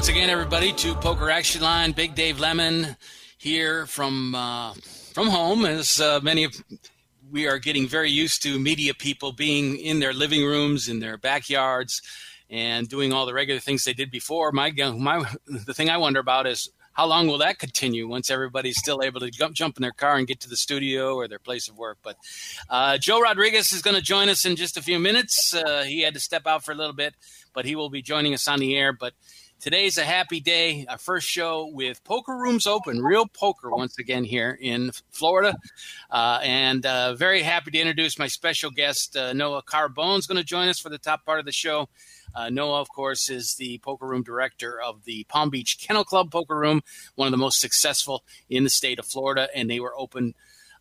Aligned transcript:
Once 0.00 0.08
again, 0.08 0.30
everybody, 0.30 0.72
to 0.72 0.94
Poker 0.94 1.28
Action 1.28 1.60
Line. 1.60 1.92
Big 1.92 2.14
Dave 2.14 2.40
Lemon 2.40 2.96
here 3.36 3.84
from 3.84 4.34
uh, 4.34 4.72
from 5.12 5.28
home, 5.28 5.66
as 5.66 6.00
uh, 6.00 6.20
many 6.22 6.44
of 6.44 6.54
we 7.30 7.46
are 7.46 7.58
getting 7.58 7.86
very 7.86 8.10
used 8.10 8.42
to 8.44 8.58
media 8.58 8.94
people 8.94 9.32
being 9.32 9.76
in 9.76 10.00
their 10.00 10.14
living 10.14 10.42
rooms, 10.42 10.88
in 10.88 11.00
their 11.00 11.18
backyards, 11.18 12.00
and 12.48 12.88
doing 12.88 13.12
all 13.12 13.26
the 13.26 13.34
regular 13.34 13.60
things 13.60 13.84
they 13.84 13.92
did 13.92 14.10
before. 14.10 14.52
My 14.52 14.72
my 14.72 15.22
the 15.46 15.74
thing 15.74 15.90
I 15.90 15.98
wonder 15.98 16.20
about 16.20 16.46
is 16.46 16.70
how 16.92 17.06
long 17.06 17.26
will 17.26 17.38
that 17.38 17.58
continue 17.58 18.08
once 18.08 18.30
everybody's 18.30 18.78
still 18.78 19.02
able 19.02 19.20
to 19.20 19.30
jump, 19.30 19.54
jump 19.54 19.76
in 19.76 19.82
their 19.82 19.92
car 19.92 20.16
and 20.16 20.26
get 20.26 20.40
to 20.40 20.48
the 20.48 20.56
studio 20.56 21.14
or 21.14 21.28
their 21.28 21.38
place 21.38 21.68
of 21.68 21.76
work? 21.76 21.98
But 22.02 22.16
uh, 22.70 22.96
Joe 22.96 23.20
Rodriguez 23.20 23.72
is 23.72 23.82
going 23.82 23.96
to 23.96 24.02
join 24.02 24.30
us 24.30 24.46
in 24.46 24.56
just 24.56 24.76
a 24.78 24.82
few 24.82 24.98
minutes. 24.98 25.54
Uh, 25.54 25.82
he 25.82 26.00
had 26.00 26.14
to 26.14 26.20
step 26.20 26.46
out 26.46 26.64
for 26.64 26.72
a 26.72 26.74
little 26.74 26.94
bit, 26.94 27.14
but 27.54 27.64
he 27.64 27.76
will 27.76 27.90
be 27.90 28.02
joining 28.02 28.34
us 28.34 28.48
on 28.48 28.60
the 28.60 28.76
air. 28.76 28.92
But 28.92 29.12
today's 29.60 29.98
a 29.98 30.04
happy 30.04 30.40
day, 30.40 30.86
our 30.88 30.96
first 30.96 31.28
show 31.28 31.66
with 31.66 32.02
Poker 32.02 32.34
Rooms 32.34 32.66
Open, 32.66 33.02
real 33.02 33.26
poker 33.26 33.70
once 33.70 33.98
again 33.98 34.24
here 34.24 34.56
in 34.58 34.90
Florida. 35.10 35.54
Uh, 36.10 36.40
and 36.42 36.86
uh, 36.86 37.14
very 37.14 37.42
happy 37.42 37.70
to 37.70 37.78
introduce 37.78 38.18
my 38.18 38.26
special 38.26 38.70
guest, 38.70 39.16
uh, 39.16 39.34
Noah 39.34 39.58
is 39.58 40.26
going 40.26 40.38
to 40.38 40.44
join 40.44 40.68
us 40.68 40.80
for 40.80 40.88
the 40.88 40.98
top 40.98 41.26
part 41.26 41.40
of 41.40 41.44
the 41.44 41.52
show. 41.52 41.88
Uh, 42.34 42.48
Noah, 42.48 42.80
of 42.80 42.88
course, 42.88 43.28
is 43.28 43.56
the 43.56 43.78
poker 43.78 44.06
room 44.06 44.22
director 44.22 44.80
of 44.80 45.04
the 45.04 45.24
Palm 45.24 45.50
Beach 45.50 45.76
Kennel 45.78 46.04
Club 46.04 46.30
Poker 46.30 46.56
Room, 46.56 46.82
one 47.16 47.26
of 47.26 47.32
the 47.32 47.36
most 47.36 47.60
successful 47.60 48.24
in 48.48 48.64
the 48.64 48.70
state 48.70 48.98
of 48.98 49.04
Florida, 49.04 49.48
and 49.54 49.68
they 49.68 49.80
were 49.80 49.94
open, 49.98 50.34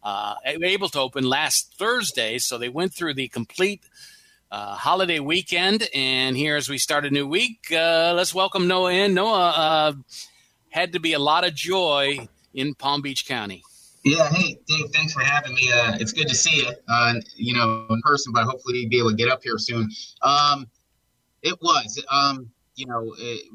uh, 0.04 0.36
able 0.46 0.88
to 0.90 1.00
open 1.00 1.26
last 1.26 1.76
Thursday. 1.78 2.38
So 2.38 2.58
they 2.58 2.70
went 2.70 2.94
through 2.94 3.16
the 3.16 3.28
complete 3.28 3.82
uh, 4.52 4.76
holiday 4.76 5.20
weekend, 5.20 5.88
and 5.94 6.36
here 6.36 6.56
as 6.56 6.70
we 6.70 6.78
start 6.78 7.06
a 7.06 7.10
new 7.10 7.28
week, 7.28 7.68
uh, 7.72 8.14
let's 8.16 8.34
welcome 8.34 8.68
Noah 8.68 8.94
in. 8.94 9.14
Noah 9.14 9.50
uh, 9.50 9.94
had 10.70 10.94
to 10.94 11.00
be 11.00 11.14
a 11.14 11.20
lot 11.20 11.46
of 11.46 11.54
joy 11.54 12.28
in 12.54 12.74
Palm 12.76 13.02
Beach 13.02 13.28
County. 13.28 13.64
Yeah, 14.04 14.30
hey 14.30 14.58
Dave, 14.66 14.86
thanks 14.94 15.14
for 15.14 15.22
having 15.22 15.54
me. 15.54 15.72
Uh, 15.72 15.98
it's 16.00 16.14
good 16.14 16.28
to 16.30 16.36
see 16.36 16.62
you, 16.62 16.72
uh, 16.88 17.16
you 17.36 17.54
know, 17.54 17.86
in 17.90 18.02
person, 18.02 18.34
but 18.34 18.46
hopefully 18.46 18.88
be 18.88 18.98
able 18.98 19.12
to 19.12 19.16
get 19.16 19.30
up 19.30 19.44
here 19.44 19.58
soon. 19.58 19.90
Um, 20.22 20.68
it 21.42 21.58
was, 21.62 22.04
um, 22.12 22.50
you 22.76 22.86
know, 22.86 23.14
it, 23.18 23.46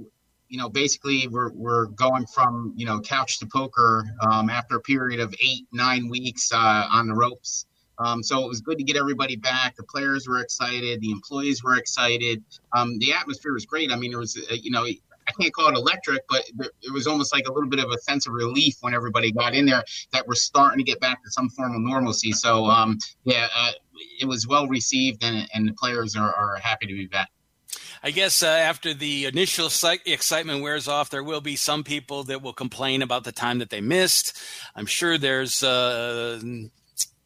you 0.49 0.59
know, 0.59 0.69
basically 0.69 1.27
we're 1.29 1.51
we're 1.53 1.87
going 1.87 2.27
from 2.27 2.73
you 2.77 2.87
know 2.87 3.01
couch 3.01 3.41
to 3.41 3.47
poker 3.47 4.05
um, 4.21 4.51
after 4.51 4.77
a 4.77 4.81
period 4.81 5.19
of 5.19 5.35
eight 5.43 5.67
nine 5.73 6.09
weeks 6.09 6.53
uh, 6.53 6.87
on 6.93 7.09
the 7.09 7.15
ropes. 7.15 7.67
Um, 7.99 8.23
so 8.23 8.45
it 8.45 8.49
was 8.49 8.61
good 8.61 8.79
to 8.79 8.85
get 8.85 8.97
everybody 8.97 9.37
back. 9.37 9.77
The 9.77 9.85
players 9.85 10.27
were 10.27 10.41
excited. 10.41 11.01
The 11.01 11.11
employees 11.11 11.63
were 11.63 11.77
excited. 11.77 12.43
Um, 12.73 12.99
the 12.99 13.13
atmosphere 13.13 13.53
was 13.53 13.67
great. 13.67 13.93
I 13.93 13.97
mean, 13.97 14.13
it 14.13 14.17
was, 14.17 14.37
uh, 14.37 14.55
you 14.61 14.71
know, 14.71 14.85
I 15.27 15.33
can't 15.41 15.53
call 15.53 15.69
it 15.69 15.77
electric, 15.77 16.23
but 16.29 16.45
it 16.59 16.93
was 16.93 17.07
almost 17.07 17.33
like 17.33 17.47
a 17.49 17.53
little 17.53 17.69
bit 17.69 17.81
of 17.81 17.91
a 17.91 17.99
sense 17.99 18.27
of 18.27 18.35
relief 18.35 18.77
when 18.81 18.95
everybody 18.95 19.33
got 19.33 19.55
in 19.55 19.67
there 19.67 19.83
that 20.13 20.27
we're 20.27 20.35
starting 20.35 20.79
to 20.79 20.85
get 20.85 21.01
back 21.01 21.23
to 21.25 21.31
some 21.31 21.49
form 21.49 21.75
of 21.75 21.81
normalcy. 21.81 22.33
So, 22.33 22.67
um, 22.67 22.99
yeah, 23.25 23.49
uh, 23.57 23.73
it 24.21 24.27
was 24.27 24.47
well 24.47 24.67
received, 24.69 25.25
and, 25.25 25.49
and 25.55 25.69
the 25.69 25.73
players 25.73 26.17
are, 26.17 26.33
are 26.35 26.57
happy 26.57 26.87
to 26.87 26.93
be 26.93 27.07
back. 27.07 27.31
I 28.03 28.11
guess 28.11 28.43
uh, 28.43 28.49
after 28.49 28.93
the 28.93 29.25
initial 29.25 29.71
excitement 30.05 30.63
wears 30.63 30.89
off, 30.89 31.09
there 31.09 31.25
will 31.25 31.41
be 31.41 31.57
some 31.57 31.85
people 31.85 32.25
that 32.25 32.43
will 32.43 32.53
complain 32.53 33.01
about 33.01 33.25
the 33.25 33.33
time 33.33 33.61
that 33.61 33.71
they 33.71 33.81
missed. 33.81 34.39
I'm 34.77 34.85
sure 34.85 35.17
there's 35.17 35.63
uh, 35.63 36.39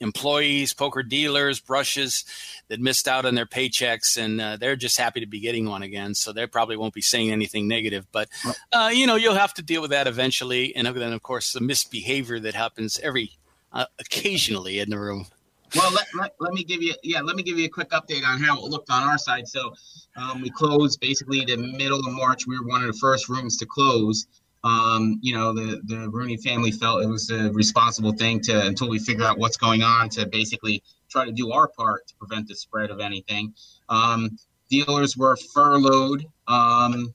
employees, 0.01 0.73
poker 0.73 1.03
dealers, 1.03 1.61
brushes 1.61 2.25
that 2.69 2.81
missed 2.81 3.09
out 3.09 3.25
on 3.25 3.35
their 3.35 3.47
paychecks, 3.47 4.17
and 4.17 4.41
uh, 4.41 4.57
they're 4.57 4.77
just 4.77 4.99
happy 4.99 5.21
to 5.21 5.27
be 5.27 5.41
getting 5.41 5.69
one 5.69 5.83
again. 5.83 6.15
So 6.15 6.33
they 6.33 6.47
probably 6.47 6.77
won't 6.77 6.95
be 6.95 7.01
saying 7.01 7.31
anything 7.31 7.69
negative. 7.69 8.07
But 8.13 8.29
uh, 8.73 8.91
you 8.93 9.07
know, 9.07 9.17
you'll 9.17 9.35
have 9.35 9.55
to 9.55 9.63
deal 9.63 9.83
with 9.83 9.91
that 9.91 10.07
eventually, 10.07 10.75
and 10.77 10.87
then 10.87 11.13
of 11.13 11.23
course 11.23 11.53
the 11.53 11.61
misbehavior 11.61 12.41
that 12.41 12.55
happens 12.55 12.99
every 13.03 13.33
uh, 13.73 13.87
occasionally 13.99 14.79
in 14.79 14.91
the 14.91 14.99
room. 14.99 15.27
Well, 15.75 15.93
let, 15.93 16.07
let, 16.19 16.33
let, 16.41 16.55
me 16.55 16.65
give 16.65 16.83
you 16.83 16.95
yeah, 17.03 17.21
let 17.21 17.37
me 17.37 17.43
give 17.43 17.59
you 17.59 17.67
a 17.67 17.71
quick 17.71 17.91
update 17.91 18.25
on 18.27 18.41
how 18.41 18.57
it 18.57 18.65
looked 18.65 18.91
on 18.91 19.03
our 19.03 19.19
side. 19.19 19.47
So 19.47 19.75
um, 20.17 20.41
we 20.41 20.51
closed 20.51 20.99
basically 21.01 21.45
the 21.45 21.57
middle 21.57 21.99
of 21.99 22.13
March. 22.13 22.47
We 22.47 22.59
were 22.59 22.67
one 22.67 22.83
of 22.83 22.87
the 22.87 22.99
first 22.99 23.29
rooms 23.29 23.59
to 23.59 23.67
close 23.67 24.27
um, 24.65 25.19
you 25.23 25.35
know, 25.35 25.53
the 25.53 25.81
the 25.85 26.09
Rooney 26.11 26.37
family 26.37 26.71
felt 26.71 27.03
it 27.03 27.07
was 27.07 27.31
a 27.31 27.51
responsible 27.53 28.13
thing 28.13 28.41
to 28.43 28.67
until 28.67 28.89
we 28.89 28.99
figure 28.99 29.25
out 29.25 29.39
what's 29.39 29.57
going 29.57 29.83
on 29.83 30.09
to 30.11 30.27
basically 30.27 30.83
try 31.09 31.25
to 31.25 31.33
do 31.33 31.53
our 31.53 31.69
part 31.69 32.07
to 32.09 32.15
prevent 32.17 32.49
the 32.49 32.55
spread 32.55 32.91
of 32.91 33.01
anything. 33.01 33.55
Um, 33.89 34.39
dealers 34.69 35.17
were 35.17 35.37
furloughed. 35.55 36.27
Um, 36.47 37.15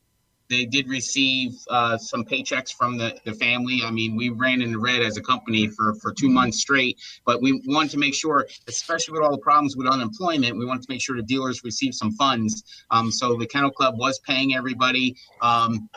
they 0.50 0.66
did 0.66 0.88
receive 0.88 1.54
uh, 1.70 1.98
some 1.98 2.24
paychecks 2.24 2.72
from 2.72 2.98
the, 2.98 3.18
the 3.26 3.34
family. 3.34 3.82
I 3.84 3.92
mean, 3.92 4.16
we 4.16 4.30
ran 4.30 4.62
in 4.62 4.74
the 4.74 4.78
red 4.78 5.02
as 5.02 5.18
a 5.18 5.22
company 5.22 5.68
for, 5.68 5.96
for 5.96 6.14
two 6.14 6.30
months 6.30 6.60
straight, 6.60 7.00
but 7.26 7.42
we 7.42 7.62
wanted 7.66 7.92
to 7.92 7.98
make 7.98 8.14
sure, 8.14 8.46
especially 8.68 9.14
with 9.14 9.24
all 9.24 9.32
the 9.32 9.42
problems 9.42 9.76
with 9.76 9.88
unemployment, 9.88 10.58
we 10.58 10.66
wanted 10.66 10.84
to 10.84 10.92
make 10.92 11.02
sure 11.02 11.16
the 11.16 11.24
dealers 11.24 11.64
received 11.64 11.96
some 11.96 12.12
funds. 12.12 12.64
Um, 12.92 13.12
so 13.12 13.36
the 13.36 13.48
Kennel 13.48 13.72
Club 13.72 13.98
was 13.98 14.20
paying 14.20 14.54
everybody. 14.54 15.16
Um, 15.42 15.90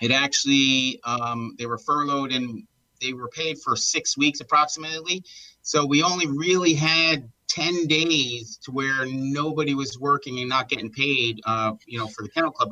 it 0.00 0.10
actually, 0.10 1.00
um, 1.04 1.54
they 1.58 1.66
were 1.66 1.78
furloughed 1.78 2.32
and 2.32 2.64
they 3.00 3.12
were 3.12 3.28
paid 3.28 3.58
for 3.58 3.76
six 3.76 4.16
weeks 4.16 4.40
approximately. 4.40 5.22
So 5.62 5.84
we 5.84 6.02
only 6.02 6.26
really 6.26 6.74
had 6.74 7.28
10 7.48 7.86
days 7.86 8.58
to 8.62 8.70
where 8.70 9.06
nobody 9.06 9.74
was 9.74 9.98
working 9.98 10.38
and 10.40 10.48
not 10.48 10.68
getting 10.68 10.90
paid, 10.90 11.40
uh, 11.46 11.72
you 11.86 11.98
know, 11.98 12.06
for 12.08 12.22
the 12.22 12.28
Kennel 12.28 12.50
Club. 12.50 12.70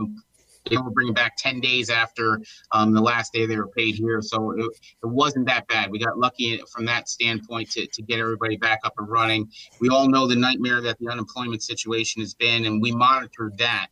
They 0.69 0.77
were 0.77 0.91
bringing 0.91 1.15
back 1.15 1.37
10 1.37 1.61
days 1.61 1.91
after 1.91 2.41
um, 2.73 2.93
the 2.93 3.01
last 3.01 3.33
day 3.33 3.47
they 3.47 3.57
were 3.57 3.69
paid 3.69 3.95
here. 3.95 4.21
So 4.21 4.51
it, 4.51 4.67
it, 5.05 5.07
wasn't 5.07 5.47
that 5.47 5.69
bad. 5.69 5.93
We 5.93 6.01
got 6.01 6.19
lucky 6.19 6.61
from 6.73 6.87
that 6.87 7.09
standpoint 7.09 7.71
to, 7.73 7.87
to 7.87 8.03
get 8.03 8.19
everybody 8.19 8.57
back 8.57 8.81
up 8.83 8.95
and 8.99 9.09
running. 9.09 9.49
We 9.81 9.91
all 9.91 10.09
know 10.09 10.27
the 10.27 10.35
nightmare 10.35 10.81
that 10.81 10.99
the 10.99 11.09
unemployment 11.09 11.63
situation 11.63 12.21
has 12.21 12.35
been, 12.35 12.65
and 12.65 12.83
we 12.83 12.91
monitored 12.91 13.57
that 13.59 13.89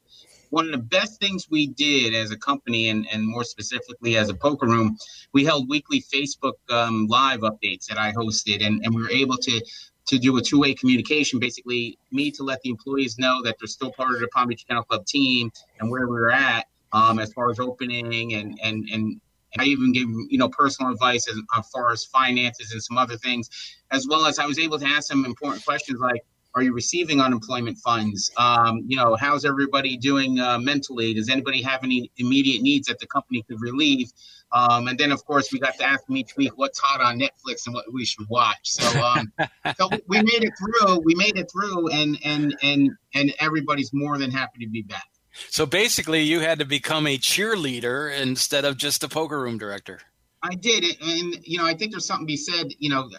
one 0.55 0.67
of 0.67 0.71
the 0.71 0.79
best 0.79 1.19
things 1.21 1.49
we 1.51 1.67
did 1.67 2.15
as 2.15 2.31
a 2.31 2.37
company 2.37 2.89
and, 2.89 3.09
and 3.13 3.27
more 3.27 3.43
specifically 3.43 4.17
as 4.17 4.29
a 4.29 4.35
poker 4.35 4.67
room, 4.67 4.97
we 5.33 5.45
held 5.45 5.69
weekly 5.69 6.01
Facebook 6.01 6.53
um, 6.71 7.09
live 7.09 7.41
updates 7.41 7.87
that 7.87 7.99
I 7.99 8.13
hosted, 8.13 8.65
and, 8.65 8.81
and 8.85 8.95
we 8.95 9.03
were 9.03 9.11
able 9.11 9.37
to 9.37 9.61
to 10.07 10.19
do 10.19 10.37
a 10.37 10.43
two-way 10.43 10.75
communication. 10.75 11.41
Basically, 11.41 11.99
me 12.13 12.31
to 12.31 12.45
let 12.45 12.61
the 12.63 12.71
employees 12.71 13.19
know 13.19 13.43
that 13.43 13.57
they're 13.59 13.67
still 13.67 13.91
part 13.91 14.15
of 14.15 14.21
the 14.21 14.29
Palm 14.29 14.47
Beach 14.47 14.65
Kennel 14.69 14.85
Club 14.85 15.05
team 15.07 15.51
and 15.81 15.91
where 15.91 16.07
we 16.07 16.17
are 16.19 16.31
at 16.31 16.67
um, 16.93 17.19
as 17.19 17.33
far 17.33 17.51
as 17.51 17.59
opening 17.59 18.35
and 18.35 18.59
and 18.63 18.89
and. 18.93 19.21
I 19.57 19.67
even 19.67 19.93
gave 19.93 20.09
you 20.33 20.39
know 20.41 20.49
personal 20.49 20.91
advice 20.91 21.29
as, 21.29 21.37
as 21.57 21.69
far 21.71 21.93
as 21.93 22.05
finances 22.05 22.73
and 22.73 22.83
some 22.83 22.99
other 22.99 23.17
things, 23.17 23.49
as 23.93 24.05
well 24.09 24.27
as 24.27 24.41
I 24.41 24.47
was 24.47 24.59
able 24.59 24.81
to 24.81 24.85
ask 24.85 25.05
some 25.13 25.25
important 25.25 25.65
questions 25.65 26.01
like, 26.01 26.23
are 26.55 26.63
you 26.63 26.73
receiving 26.73 27.21
unemployment 27.21 27.79
funds? 27.79 28.31
Um, 28.37 28.83
you 28.87 28.97
know, 28.97 29.17
how's 29.17 29.45
everybody 29.45 29.97
doing 29.97 30.39
uh, 30.39 30.59
mentally? 30.59 31.13
Does 31.15 31.29
anybody 31.29 31.63
have 31.63 31.83
any 31.83 32.11
immediate 32.17 32.63
needs 32.63 32.87
that 32.89 33.01
the 33.01 33.07
company 33.07 33.43
could 33.43 33.61
relieve? 33.61 34.13
Um, 34.53 34.87
and 34.87 34.97
then, 34.97 35.11
of 35.11 35.25
course, 35.25 35.53
we 35.53 35.59
got 35.59 35.77
to 35.79 35.85
ask 35.85 36.07
them 36.07 36.17
each 36.17 36.37
week 36.37 36.53
what's 36.57 36.79
hot 36.79 37.01
on 37.01 37.19
Netflix 37.19 37.67
and 37.67 37.75
what 37.75 37.93
we 37.93 38.05
should 38.05 38.29
watch. 38.29 38.61
So, 38.63 39.01
um, 39.03 39.33
so 39.77 39.91
we 40.07 40.19
made 40.23 40.45
it 40.45 40.53
through. 40.57 41.01
We 41.01 41.17
made 41.17 41.37
it 41.37 41.51
through, 41.51 41.89
and 41.91 42.19
and 42.25 42.57
and 42.63 42.91
and 43.15 43.35
everybody's 43.41 43.93
more 43.93 44.17
than 44.17 44.31
happy 44.31 44.65
to 44.65 44.71
be 44.71 44.83
back. 44.83 45.09
So 45.51 45.67
basically, 45.67 46.23
you 46.23 46.39
had 46.39 46.61
to 46.61 46.65
become 46.65 47.09
a 47.09 47.19
cheerleader 47.19 48.17
instead 48.17 48.65
of 48.65 48.77
just 48.77 49.03
a 49.03 49.09
poker 49.09 49.41
room 49.41 49.59
director. 49.59 50.01
I 50.41 50.55
did, 50.55 50.85
and 51.03 51.37
you 51.43 51.59
know, 51.59 51.67
I 51.67 51.75
think 51.75 51.91
there's 51.91 52.07
something 52.07 52.27
to 52.27 52.31
be 52.31 52.37
said. 52.37 52.69
You 52.79 52.91
know, 52.91 53.11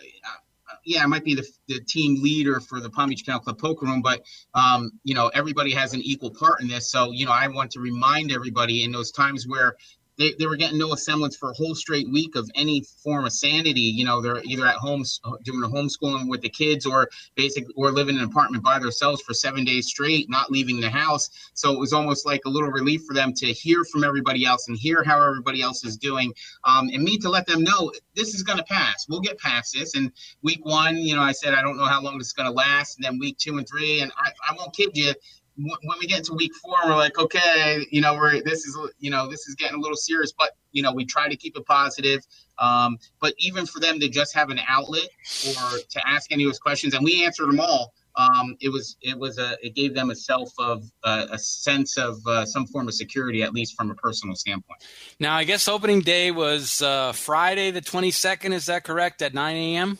yeah, 0.85 1.03
I 1.03 1.07
might 1.07 1.23
be 1.23 1.35
the, 1.35 1.45
the 1.67 1.79
team 1.81 2.21
leader 2.21 2.59
for 2.59 2.79
the 2.79 2.89
Palm 2.89 3.09
Beach 3.09 3.25
Kennel 3.25 3.41
Club 3.41 3.59
Poker 3.59 3.85
Room, 3.85 4.01
but 4.01 4.23
um, 4.53 4.91
you 5.03 5.15
know 5.15 5.29
everybody 5.33 5.71
has 5.71 5.93
an 5.93 6.01
equal 6.01 6.31
part 6.31 6.61
in 6.61 6.67
this. 6.67 6.89
So 6.89 7.11
you 7.11 7.25
know 7.25 7.31
I 7.31 7.47
want 7.47 7.71
to 7.71 7.79
remind 7.79 8.31
everybody 8.31 8.83
in 8.83 8.91
those 8.91 9.11
times 9.11 9.47
where 9.47 9.75
they, 10.17 10.33
they 10.37 10.45
were 10.45 10.55
getting 10.55 10.77
no 10.77 10.93
semblance 10.95 11.35
for 11.35 11.51
a 11.51 11.53
whole 11.53 11.75
straight 11.75 12.09
week 12.11 12.35
of 12.35 12.49
any 12.55 12.83
form 13.03 13.25
of 13.25 13.33
sanity. 13.33 13.81
You 13.81 14.05
know, 14.05 14.21
they're 14.21 14.41
either 14.43 14.65
at 14.65 14.75
home 14.75 15.03
doing 15.43 15.63
a 15.63 15.67
homeschooling 15.67 16.29
with 16.29 16.41
the 16.41 16.49
kids 16.49 16.85
or 16.85 17.09
basically 17.35 17.73
or 17.75 17.91
living 17.91 18.15
in 18.15 18.21
an 18.21 18.29
apartment 18.29 18.63
by 18.63 18.79
themselves 18.79 19.21
for 19.21 19.33
seven 19.33 19.63
days 19.65 19.87
straight, 19.87 20.29
not 20.29 20.51
leaving 20.51 20.79
the 20.79 20.89
house. 20.89 21.29
So 21.53 21.71
it 21.73 21.79
was 21.79 21.93
almost 21.93 22.25
like 22.25 22.41
a 22.45 22.49
little 22.49 22.69
relief 22.69 23.03
for 23.05 23.13
them 23.13 23.33
to 23.33 23.47
hear 23.47 23.83
from 23.85 24.03
everybody 24.03 24.45
else 24.45 24.67
and 24.67 24.77
hear 24.77 25.03
how 25.03 25.21
everybody 25.21 25.61
else 25.61 25.83
is 25.83 25.97
doing. 25.97 26.33
Um, 26.63 26.89
and 26.93 27.03
me 27.03 27.17
to 27.19 27.29
let 27.29 27.45
them 27.45 27.63
know 27.63 27.91
this 28.15 28.33
is 28.33 28.43
going 28.43 28.57
to 28.57 28.65
pass. 28.65 29.05
We'll 29.09 29.21
get 29.21 29.37
past 29.39 29.73
this. 29.73 29.95
And 29.95 30.11
week 30.41 30.65
one, 30.65 30.97
you 30.97 31.15
know, 31.15 31.21
I 31.21 31.31
said, 31.31 31.53
I 31.53 31.61
don't 31.61 31.77
know 31.77 31.85
how 31.85 32.01
long 32.01 32.17
this 32.17 32.27
is 32.27 32.33
going 32.33 32.47
to 32.47 32.53
last. 32.53 32.97
And 32.97 33.05
then 33.05 33.19
week 33.19 33.37
two 33.37 33.57
and 33.57 33.67
three, 33.67 34.01
and 34.01 34.11
I, 34.17 34.31
I 34.49 34.55
won't 34.55 34.75
kid 34.75 34.91
you, 34.93 35.13
when 35.57 35.97
we 35.99 36.07
get 36.07 36.23
to 36.25 36.33
week 36.33 36.53
four, 36.55 36.75
we're 36.85 36.95
like, 36.95 37.17
okay, 37.17 37.85
you 37.89 38.01
know, 38.01 38.15
we're 38.15 38.41
this 38.41 38.65
is 38.65 38.77
you 38.99 39.09
know 39.09 39.29
this 39.29 39.47
is 39.47 39.55
getting 39.55 39.77
a 39.77 39.79
little 39.79 39.95
serious, 39.95 40.33
but 40.37 40.51
you 40.71 40.83
know 40.83 40.91
we 40.91 41.05
try 41.05 41.29
to 41.29 41.35
keep 41.35 41.57
it 41.57 41.65
positive. 41.65 42.21
Um, 42.57 42.97
but 43.21 43.33
even 43.37 43.65
for 43.65 43.79
them 43.79 43.99
to 43.99 44.09
just 44.09 44.33
have 44.35 44.49
an 44.49 44.59
outlet 44.67 45.07
or 45.47 45.77
to 45.89 46.07
ask 46.07 46.31
any 46.31 46.43
of 46.43 46.49
those 46.49 46.59
questions, 46.59 46.93
and 46.93 47.03
we 47.03 47.23
answered 47.25 47.47
them 47.47 47.59
all. 47.59 47.93
Um, 48.17 48.55
it 48.61 48.69
was 48.69 48.95
it 49.01 49.17
was 49.19 49.37
a 49.39 49.57
it 49.61 49.75
gave 49.75 49.93
them 49.93 50.09
a 50.09 50.15
self 50.15 50.49
of 50.57 50.89
uh, 51.03 51.27
a 51.31 51.37
sense 51.37 51.97
of 51.97 52.17
uh, 52.25 52.45
some 52.45 52.65
form 52.65 52.87
of 52.87 52.93
security, 52.93 53.43
at 53.43 53.53
least 53.53 53.75
from 53.75 53.91
a 53.91 53.95
personal 53.95 54.35
standpoint. 54.35 54.81
Now, 55.19 55.35
I 55.35 55.43
guess 55.43 55.67
opening 55.67 55.99
day 55.99 56.31
was 56.31 56.81
uh, 56.81 57.11
Friday 57.11 57.71
the 57.71 57.81
twenty 57.81 58.11
second. 58.11 58.53
Is 58.53 58.67
that 58.67 58.85
correct? 58.85 59.21
At 59.21 59.33
nine 59.33 59.57
a.m. 59.57 59.99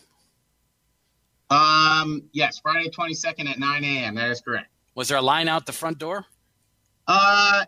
Um, 1.50 2.24
yes, 2.32 2.60
Friday 2.60 2.90
twenty 2.90 3.16
second 3.16 3.48
at 3.48 3.60
nine 3.60 3.84
a.m. 3.84 4.16
That 4.16 4.30
is 4.30 4.40
correct. 4.40 4.70
Was 4.96 5.10
there 5.10 5.18
a 5.18 5.22
line 5.22 5.48
out 5.48 5.66
the 5.66 5.74
front 5.74 6.00
door? 6.00 6.26
Uh, 7.08 7.66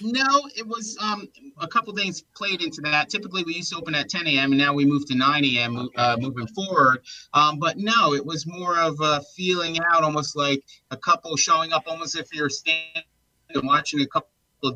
no, 0.00 0.48
it 0.56 0.66
was 0.66 0.96
um, 1.02 1.28
a 1.58 1.66
couple 1.66 1.94
things 1.94 2.22
played 2.34 2.62
into 2.62 2.80
that. 2.82 3.08
Typically, 3.08 3.42
we 3.44 3.54
used 3.54 3.72
to 3.72 3.78
open 3.78 3.94
at 3.94 4.08
10 4.08 4.26
a.m. 4.26 4.52
and 4.52 4.58
now 4.58 4.72
we 4.72 4.84
move 4.84 5.06
to 5.06 5.14
9 5.14 5.44
a.m. 5.44 5.88
Uh, 5.96 6.16
moving 6.20 6.46
forward. 6.48 7.00
Um, 7.34 7.58
but 7.58 7.78
no, 7.78 8.14
it 8.14 8.24
was 8.24 8.46
more 8.46 8.78
of 8.78 8.96
a 9.00 9.22
feeling 9.34 9.78
out, 9.90 10.02
almost 10.02 10.36
like 10.36 10.62
a 10.90 10.96
couple 10.96 11.36
showing 11.36 11.72
up, 11.72 11.84
almost 11.86 12.16
if 12.16 12.32
you're 12.32 12.50
standing 12.50 13.02
and 13.50 13.66
watching 13.66 14.00
a 14.00 14.06
couple 14.06 14.28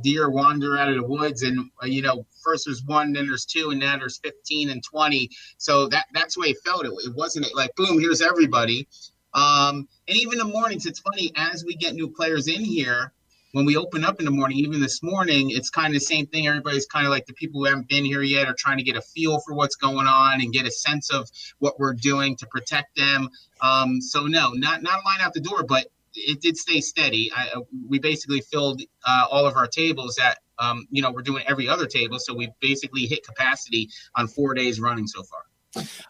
deer 0.03 0.31
wander 0.31 0.79
out 0.79 0.89
of 0.89 0.95
the 0.95 1.03
woods, 1.03 1.43
and 1.43 1.71
uh, 1.83 1.87
you 1.87 2.03
know, 2.03 2.25
first 2.43 2.67
there's 2.67 2.85
one, 2.85 3.13
then 3.13 3.27
there's 3.27 3.45
two, 3.45 3.71
and 3.71 3.81
now 3.81 3.97
there's 3.97 4.19
15 4.19 4.71
and 4.71 4.83
20. 4.85 5.29
So 5.59 5.89
that 5.89 6.07
that's 6.13 6.35
the 6.35 6.43
way 6.43 6.49
it 6.49 6.59
felt. 6.65 6.85
It, 6.85 6.93
it 7.05 7.15
wasn't 7.15 7.47
like 7.55 7.75
boom, 7.75 7.99
here's 7.99 8.21
everybody. 8.21 8.87
Um, 9.35 9.89
and 10.09 10.17
even 10.17 10.39
the 10.39 10.45
mornings, 10.45 10.87
it's 10.87 11.01
funny 11.01 11.33
as 11.37 11.65
we 11.65 11.75
get 11.75 11.95
new 11.95 12.09
players 12.09 12.49
in 12.49 12.65
here. 12.65 13.13
When 13.53 13.65
we 13.65 13.77
open 13.77 14.05
up 14.05 14.21
in 14.21 14.25
the 14.25 14.31
morning, 14.31 14.59
even 14.59 14.81
this 14.81 15.03
morning, 15.03 15.51
it's 15.51 15.71
kind 15.71 15.89
of 15.89 15.95
the 15.95 16.07
same 16.07 16.27
thing. 16.29 16.47
Everybody's 16.47 16.87
kind 16.87 17.05
of 17.05 17.11
like 17.11 17.27
the 17.27 17.33
people 17.33 17.61
who 17.61 17.67
haven't 17.67 17.89
been 17.89 18.05
here 18.05 18.23
yet 18.23 18.47
are 18.47 18.55
trying 18.57 18.79
to 18.79 18.85
get 18.85 18.95
a 18.95 19.03
feel 19.03 19.41
for 19.41 19.55
what's 19.55 19.75
going 19.75 20.07
on 20.07 20.41
and 20.41 20.53
get 20.53 20.67
a 20.67 20.71
sense 20.71 21.11
of 21.11 21.29
what 21.59 21.81
we're 21.81 21.95
doing 21.95 22.37
to 22.37 22.47
protect 22.47 22.97
them. 22.97 23.29
Um, 23.61 24.01
so 24.01 24.27
no, 24.27 24.51
not 24.51 24.83
not 24.83 25.03
a 25.03 25.05
line 25.05 25.21
out 25.21 25.35
the 25.35 25.41
door, 25.41 25.65
but 25.65 25.89
it 26.15 26.41
did 26.41 26.57
stay 26.57 26.81
steady. 26.81 27.31
I, 27.37 27.49
uh, 27.57 27.61
we 27.89 27.99
basically 27.99 28.41
filled 28.41 28.83
uh, 29.05 29.27
all 29.31 29.47
of 29.47 29.57
our 29.57 29.67
tables 29.67 30.19
at, 30.19 30.39
um, 30.59 30.87
you 30.91 31.03
know, 31.03 31.11
we're 31.11 31.23
doing 31.23 31.45
every 31.47 31.69
other 31.69 31.87
table. 31.87 32.19
So 32.19 32.35
we 32.35 32.53
basically 32.61 33.07
hit 33.07 33.27
capacity 33.27 33.91
on 34.15 34.29
four 34.29 34.55
days 34.55 34.81
running 34.81 35.07
so 35.07 35.23
far. 35.23 35.43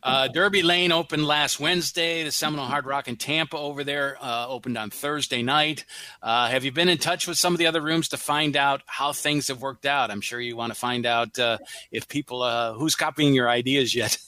Uh, 0.03 0.29
Derby 0.29 0.63
Lane 0.63 0.93
opened 0.93 1.27
last 1.27 1.61
Wednesday. 1.61 2.25
The 2.25 2.33
Seminole 2.33 2.67
Hard 2.67 2.87
Rock 2.87 3.09
in 3.09 3.17
Tampa 3.17 3.57
over 3.57 3.85
there 3.85 4.17
uh, 4.21 4.47
opened 4.49 4.79
on 4.79 4.91
Thursday 4.91 5.43
night. 5.43 5.85
Uh, 6.23 6.49
have 6.49 6.65
you 6.65 6.73
been 6.73 6.89
in 6.89 6.99
touch 6.99 7.27
with 7.27 7.37
some 7.37 7.53
of 7.53 7.59
the 7.59 7.67
other 7.67 7.81
rooms 7.81 8.09
to 8.09 8.17
find 8.17 8.57
out 8.57 8.83
how 8.87 9.13
things 9.13 9.49
have 9.49 9.61
worked 9.61 9.87
out? 9.87 10.11
I'm 10.11 10.21
sure 10.21 10.41
you 10.41 10.57
want 10.57 10.73
to 10.73 10.79
find 10.79 11.05
out 11.05 11.39
uh, 11.39 11.59
if 11.93 12.09
people 12.09 12.43
uh, 12.43 12.73
who's 12.73 12.95
copying 12.95 13.35
your 13.35 13.49
ideas 13.49 13.95
yet. 13.95 14.17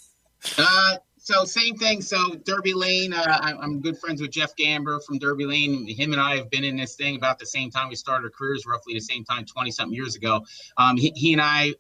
Uh, 0.59 0.97
so 1.19 1.45
same 1.45 1.77
thing. 1.77 2.03
So 2.03 2.35
Derby 2.45 2.75
Lane, 2.75 3.15
I'm 3.15 3.81
good 3.81 3.97
friends 3.97 4.21
with 4.21 4.33
Jeff 4.33 4.57
Gamber 4.57 5.01
from 5.05 5.21
Derby 5.21 5.45
Lane. 5.45 5.87
Him 5.87 6.11
and 6.11 6.21
I 6.21 6.35
have 6.35 6.51
been 6.51 6.65
in 6.65 6.77
this 6.77 6.97
thing 6.97 7.15
about 7.15 7.39
the 7.39 7.47
same 7.47 7.71
time 7.71 7.89
we 7.89 7.95
started 7.95 8.25
our 8.25 8.31
careers, 8.31 8.67
roughly 8.67 8.95
the 8.95 9.01
same 9.01 9.25
time, 9.25 9.45
20 9.45 9.71
something 9.71 9.95
years 9.95 10.17
ago. 10.17 10.45
Um, 10.77 10.97
he, 10.97 11.13
he, 11.15 11.33
and 11.33 11.41
I 11.41 11.75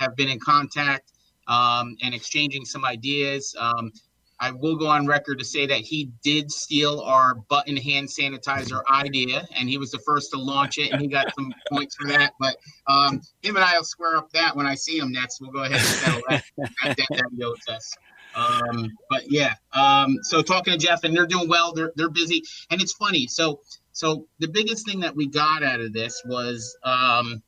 have 0.00 0.16
been 0.16 0.30
in 0.30 0.40
contact 0.40 1.12
um, 1.46 1.96
and 2.02 2.14
exchanging 2.14 2.64
some 2.64 2.84
ideas. 2.84 3.54
Um, 3.58 3.92
I 4.40 4.50
will 4.50 4.76
go 4.76 4.88
on 4.88 5.06
record 5.06 5.38
to 5.38 5.44
say 5.44 5.66
that 5.66 5.78
he 5.78 6.10
did 6.22 6.50
steal 6.50 7.00
our 7.00 7.34
button 7.48 7.76
hand 7.76 8.08
sanitizer 8.08 8.82
idea, 8.90 9.46
and 9.56 9.68
he 9.68 9.78
was 9.78 9.90
the 9.90 10.00
first 10.00 10.32
to 10.32 10.38
launch 10.38 10.78
it, 10.78 10.92
and 10.92 11.00
he 11.00 11.08
got 11.08 11.32
some 11.34 11.54
points 11.72 11.96
for 11.96 12.08
that. 12.08 12.32
But 12.40 12.56
um, 12.86 13.20
him 13.42 13.56
and 13.56 13.64
I 13.64 13.76
will 13.76 13.84
square 13.84 14.16
up 14.16 14.30
that 14.32 14.56
when 14.56 14.66
I 14.66 14.74
see 14.74 14.98
him 14.98 15.12
next. 15.12 15.40
We'll 15.40 15.52
go 15.52 15.62
ahead 15.62 15.76
and 15.76 15.82
settle 15.82 16.22
that, 16.28 16.44
that, 16.58 16.72
that, 16.82 16.96
that 17.10 17.30
he 17.36 17.44
owes 17.44 17.56
us. 17.68 17.96
Um, 18.34 18.90
but 19.08 19.30
yeah, 19.30 19.54
um, 19.72 20.18
so 20.22 20.42
talking 20.42 20.72
to 20.72 20.78
Jeff, 20.78 21.04
and 21.04 21.16
they're 21.16 21.26
doing 21.26 21.48
well. 21.48 21.72
They're 21.72 21.92
they're 21.94 22.10
busy, 22.10 22.42
and 22.70 22.82
it's 22.82 22.92
funny. 22.94 23.26
So 23.28 23.60
so 23.92 24.26
the 24.40 24.48
biggest 24.48 24.84
thing 24.86 25.00
that 25.00 25.14
we 25.14 25.28
got 25.28 25.62
out 25.62 25.80
of 25.80 25.92
this 25.92 26.20
was 26.26 26.76
um, 26.82 27.42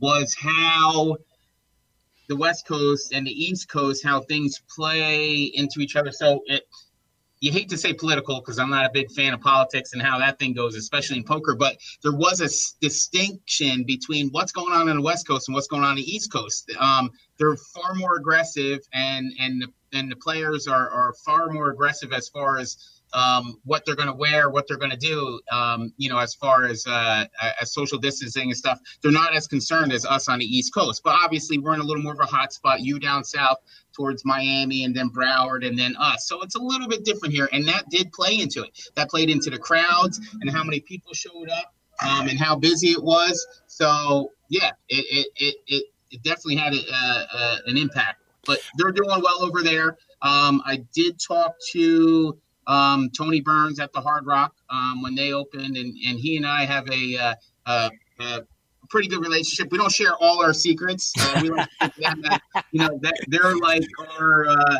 was 0.00 0.34
how 0.38 1.16
the 2.28 2.36
West 2.36 2.66
Coast 2.66 3.12
and 3.12 3.26
the 3.26 3.30
East 3.30 3.68
Coast, 3.68 4.04
how 4.04 4.20
things 4.20 4.62
play 4.74 5.50
into 5.54 5.80
each 5.80 5.96
other. 5.96 6.12
So 6.12 6.42
it, 6.46 6.64
you 7.42 7.50
hate 7.50 7.68
to 7.70 7.76
say 7.76 7.92
political 7.92 8.36
because 8.36 8.60
I'm 8.60 8.70
not 8.70 8.86
a 8.86 8.90
big 8.92 9.10
fan 9.10 9.34
of 9.34 9.40
politics 9.40 9.92
and 9.92 10.00
how 10.00 10.18
that 10.20 10.38
thing 10.38 10.52
goes, 10.52 10.76
especially 10.76 11.18
in 11.18 11.24
poker. 11.24 11.56
But 11.56 11.76
there 12.02 12.12
was 12.12 12.40
a 12.40 12.44
s- 12.44 12.76
distinction 12.80 13.82
between 13.84 14.28
what's 14.30 14.52
going 14.52 14.72
on 14.72 14.88
in 14.88 14.96
the 14.96 15.02
West 15.02 15.26
Coast 15.26 15.48
and 15.48 15.54
what's 15.54 15.66
going 15.66 15.82
on 15.82 15.90
on 15.90 15.96
the 15.96 16.02
East 16.02 16.32
Coast. 16.32 16.70
Um, 16.78 17.10
they're 17.38 17.56
far 17.56 17.94
more 17.94 18.16
aggressive, 18.16 18.78
and 18.92 19.32
and 19.40 19.64
and 19.92 20.10
the 20.10 20.16
players 20.16 20.68
are 20.68 20.88
are 20.88 21.14
far 21.24 21.48
more 21.50 21.70
aggressive 21.70 22.12
as 22.12 22.28
far 22.28 22.58
as 22.58 23.01
um, 23.12 23.60
what 23.64 23.84
they're 23.84 23.96
going 23.96 24.08
to 24.08 24.14
wear, 24.14 24.50
what 24.50 24.66
they're 24.66 24.78
going 24.78 24.90
to 24.90 24.96
do, 24.96 25.40
um, 25.50 25.92
you 25.96 26.08
know, 26.08 26.18
as 26.18 26.34
far 26.34 26.64
as 26.64 26.86
uh, 26.86 27.24
as 27.60 27.72
social 27.72 27.98
distancing 27.98 28.44
and 28.44 28.56
stuff. 28.56 28.80
They're 29.02 29.12
not 29.12 29.34
as 29.34 29.46
concerned 29.46 29.92
as 29.92 30.04
us 30.04 30.28
on 30.28 30.38
the 30.38 30.44
East 30.44 30.74
Coast, 30.74 31.02
but 31.04 31.14
obviously 31.14 31.58
we're 31.58 31.74
in 31.74 31.80
a 31.80 31.84
little 31.84 32.02
more 32.02 32.12
of 32.12 32.20
a 32.20 32.26
hot 32.26 32.52
spot. 32.52 32.80
You 32.80 32.98
down 32.98 33.24
south 33.24 33.58
towards 33.92 34.24
Miami, 34.24 34.84
and 34.84 34.94
then 34.94 35.10
Broward, 35.10 35.66
and 35.66 35.78
then 35.78 35.94
us. 35.98 36.26
So 36.26 36.42
it's 36.42 36.54
a 36.54 36.60
little 36.60 36.88
bit 36.88 37.04
different 37.04 37.34
here, 37.34 37.48
and 37.52 37.66
that 37.68 37.88
did 37.90 38.12
play 38.12 38.38
into 38.38 38.62
it. 38.62 38.88
That 38.94 39.10
played 39.10 39.30
into 39.30 39.50
the 39.50 39.58
crowds 39.58 40.20
and 40.40 40.50
how 40.50 40.64
many 40.64 40.80
people 40.80 41.12
showed 41.12 41.48
up, 41.50 41.74
um, 42.06 42.28
and 42.28 42.38
how 42.38 42.56
busy 42.56 42.88
it 42.88 43.02
was. 43.02 43.46
So 43.66 44.32
yeah, 44.48 44.72
it 44.88 45.04
it 45.10 45.26
it, 45.36 45.56
it, 45.66 45.84
it 46.10 46.22
definitely 46.22 46.56
had 46.56 46.74
a, 46.74 46.80
uh, 46.92 47.56
an 47.66 47.76
impact. 47.76 48.20
But 48.44 48.58
they're 48.76 48.90
doing 48.90 49.08
well 49.22 49.42
over 49.42 49.62
there. 49.62 49.96
Um, 50.20 50.62
I 50.66 50.84
did 50.92 51.20
talk 51.20 51.54
to 51.72 52.36
um, 52.66 53.10
Tony 53.10 53.40
Burns 53.40 53.80
at 53.80 53.92
the 53.92 54.00
Hard 54.00 54.26
Rock 54.26 54.54
um, 54.70 55.02
when 55.02 55.14
they 55.14 55.32
opened, 55.32 55.76
and, 55.76 55.94
and 56.06 56.18
he 56.18 56.36
and 56.36 56.46
I 56.46 56.64
have 56.64 56.88
a, 56.90 57.16
uh, 57.16 57.34
uh, 57.66 57.90
a 58.20 58.40
pretty 58.88 59.08
good 59.08 59.20
relationship. 59.20 59.72
We 59.72 59.78
don't 59.78 59.90
share 59.90 60.14
all 60.16 60.44
our 60.44 60.52
secrets. 60.52 61.12
Uh, 61.18 61.40
we 61.42 61.50
like 61.50 61.68
that, 61.80 62.40
you 62.70 62.80
know, 62.80 62.98
that 63.02 63.14
they're 63.28 63.56
like 63.56 63.84
our, 64.18 64.46
uh, 64.48 64.78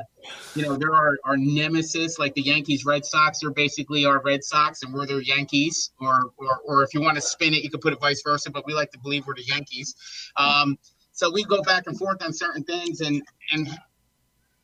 you 0.55 0.63
know, 0.63 0.77
they're 0.77 0.95
our, 0.95 1.19
our 1.25 1.37
nemesis, 1.37 2.19
like 2.19 2.35
the 2.35 2.43
Yankees, 2.43 2.85
Red 2.85 3.05
Sox. 3.05 3.41
They're 3.41 3.51
basically 3.51 4.05
our 4.05 4.21
Red 4.23 4.45
Sox, 4.45 4.83
and 4.83 4.93
we're 4.95 5.07
their 5.07 5.23
Yankees. 5.23 5.91
Or, 6.01 6.31
or, 6.37 6.61
or 6.65 6.83
if 6.83 6.95
you 6.95 7.01
want 7.01 7.17
to 7.17 7.23
spin 7.23 7.55
it, 7.55 7.65
you 7.65 7.71
could 7.71 7.81
put 7.81 7.93
it 7.93 8.01
vice 8.01 8.23
versa. 8.23 8.51
But 8.51 8.67
we 8.67 8.75
like 8.75 8.91
to 8.93 8.99
believe 8.99 9.27
we're 9.27 9.35
the 9.35 9.45
Yankees. 9.45 9.95
Um, 10.37 10.79
so 11.13 11.31
we 11.31 11.45
go 11.45 11.63
back 11.63 11.87
and 11.87 11.99
forth 11.99 12.23
on 12.23 12.33
certain 12.33 12.65
things, 12.65 13.01
and 13.01 13.23
and 13.51 13.69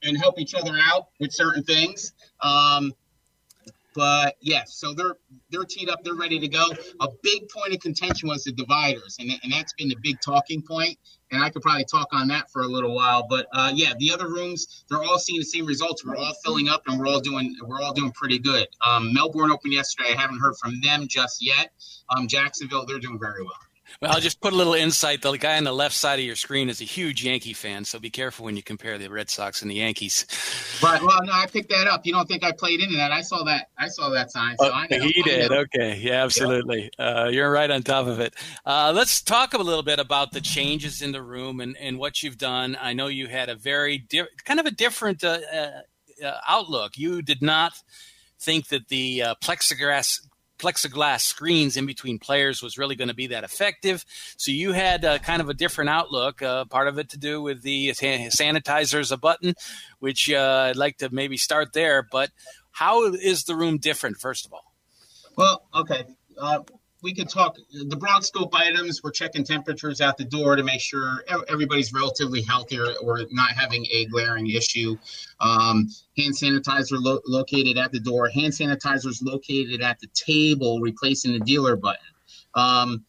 and 0.03 0.17
help 0.17 0.39
each 0.39 0.55
other 0.55 0.77
out 0.83 1.09
with 1.21 1.33
certain 1.33 1.63
things. 1.63 2.13
Um, 2.43 2.93
but 3.99 4.37
yes, 4.41 4.75
so 4.75 4.95
they're 4.95 5.17
they're 5.51 5.65
teed 5.65 5.91
up, 5.91 6.05
they're 6.05 6.15
ready 6.15 6.39
to 6.39 6.47
go. 6.47 6.65
A 7.01 7.09
big 7.25 7.49
point 7.49 7.75
of 7.75 7.81
contention 7.81 8.29
was 8.29 8.45
the 8.45 8.53
dividers, 8.53 9.17
and, 9.19 9.29
and 9.43 9.53
that's 9.53 9.73
been 9.73 9.89
the 9.89 9.97
big 10.01 10.21
talking 10.25 10.63
point. 10.63 10.97
And 11.33 11.43
I 11.43 11.51
could 11.51 11.63
probably 11.63 11.85
talk 11.85 12.07
on 12.13 12.29
that 12.29 12.49
for 12.53 12.63
a 12.63 12.69
little 12.69 12.95
while. 12.95 13.27
But 13.29 13.49
uh, 13.53 13.73
yeah, 13.75 13.95
the 13.99 14.13
other 14.13 14.29
rooms, 14.29 14.85
they're 14.89 15.03
all 15.03 15.19
seeing 15.19 15.41
the 15.41 15.45
same 15.45 15.67
results. 15.67 16.07
We're 16.07 16.17
all 16.17 16.33
filling 16.45 16.69
up, 16.69 16.85
and 16.87 16.97
we're 17.01 17.09
all 17.09 17.19
doing 17.19 17.57
we're 17.67 17.81
all 17.81 17.93
doing 17.93 18.13
pretty 18.13 18.39
good. 18.39 18.69
Um, 18.87 19.13
Melbourne 19.13 19.51
opened 19.51 19.73
yesterday. 19.73 20.11
I 20.17 20.21
haven't 20.21 20.39
heard 20.39 20.55
from 20.63 20.81
them 20.81 21.09
just 21.09 21.45
yet. 21.45 21.71
Um, 22.17 22.29
Jacksonville, 22.29 22.87
they're 22.87 23.01
doing 23.01 23.19
very 23.19 23.43
well. 23.43 23.68
Well, 24.01 24.13
I'll 24.13 24.21
just 24.21 24.41
put 24.41 24.53
a 24.53 24.57
little 24.57 24.75
insight. 24.75 25.23
The 25.23 25.33
guy 25.37 25.57
on 25.57 25.65
the 25.65 25.73
left 25.73 25.95
side 25.95 26.19
of 26.19 26.25
your 26.25 26.37
screen 26.37 26.69
is 26.69 26.81
a 26.81 26.85
huge 26.85 27.25
Yankee 27.25 27.53
fan, 27.53 27.85
so 27.85 27.99
be 27.99 28.11
careful 28.11 28.45
when 28.45 28.57
you 28.57 28.63
compare 28.63 28.97
the 28.97 29.09
Red 29.09 29.29
Sox 29.29 29.63
and 29.63 29.71
the 29.71 29.77
Yankees. 29.77 30.27
But 30.81 31.03
well, 31.03 31.23
no, 31.25 31.33
I 31.33 31.47
picked 31.47 31.71
that 31.71 31.89
up. 31.89 32.07
You 32.07 32.13
don't 32.13 32.27
think 32.27 32.45
I 32.45 32.53
played 32.53 32.81
into 32.81 32.97
that? 32.97 33.11
I 33.11 33.23
saw 33.23 33.43
that. 33.45 33.71
I 33.77 33.89
saw 33.89 34.11
that 34.11 34.31
sign. 34.31 34.57
So 34.59 34.71
oh, 34.73 35.01
he 35.01 35.23
did. 35.23 35.51
Okay, 35.51 35.99
yeah, 36.01 36.23
absolutely. 36.23 36.91
Yeah. 36.99 37.25
Uh, 37.25 37.29
you're 37.29 37.51
right 37.51 37.71
on 37.71 37.83
top 37.83 38.07
of 38.07 38.21
it. 38.21 38.35
Uh, 38.65 38.93
let's 38.95 39.21
talk 39.21 39.55
a 39.55 39.59
little 39.59 39.83
bit 39.83 39.99
about 39.99 40.33
the 40.33 40.41
changes 40.41 41.03
in 41.03 41.13
the 41.13 41.23
room 41.23 41.61
and, 41.61 41.77
and 41.77 41.99
what 41.99 42.23
you've 42.23 42.39
done. 42.39 42.77
I 42.81 42.93
know 42.93 43.09
you 43.09 43.27
had 43.27 43.49
a 43.49 43.57
very 43.57 43.99
di- 43.99 44.29
kind 44.45 44.61
of 44.61 44.67
a 44.67 44.71
different 44.71 45.25
uh, 45.25 45.39
uh 45.53 46.33
outlook. 46.49 46.97
You 46.97 47.23
did 47.23 47.43
not 47.43 47.73
think 48.41 48.69
that 48.69 48.89
the 48.89 49.23
uh, 49.23 49.35
plexiglass 49.43 50.21
plexiglass 50.59 51.21
screens 51.21 51.77
in 51.77 51.87
between 51.87 52.19
players 52.19 52.63
was 52.63 52.79
really 52.79 52.97
going 52.97 53.09
to 53.09 53.15
be 53.15 53.29
that 53.29 53.45
effective. 53.45 54.05
So 54.37 54.51
you 54.51 54.73
had 54.73 55.05
uh, 55.05 55.19
kind 55.19 55.41
of 55.41 55.49
a 55.49 55.55
different 55.55 55.91
outlook. 55.91 56.43
Uh, 56.43 56.65
part 56.65 56.89
of 56.89 56.99
it 56.99 57.11
to 57.11 57.19
do 57.19 57.41
with 57.41 57.63
the 57.63 57.91
sanitizer 57.91 58.59
sanitizers 58.59 59.13
a 59.13 59.17
button, 59.17 59.55
which 59.99 60.31
uh, 60.31 60.69
I'd 60.71 60.77
like 60.77 60.99
to 60.99 61.09
maybe 61.13 61.37
start 61.37 61.73
there. 61.73 62.03
But 62.03 62.31
how 62.71 63.05
is 63.13 63.45
the 63.45 63.55
room 63.57 63.79
different, 63.79 64.19
first 64.19 64.47
of 64.47 64.53
all? 64.53 64.73
Well, 65.37 65.63
okay. 65.75 66.05
We 67.03 67.15
could 67.15 67.29
talk 67.29 67.57
the 67.71 67.97
broad 67.97 68.25
scope 68.25 68.53
items. 68.55 69.03
We're 69.03 69.13
checking 69.13 69.45
temperatures 69.45 70.01
at 70.01 70.17
the 70.17 70.25
door 70.25 70.57
to 70.57 70.65
make 70.65 70.81
sure 70.81 71.25
everybody's 71.49 71.93
relatively 71.93 72.43
healthy 72.43 72.79
or, 72.79 72.95
or 73.03 73.21
not 73.31 73.53
having 73.53 73.87
a 73.93 74.07
glaring 74.07 74.51
issue. 74.51 74.97
Um, 75.41 75.89
hand 76.17 76.35
sanitizer 76.35 76.97
lo- 76.99 77.21
located 77.25 77.79
at 77.79 77.93
the 77.93 78.01
door. 78.01 78.29
Hand 78.29 78.53
sanitizers 78.53 79.23
located 79.23 79.81
at 79.81 80.01
the 80.01 80.09
table, 80.09 80.81
replacing 80.81 81.33
the 81.33 81.41
dealer 81.41 81.77
button. 81.77 82.01
Um, 82.55 83.05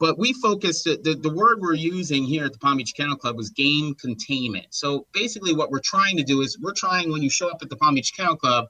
but 0.00 0.18
we 0.18 0.32
focused 0.32 0.84
the, 0.84 1.18
the 1.20 1.30
word 1.30 1.60
we're 1.60 1.74
using 1.74 2.24
here 2.24 2.46
at 2.46 2.52
the 2.54 2.58
Palm 2.58 2.78
Beach 2.78 2.94
Kennel 2.96 3.16
Club 3.16 3.36
was 3.36 3.50
game 3.50 3.94
containment. 3.96 4.68
So 4.70 5.06
basically, 5.12 5.54
what 5.54 5.70
we're 5.70 5.80
trying 5.80 6.16
to 6.16 6.22
do 6.22 6.40
is 6.40 6.58
we're 6.58 6.72
trying 6.72 7.12
when 7.12 7.20
you 7.20 7.28
show 7.28 7.50
up 7.50 7.58
at 7.60 7.68
the 7.68 7.76
Palm 7.76 7.94
Beach 7.94 8.16
Kennel 8.16 8.36
Club 8.36 8.68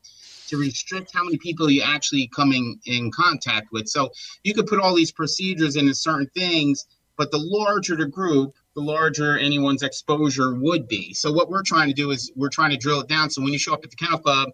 to 0.50 0.58
restrict 0.58 1.10
how 1.12 1.24
many 1.24 1.38
people 1.38 1.70
you're 1.70 1.86
actually 1.86 2.28
coming 2.28 2.78
in 2.86 3.10
contact 3.10 3.68
with. 3.72 3.88
So 3.88 4.10
you 4.44 4.54
could 4.54 4.66
put 4.66 4.78
all 4.78 4.94
these 4.94 5.12
procedures 5.12 5.76
into 5.76 5.94
certain 5.94 6.28
things, 6.36 6.86
but 7.16 7.30
the 7.30 7.38
larger 7.38 7.96
the 7.96 8.06
group, 8.06 8.54
the 8.74 8.82
larger 8.82 9.38
anyone's 9.38 9.82
exposure 9.82 10.54
would 10.54 10.86
be. 10.88 11.14
So 11.14 11.32
what 11.32 11.48
we're 11.50 11.62
trying 11.62 11.88
to 11.88 11.94
do 11.94 12.10
is 12.10 12.30
we're 12.36 12.48
trying 12.48 12.70
to 12.70 12.76
drill 12.76 13.00
it 13.00 13.08
down. 13.08 13.30
So 13.30 13.42
when 13.42 13.52
you 13.52 13.58
show 13.58 13.74
up 13.74 13.84
at 13.84 13.90
the 13.90 13.96
kennel 13.96 14.18
club, 14.18 14.50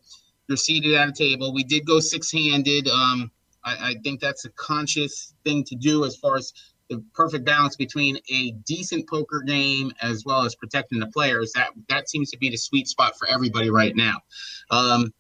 you're 0.48 0.56
seated 0.56 0.94
at 0.94 1.08
a 1.08 1.12
table. 1.12 1.52
We 1.52 1.64
did 1.64 1.84
go 1.86 2.00
six-handed. 2.00 2.88
Um, 2.88 3.30
I, 3.64 3.90
I 3.90 3.94
think 4.04 4.20
that's 4.20 4.44
a 4.44 4.50
conscious 4.50 5.34
thing 5.44 5.64
to 5.64 5.74
do 5.74 6.04
as 6.04 6.16
far 6.16 6.36
as 6.36 6.52
the 6.88 7.02
perfect 7.14 7.44
balance 7.44 7.74
between 7.76 8.16
a 8.30 8.52
decent 8.64 9.08
poker 9.08 9.42
game 9.44 9.90
as 10.02 10.24
well 10.24 10.42
as 10.42 10.54
protecting 10.54 11.00
the 11.00 11.08
players. 11.08 11.52
That 11.52 11.70
that 11.88 12.08
seems 12.08 12.30
to 12.30 12.38
be 12.38 12.48
the 12.48 12.56
sweet 12.56 12.86
spot 12.86 13.18
for 13.18 13.26
everybody 13.28 13.70
right 13.70 13.96
now. 13.96 14.18
Um, 14.70 15.12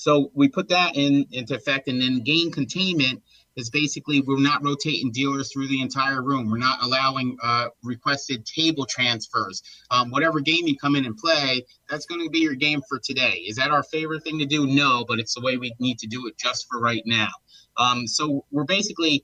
so 0.00 0.30
we 0.32 0.48
put 0.48 0.70
that 0.70 0.96
in 0.96 1.26
into 1.30 1.54
effect, 1.54 1.86
and 1.86 2.00
then 2.00 2.20
game 2.20 2.50
containment 2.50 3.22
is 3.56 3.68
basically 3.68 4.22
we're 4.22 4.40
not 4.40 4.64
rotating 4.64 5.10
dealers 5.12 5.52
through 5.52 5.68
the 5.68 5.82
entire 5.82 6.22
room. 6.22 6.50
We're 6.50 6.56
not 6.56 6.82
allowing 6.82 7.36
uh, 7.42 7.66
requested 7.82 8.46
table 8.46 8.86
transfers. 8.86 9.62
Um, 9.90 10.10
whatever 10.10 10.40
game 10.40 10.66
you 10.66 10.74
come 10.78 10.96
in 10.96 11.04
and 11.04 11.18
play, 11.18 11.66
that's 11.90 12.06
going 12.06 12.24
to 12.24 12.30
be 12.30 12.38
your 12.38 12.54
game 12.54 12.80
for 12.88 12.98
today. 12.98 13.44
Is 13.46 13.56
that 13.56 13.70
our 13.70 13.82
favorite 13.82 14.24
thing 14.24 14.38
to 14.38 14.46
do? 14.46 14.66
No, 14.66 15.04
but 15.06 15.18
it's 15.18 15.34
the 15.34 15.42
way 15.42 15.58
we 15.58 15.74
need 15.80 15.98
to 15.98 16.06
do 16.06 16.26
it 16.28 16.38
just 16.38 16.66
for 16.70 16.80
right 16.80 17.02
now. 17.04 17.28
Um, 17.76 18.06
so 18.06 18.46
we're 18.50 18.64
basically, 18.64 19.22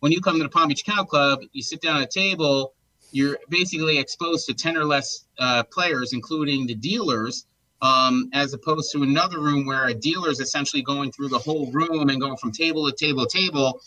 when 0.00 0.10
you 0.10 0.22
come 0.22 0.38
to 0.38 0.42
the 0.42 0.48
Palm 0.48 0.68
Beach 0.68 0.86
Kennel 0.86 1.04
Club, 1.04 1.40
you 1.52 1.60
sit 1.60 1.82
down 1.82 1.98
at 1.98 2.04
a 2.04 2.06
table, 2.06 2.72
you're 3.12 3.36
basically 3.50 3.98
exposed 3.98 4.46
to 4.46 4.54
10 4.54 4.78
or 4.78 4.86
less 4.86 5.26
uh, 5.38 5.64
players, 5.64 6.14
including 6.14 6.66
the 6.66 6.74
dealers 6.74 7.44
um, 7.84 8.30
as 8.32 8.54
opposed 8.54 8.90
to 8.92 9.02
another 9.02 9.40
room 9.40 9.66
where 9.66 9.86
a 9.88 9.94
dealer 9.94 10.30
is 10.30 10.40
essentially 10.40 10.82
going 10.82 11.12
through 11.12 11.28
the 11.28 11.38
whole 11.38 11.70
room 11.70 12.08
and 12.08 12.18
going 12.18 12.36
from 12.38 12.50
table 12.50 12.90
to 12.90 12.96
table 12.96 13.26
to 13.26 13.38
table. 13.38 13.80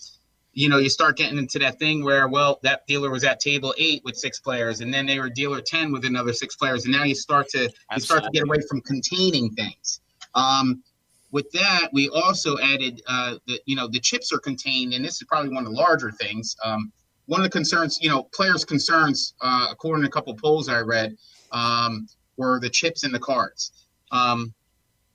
You 0.53 0.69
know, 0.69 0.77
you 0.77 0.89
start 0.89 1.17
getting 1.17 1.37
into 1.37 1.59
that 1.59 1.79
thing 1.79 2.03
where, 2.03 2.27
well, 2.27 2.59
that 2.63 2.85
dealer 2.87 3.09
was 3.09 3.23
at 3.23 3.39
table 3.39 3.73
eight 3.77 4.03
with 4.03 4.15
six 4.15 4.39
players, 4.39 4.81
and 4.81 4.93
then 4.93 5.07
they 5.07 5.19
were 5.19 5.29
dealer 5.29 5.61
ten 5.61 5.91
with 5.91 6.05
another 6.05 6.31
six 6.31 6.55
players, 6.55 6.85
and 6.85 6.93
now 6.93 7.03
you 7.03 7.15
start 7.15 7.49
to 7.49 7.65
Absolutely. 7.65 7.95
you 7.95 8.01
start 8.01 8.23
to 8.23 8.29
get 8.31 8.43
away 8.43 8.57
from 8.69 8.81
containing 8.81 9.51
things. 9.51 9.99
Um, 10.35 10.83
with 11.31 11.51
that, 11.51 11.89
we 11.91 12.09
also 12.09 12.57
added 12.59 13.01
uh, 13.07 13.35
the 13.47 13.59
you 13.65 13.75
know 13.75 13.87
the 13.87 13.99
chips 13.99 14.31
are 14.31 14.39
contained, 14.39 14.93
and 14.93 15.03
this 15.03 15.21
is 15.21 15.23
probably 15.27 15.53
one 15.53 15.65
of 15.65 15.71
the 15.71 15.77
larger 15.77 16.11
things. 16.11 16.55
Um, 16.63 16.91
one 17.25 17.41
of 17.41 17.43
the 17.43 17.51
concerns, 17.51 17.99
you 18.01 18.09
know, 18.09 18.23
players' 18.23 18.63
concerns, 18.63 19.33
uh, 19.41 19.67
according 19.71 20.03
to 20.03 20.07
a 20.07 20.11
couple 20.11 20.33
of 20.33 20.39
polls 20.39 20.69
I 20.69 20.79
read, 20.79 21.17
um, 21.51 22.07
were 22.37 22.59
the 22.59 22.69
chips 22.69 23.03
and 23.03 23.13
the 23.13 23.19
cards. 23.19 23.71
Um, 24.11 24.53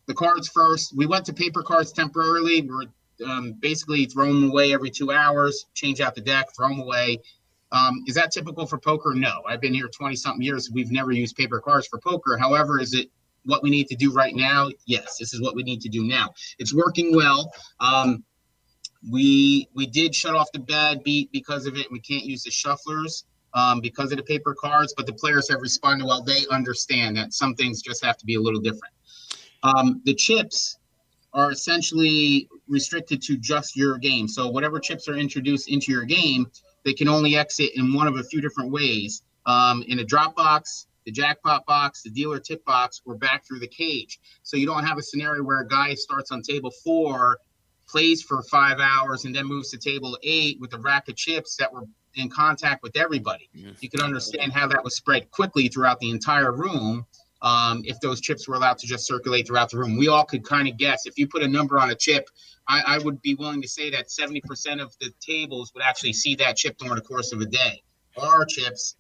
the 0.06 0.14
cards 0.14 0.48
first. 0.48 0.96
We 0.96 1.06
went 1.06 1.24
to 1.26 1.32
paper 1.32 1.62
cards 1.62 1.92
temporarily. 1.92 2.62
We 2.62 2.70
are 2.70 3.30
um, 3.30 3.52
basically 3.60 4.06
throw 4.06 4.26
them 4.26 4.50
away 4.50 4.72
every 4.72 4.90
two 4.90 5.12
hours, 5.12 5.66
change 5.74 6.00
out 6.00 6.14
the 6.14 6.20
deck, 6.20 6.46
throw 6.56 6.68
them 6.68 6.80
away. 6.80 7.18
Um, 7.70 8.04
is 8.06 8.14
that 8.16 8.32
typical 8.32 8.66
for 8.66 8.78
poker? 8.78 9.14
No. 9.14 9.42
I've 9.48 9.60
been 9.60 9.72
here 9.72 9.88
20 9.88 10.16
something 10.16 10.42
years. 10.42 10.70
We've 10.70 10.90
never 10.90 11.12
used 11.12 11.36
paper 11.36 11.60
cards 11.60 11.86
for 11.86 11.98
poker. 11.98 12.36
However, 12.36 12.80
is 12.80 12.94
it 12.94 13.10
what 13.44 13.62
we 13.62 13.70
need 13.70 13.88
to 13.88 13.96
do 13.96 14.12
right 14.12 14.34
now? 14.34 14.68
Yes, 14.86 15.16
this 15.18 15.32
is 15.32 15.40
what 15.40 15.54
we 15.54 15.62
need 15.62 15.80
to 15.82 15.88
do 15.88 16.04
now. 16.04 16.34
It's 16.58 16.74
working 16.74 17.14
well. 17.14 17.52
Um, 17.80 18.24
we 19.10 19.68
we 19.74 19.86
did 19.86 20.14
shut 20.14 20.36
off 20.36 20.52
the 20.52 20.60
bad 20.60 21.02
beat 21.02 21.32
because 21.32 21.66
of 21.66 21.76
it. 21.76 21.90
We 21.90 21.98
can't 21.98 22.24
use 22.24 22.44
the 22.44 22.50
shufflers 22.50 23.24
um, 23.54 23.80
because 23.80 24.12
of 24.12 24.18
the 24.18 24.24
paper 24.24 24.54
cards, 24.54 24.94
but 24.96 25.06
the 25.06 25.12
players 25.12 25.48
have 25.50 25.60
responded 25.60 26.06
well. 26.06 26.22
They 26.22 26.46
understand 26.50 27.16
that 27.16 27.32
some 27.32 27.54
things 27.54 27.82
just 27.82 28.04
have 28.04 28.16
to 28.18 28.26
be 28.26 28.34
a 28.34 28.40
little 28.40 28.60
different. 28.60 28.94
Um, 29.62 30.00
the 30.04 30.14
chips 30.14 30.78
are 31.34 31.50
essentially 31.50 32.48
restricted 32.68 33.22
to 33.22 33.36
just 33.36 33.76
your 33.76 33.98
game. 33.98 34.28
So 34.28 34.48
whatever 34.48 34.78
chips 34.78 35.08
are 35.08 35.16
introduced 35.16 35.68
into 35.68 35.92
your 35.92 36.04
game, 36.04 36.46
they 36.84 36.92
can 36.92 37.08
only 37.08 37.36
exit 37.36 37.70
in 37.74 37.94
one 37.94 38.06
of 38.06 38.16
a 38.16 38.24
few 38.24 38.40
different 38.40 38.70
ways. 38.70 39.22
Um, 39.46 39.82
in 39.88 40.00
a 40.00 40.04
drop 40.04 40.36
box, 40.36 40.86
the 41.04 41.10
jackpot 41.10 41.64
box, 41.66 42.02
the 42.02 42.10
dealer 42.10 42.38
tip 42.38 42.64
box, 42.64 43.00
or 43.04 43.16
back 43.16 43.46
through 43.46 43.60
the 43.60 43.68
cage. 43.68 44.20
So 44.42 44.56
you 44.56 44.66
don't 44.66 44.84
have 44.84 44.98
a 44.98 45.02
scenario 45.02 45.42
where 45.42 45.60
a 45.60 45.66
guy 45.66 45.94
starts 45.94 46.30
on 46.30 46.42
table 46.42 46.70
four, 46.84 47.38
plays 47.86 48.22
for 48.22 48.42
five 48.44 48.78
hours, 48.80 49.24
and 49.24 49.34
then 49.34 49.46
moves 49.46 49.70
to 49.70 49.78
table 49.78 50.18
eight 50.22 50.60
with 50.60 50.72
a 50.74 50.78
rack 50.78 51.08
of 51.08 51.16
chips 51.16 51.56
that 51.56 51.72
were 51.72 51.84
in 52.14 52.28
contact 52.28 52.82
with 52.82 52.96
everybody. 52.96 53.48
You 53.80 53.88
can 53.88 54.00
understand 54.00 54.52
how 54.52 54.66
that 54.68 54.82
was 54.84 54.96
spread 54.96 55.30
quickly 55.30 55.68
throughout 55.68 55.98
the 56.00 56.10
entire 56.10 56.52
room. 56.52 57.06
Um, 57.40 57.82
if 57.84 57.98
those 58.00 58.20
chips 58.20 58.46
were 58.46 58.54
allowed 58.54 58.78
to 58.78 58.86
just 58.86 59.06
circulate 59.06 59.46
throughout 59.46 59.70
the 59.70 59.78
room, 59.78 59.96
we 59.96 60.08
all 60.08 60.24
could 60.24 60.44
kind 60.44 60.68
of 60.68 60.76
guess. 60.76 61.06
If 61.06 61.18
you 61.18 61.26
put 61.26 61.42
a 61.42 61.48
number 61.48 61.78
on 61.80 61.90
a 61.90 61.94
chip, 61.94 62.28
I, 62.68 62.82
I 62.86 62.98
would 62.98 63.20
be 63.20 63.34
willing 63.34 63.60
to 63.62 63.68
say 63.68 63.90
that 63.90 64.08
70% 64.08 64.80
of 64.80 64.94
the 65.00 65.12
tables 65.20 65.72
would 65.74 65.82
actually 65.82 66.12
see 66.12 66.36
that 66.36 66.56
chip 66.56 66.78
during 66.78 66.94
the 66.94 67.00
course 67.00 67.32
of 67.32 67.40
a 67.40 67.46
day. 67.46 67.82
Our 68.16 68.44
chips 68.44 68.96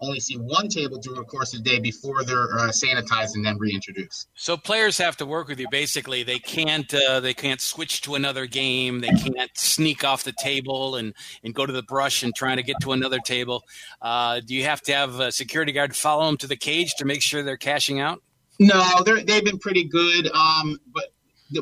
only 0.00 0.20
see 0.20 0.36
one 0.36 0.68
table 0.68 0.98
during 0.98 1.20
the 1.20 1.26
course 1.26 1.54
of 1.54 1.62
the 1.62 1.70
day 1.70 1.78
before 1.78 2.24
they're 2.24 2.58
uh, 2.58 2.68
sanitized 2.68 3.34
and 3.34 3.44
then 3.44 3.56
reintroduced. 3.58 4.28
So 4.34 4.56
players 4.56 4.98
have 4.98 5.16
to 5.18 5.26
work 5.26 5.48
with 5.48 5.60
you. 5.60 5.66
Basically, 5.70 6.22
they 6.22 6.38
can't 6.38 6.92
uh, 6.92 7.20
they 7.20 7.34
can't 7.34 7.60
switch 7.60 8.02
to 8.02 8.14
another 8.14 8.46
game. 8.46 9.00
They 9.00 9.08
can't 9.08 9.50
sneak 9.54 10.04
off 10.04 10.24
the 10.24 10.34
table 10.38 10.96
and 10.96 11.14
and 11.42 11.54
go 11.54 11.66
to 11.66 11.72
the 11.72 11.82
brush 11.82 12.22
and 12.22 12.34
trying 12.34 12.56
to 12.56 12.62
get 12.62 12.76
to 12.82 12.92
another 12.92 13.18
table. 13.20 13.62
Uh, 14.02 14.40
do 14.44 14.54
you 14.54 14.64
have 14.64 14.82
to 14.82 14.92
have 14.92 15.20
a 15.20 15.32
security 15.32 15.72
guard 15.72 15.94
follow 15.94 16.26
them 16.26 16.36
to 16.38 16.46
the 16.46 16.56
cage 16.56 16.94
to 16.98 17.04
make 17.04 17.22
sure 17.22 17.42
they're 17.42 17.56
cashing 17.56 18.00
out? 18.00 18.22
No, 18.60 19.02
they've 19.04 19.44
been 19.44 19.58
pretty 19.58 19.84
good. 19.84 20.30
Um, 20.32 20.78
but 20.92 21.06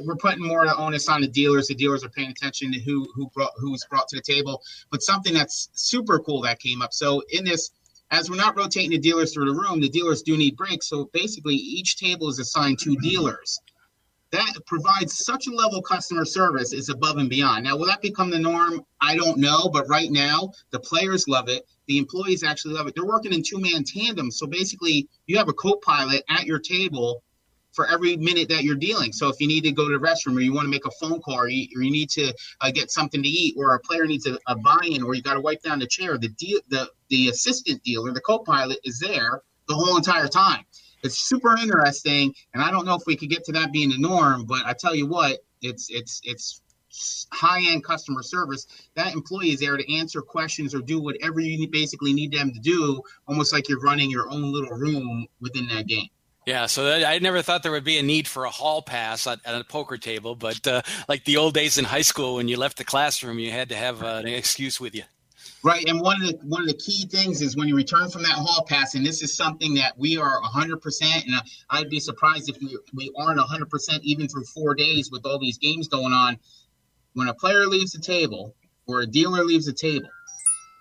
we're 0.00 0.16
putting 0.16 0.46
more 0.46 0.66
onus 0.78 1.08
on 1.08 1.20
the 1.20 1.28
dealers. 1.28 1.68
The 1.68 1.74
dealers 1.74 2.04
are 2.04 2.08
paying 2.08 2.30
attention 2.30 2.72
to 2.72 2.80
who 2.80 3.06
who 3.14 3.28
brought 3.30 3.52
who's 3.56 3.84
brought 3.90 4.08
to 4.08 4.16
the 4.16 4.22
table. 4.22 4.62
But 4.90 5.02
something 5.02 5.34
that's 5.34 5.68
super 5.74 6.18
cool 6.18 6.42
that 6.42 6.58
came 6.60 6.82
up. 6.82 6.92
So 6.92 7.22
in 7.30 7.44
this 7.44 7.70
as 8.12 8.28
we're 8.28 8.37
not 8.37 8.57
rotating 8.57 8.90
the 8.90 8.99
dealers 8.99 9.33
through 9.33 9.47
the 9.47 9.59
room, 9.59 9.81
the 9.81 9.88
dealers 9.88 10.23
do 10.23 10.37
need 10.37 10.57
breaks. 10.57 10.87
So 10.87 11.09
basically, 11.12 11.54
each 11.54 11.97
table 11.97 12.28
is 12.28 12.38
assigned 12.38 12.78
two 12.78 12.95
dealers. 12.97 13.59
That 14.31 14.52
provides 14.66 15.25
such 15.25 15.47
a 15.47 15.50
level 15.50 15.78
of 15.78 15.85
customer 15.85 16.25
service 16.25 16.73
is 16.73 16.90
above 16.90 17.16
and 17.16 17.28
beyond. 17.28 17.64
Now, 17.64 17.76
will 17.76 17.87
that 17.87 18.00
become 18.02 18.31
the 18.31 18.38
norm? 18.38 18.83
I 19.00 19.16
don't 19.16 19.38
know, 19.38 19.69
but 19.69 19.88
right 19.88 20.11
now 20.11 20.52
the 20.71 20.81
players 20.81 21.26
love 21.26 21.49
it. 21.49 21.66
The 21.87 21.99
employees 21.99 22.45
actually 22.45 22.75
love 22.75 22.87
it. 22.87 22.95
They're 22.95 23.04
working 23.04 23.33
in 23.33 23.42
two-man 23.42 23.85
tandem. 23.85 24.31
So 24.31 24.47
basically, 24.47 25.09
you 25.26 25.37
have 25.38 25.49
a 25.49 25.54
co-pilot 25.54 26.23
at 26.28 26.45
your 26.45 26.61
table 26.61 27.23
for 27.73 27.88
every 27.88 28.17
minute 28.17 28.49
that 28.49 28.64
you're 28.64 28.76
dealing. 28.76 29.12
So 29.12 29.29
if 29.29 29.41
you 29.41 29.47
need 29.47 29.64
to 29.64 29.73
go 29.73 29.88
to 29.88 29.99
the 29.99 30.05
restroom 30.05 30.37
or 30.37 30.41
you 30.41 30.52
want 30.52 30.67
to 30.67 30.71
make 30.71 30.87
a 30.87 30.91
phone 31.00 31.21
call 31.21 31.41
or 31.41 31.49
you, 31.49 31.69
or 31.76 31.83
you 31.83 31.91
need 31.91 32.11
to 32.11 32.33
uh, 32.61 32.71
get 32.71 32.91
something 32.91 33.23
to 33.23 33.29
eat 33.29 33.55
or 33.57 33.75
a 33.75 33.81
player 33.81 34.07
needs 34.07 34.26
a, 34.26 34.38
a 34.47 34.57
buy-in 34.57 35.02
or 35.02 35.14
you 35.14 35.23
got 35.23 35.35
to 35.35 35.41
wipe 35.41 35.62
down 35.62 35.79
the 35.79 35.87
chair, 35.87 36.19
the 36.19 36.29
deal, 36.29 36.61
the 36.69 36.88
the 37.09 37.29
assistant 37.29 37.83
dealer, 37.83 38.12
the 38.12 38.21
co-pilot 38.21 38.79
is 38.85 38.99
there 38.99 39.43
the 39.69 39.75
whole 39.75 39.97
entire 39.97 40.29
time. 40.29 40.64
It's 41.02 41.17
super 41.17 41.57
interesting, 41.59 42.33
and 42.55 42.62
I 42.62 42.71
don't 42.71 42.87
know 42.87 42.95
if 42.95 43.02
we 43.07 43.17
could 43.17 43.29
get 43.29 43.45
to 43.45 43.52
that 43.52 43.73
being 43.73 43.91
the 43.91 43.99
norm, 43.99 44.45
but 44.47 44.64
I 44.64 44.73
tell 44.73 44.95
you 44.95 45.07
what, 45.07 45.41
it's 45.61 45.88
it's 45.91 46.21
it's 46.25 46.62
high-end 47.33 47.85
customer 47.85 48.23
service. 48.23 48.67
That 48.95 49.14
employee 49.14 49.50
is 49.50 49.61
there 49.61 49.76
to 49.76 49.95
answer 49.95 50.21
questions 50.21 50.75
or 50.75 50.81
do 50.81 51.00
whatever 51.00 51.41
you 51.41 51.69
basically 51.69 52.12
need 52.12 52.33
them 52.33 52.52
to 52.52 52.61
do, 52.61 53.02
almost 53.26 53.52
like 53.52 53.69
you're 53.69 53.81
running 53.81 54.11
your 54.11 54.31
own 54.31 54.52
little 54.52 54.76
room 54.76 55.26
within 55.41 55.67
that 55.69 55.87
game. 55.87 56.09
Yeah, 56.44 56.66
so 56.66 56.90
I 56.90 57.20
never 57.20 57.40
thought 57.40 57.62
there 57.62 57.70
would 57.70 57.84
be 57.84 57.99
a 57.99 58.02
need 58.02 58.26
for 58.26 58.44
a 58.46 58.50
hall 58.50 58.82
pass 58.82 59.28
at, 59.28 59.38
at 59.44 59.61
a 59.61 59.64
poker 59.64 59.96
table, 59.96 60.34
but 60.34 60.66
uh, 60.66 60.82
like 61.08 61.25
the 61.25 61.37
old 61.37 61.54
days 61.54 61.78
in 61.78 61.84
high 61.84 62.02
school, 62.02 62.34
when 62.37 62.49
you 62.49 62.56
left 62.56 62.78
the 62.78 62.84
classroom, 62.84 63.38
you 63.38 63.52
had 63.52 63.68
to 63.68 63.76
have 63.76 64.02
uh, 64.02 64.22
an 64.25 64.26
excuse 64.26 64.80
with 64.80 64.92
you. 64.94 65.04
Right, 65.64 65.88
and 65.88 66.00
one 66.00 66.20
of 66.20 66.26
the 66.26 66.38
one 66.44 66.62
of 66.62 66.66
the 66.66 66.75
key 66.75 67.06
things 67.06 67.40
is 67.40 67.56
when 67.56 67.68
you 67.68 67.76
return 67.76 68.11
from 68.11 68.22
that 68.25 68.32
hall 68.32 68.64
pass, 68.68 68.96
and 68.96 69.06
this 69.06 69.22
is 69.22 69.37
something 69.37 69.75
that 69.75 69.96
we 69.96 70.16
are 70.16 70.40
100%, 70.42 71.25
and 71.25 71.34
I'd 71.70 71.88
be 71.88 72.00
surprised 72.00 72.49
if 72.49 72.58
we, 72.61 72.76
we 72.92 73.12
aren't 73.16 73.38
100% 73.38 74.00
even 74.02 74.26
through 74.26 74.44
four 74.44 74.75
days 74.75 75.12
with 75.12 75.25
all 75.25 75.38
these 75.38 75.58
games 75.58 75.87
going 75.87 76.12
on. 76.12 76.38
when 77.12 77.28
a 77.28 77.34
player 77.34 77.66
leaves 77.66 77.92
the 77.92 78.00
table 78.00 78.56
or 78.87 79.02
a 79.02 79.06
dealer 79.06 79.44
leaves 79.44 79.66
the 79.66 79.72
table, 79.72 80.08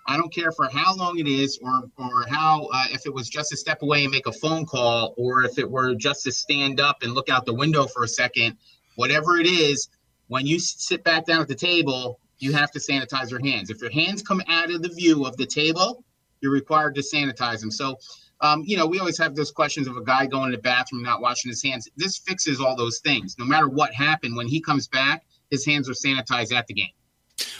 I 0.06 0.16
don't 0.16 0.32
care 0.32 0.50
for 0.50 0.68
how 0.68 0.94
long 0.96 1.18
it 1.18 1.28
is, 1.28 1.58
or 1.62 1.84
or 1.96 2.26
how 2.28 2.68
uh, 2.72 2.86
if 2.90 3.06
it 3.06 3.14
was 3.14 3.28
just 3.28 3.50
to 3.50 3.56
step 3.56 3.82
away 3.82 4.02
and 4.02 4.10
make 4.10 4.26
a 4.26 4.32
phone 4.32 4.66
call, 4.66 5.14
or 5.16 5.44
if 5.44 5.58
it 5.58 5.70
were 5.70 5.94
just 5.94 6.24
to 6.24 6.32
stand 6.32 6.80
up 6.80 7.02
and 7.02 7.14
look 7.14 7.28
out 7.28 7.46
the 7.46 7.54
window 7.54 7.86
for 7.86 8.04
a 8.04 8.08
second. 8.08 8.56
Whatever 8.96 9.38
it 9.38 9.46
is, 9.46 9.88
when 10.28 10.46
you 10.46 10.58
sit 10.58 11.02
back 11.04 11.24
down 11.24 11.40
at 11.40 11.48
the 11.48 11.54
table, 11.54 12.18
you 12.38 12.52
have 12.52 12.70
to 12.72 12.78
sanitize 12.78 13.30
your 13.30 13.40
hands. 13.44 13.70
If 13.70 13.80
your 13.80 13.90
hands 13.90 14.22
come 14.22 14.42
out 14.48 14.70
of 14.70 14.82
the 14.82 14.88
view 14.88 15.24
of 15.24 15.36
the 15.36 15.46
table, 15.46 16.04
you're 16.40 16.52
required 16.52 16.94
to 16.96 17.00
sanitize 17.00 17.60
them. 17.60 17.70
So, 17.70 17.98
um, 18.40 18.64
you 18.66 18.76
know, 18.76 18.86
we 18.86 18.98
always 18.98 19.16
have 19.18 19.36
those 19.36 19.52
questions 19.52 19.86
of 19.86 19.96
a 19.96 20.02
guy 20.02 20.26
going 20.26 20.50
to 20.50 20.56
the 20.56 20.62
bathroom 20.62 21.02
not 21.02 21.22
washing 21.22 21.50
his 21.50 21.62
hands. 21.62 21.88
This 21.96 22.18
fixes 22.18 22.60
all 22.60 22.76
those 22.76 22.98
things. 22.98 23.36
No 23.38 23.44
matter 23.44 23.68
what 23.68 23.94
happened, 23.94 24.36
when 24.36 24.48
he 24.48 24.60
comes 24.60 24.88
back, 24.88 25.24
his 25.50 25.64
hands 25.64 25.88
are 25.88 25.92
sanitized 25.92 26.52
at 26.52 26.66
the 26.66 26.74
game. 26.74 26.90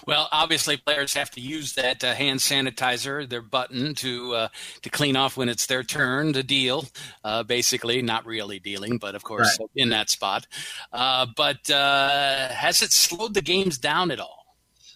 Well, 0.06 0.28
obviously, 0.32 0.76
players 0.76 1.14
have 1.14 1.30
to 1.32 1.40
use 1.40 1.74
that 1.74 2.02
uh, 2.02 2.14
hand 2.14 2.40
sanitizer, 2.40 3.28
their 3.28 3.42
button, 3.42 3.94
to 3.96 4.34
uh, 4.34 4.48
to 4.82 4.90
clean 4.90 5.16
off 5.16 5.36
when 5.36 5.48
it's 5.48 5.66
their 5.66 5.82
turn 5.82 6.32
to 6.32 6.42
deal. 6.42 6.86
Uh, 7.24 7.42
basically, 7.42 8.02
not 8.02 8.26
really 8.26 8.58
dealing, 8.58 8.98
but 8.98 9.14
of 9.14 9.22
course, 9.22 9.58
right. 9.60 9.68
in 9.76 9.90
that 9.90 10.10
spot. 10.10 10.46
Uh, 10.92 11.26
but 11.36 11.70
uh, 11.70 12.48
has 12.48 12.82
it 12.82 12.92
slowed 12.92 13.34
the 13.34 13.42
games 13.42 13.78
down 13.78 14.10
at 14.10 14.20
all? 14.20 14.46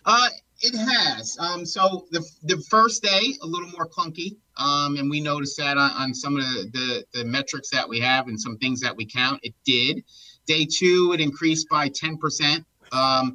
Uh, 0.04 0.28
it 0.60 0.74
has. 0.74 1.36
Um, 1.38 1.66
so 1.66 2.06
the 2.10 2.24
the 2.42 2.58
first 2.70 3.02
day 3.02 3.34
a 3.42 3.46
little 3.46 3.68
more 3.70 3.88
clunky, 3.88 4.36
um, 4.56 4.96
and 4.96 5.10
we 5.10 5.20
noticed 5.20 5.58
that 5.58 5.76
on, 5.76 5.90
on 5.92 6.14
some 6.14 6.36
of 6.36 6.42
the, 6.42 6.70
the, 6.72 7.18
the 7.18 7.24
metrics 7.24 7.70
that 7.70 7.88
we 7.88 8.00
have 8.00 8.28
and 8.28 8.40
some 8.40 8.56
things 8.58 8.80
that 8.80 8.96
we 8.96 9.06
count. 9.06 9.40
It 9.42 9.54
did. 9.64 10.04
Day 10.46 10.66
two, 10.70 11.12
it 11.12 11.20
increased 11.20 11.68
by 11.68 11.88
ten 11.88 12.16
percent. 12.16 12.64
Um, 12.92 13.34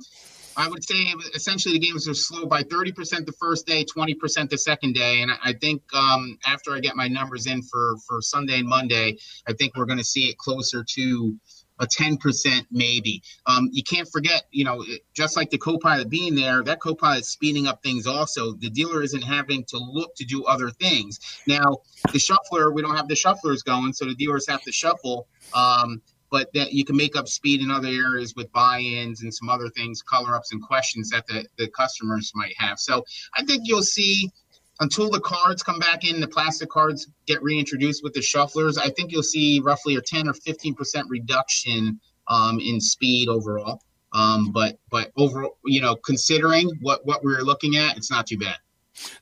I 0.58 0.67
would 0.67 0.84
say 0.84 1.13
essentially 1.34 1.74
the 1.74 1.86
games 1.86 2.08
are 2.08 2.13
slow 2.13 2.46
by 2.46 2.63
30% 2.63 3.25
the 3.25 3.31
first 3.39 3.65
day, 3.65 3.86
20% 3.86 4.50
the 4.50 4.58
second 4.58 4.93
day. 4.93 5.22
And 5.22 5.31
I 5.43 5.53
think 5.53 5.81
um, 5.93 6.38
after 6.46 6.74
I 6.74 6.79
get 6.79 6.96
my 6.96 7.08
numbers 7.08 7.48
in 7.48 7.62
for, 7.63 7.96
for 8.08 8.22
Sunday 8.22 8.60
and 8.60 8.67
Monday, 8.67 9.17
I 9.48 9.53
think 9.53 9.75
we're 9.75 9.86
going 9.86 10.00
to 10.00 10.03
see 10.03 10.29
it 10.29 10.38
closer 10.38 10.84
to 10.96 11.38
a 11.79 11.88
10% 11.88 12.65
maybe. 12.72 13.24
Um, 13.48 13.70
you 13.72 13.84
can't 13.84 14.08
forget, 14.08 14.43
you 14.51 14.63
know, 14.63 14.86
just 15.15 15.36
like 15.36 15.50
the 15.50 15.58
co-pilot 15.58 16.10
being 16.10 16.36
there, 16.36 16.63
that 16.63 16.79
co-pilot 16.79 17.25
speeding 17.25 17.67
up 17.67 17.81
things 17.81 18.05
also. 18.05 18.53
The 18.53 18.70
dealer 18.70 19.01
isn't 19.01 19.24
having 19.24 19.65
to 19.70 19.77
look 19.77 20.15
to 20.17 20.25
do 20.25 20.46
other 20.46 20.70
things. 20.70 21.20
Now, 21.48 21.79
the 22.13 22.20
shuffler, 22.20 22.72
we 22.72 22.84
don't 22.84 22.96
have 22.96 23.08
the 23.08 23.15
shufflers 23.15 23.63
going, 23.65 23.93
so 23.93 24.05
the 24.05 24.15
dealers 24.15 24.48
have 24.48 24.62
to 24.63 24.72
shuffle. 24.72 25.27
Um, 25.55 26.01
but 26.31 26.51
that 26.53 26.73
you 26.73 26.85
can 26.85 26.95
make 26.95 27.15
up 27.15 27.27
speed 27.27 27.61
in 27.61 27.69
other 27.69 27.89
areas 27.89 28.33
with 28.35 28.51
buy-ins 28.53 29.21
and 29.21 29.33
some 29.33 29.50
other 29.50 29.69
things, 29.69 30.01
color 30.01 30.35
ups 30.35 30.53
and 30.53 30.61
questions 30.61 31.09
that 31.09 31.27
the, 31.27 31.45
the 31.57 31.67
customers 31.67 32.31
might 32.33 32.53
have. 32.57 32.79
So 32.79 33.03
I 33.35 33.43
think 33.43 33.63
you'll 33.65 33.83
see 33.83 34.31
until 34.79 35.09
the 35.09 35.19
cards 35.19 35.61
come 35.61 35.77
back 35.77 36.09
in, 36.09 36.19
the 36.19 36.27
plastic 36.27 36.69
cards 36.69 37.07
get 37.27 37.43
reintroduced 37.43 38.03
with 38.03 38.13
the 38.13 38.21
shufflers. 38.21 38.79
I 38.79 38.89
think 38.89 39.11
you'll 39.11 39.21
see 39.23 39.59
roughly 39.59 39.95
a 39.97 40.01
10 40.01 40.27
or 40.27 40.33
15 40.33 40.73
percent 40.73 41.07
reduction 41.09 42.00
um, 42.27 42.59
in 42.59 42.79
speed 42.79 43.29
overall. 43.29 43.81
Um, 44.13 44.51
but 44.51 44.77
but 44.89 45.11
overall, 45.17 45.57
you 45.65 45.81
know, 45.81 45.95
considering 45.95 46.69
what 46.81 47.05
what 47.05 47.23
we 47.23 47.33
are 47.33 47.43
looking 47.43 47.77
at, 47.77 47.97
it's 47.97 48.11
not 48.11 48.27
too 48.27 48.38
bad. 48.38 48.57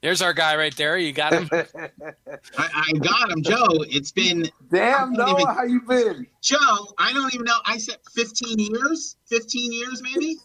There's 0.02 0.22
our 0.22 0.34
guy 0.34 0.56
right 0.56 0.76
there. 0.76 0.98
You 0.98 1.12
got 1.12 1.34
him. 1.34 1.50
I, 1.52 1.70
I, 2.58 2.92
got 3.00 3.32
him, 3.32 3.42
Joe. 3.42 3.68
It's 3.90 4.12
been 4.12 4.50
damn 4.72 5.14
Noah. 5.14 5.42
Even, 5.42 5.48
how 5.48 5.64
you 5.64 5.82
been, 5.82 6.28
Joe? 6.42 6.94
I 6.98 7.14
don't 7.14 7.34
even 7.34 7.46
know. 7.46 7.60
I 7.66 7.78
said 7.78 7.98
15 8.14 8.60
years. 8.60 9.18
15 9.26 9.72
years, 9.72 10.02
maybe. 10.02 10.38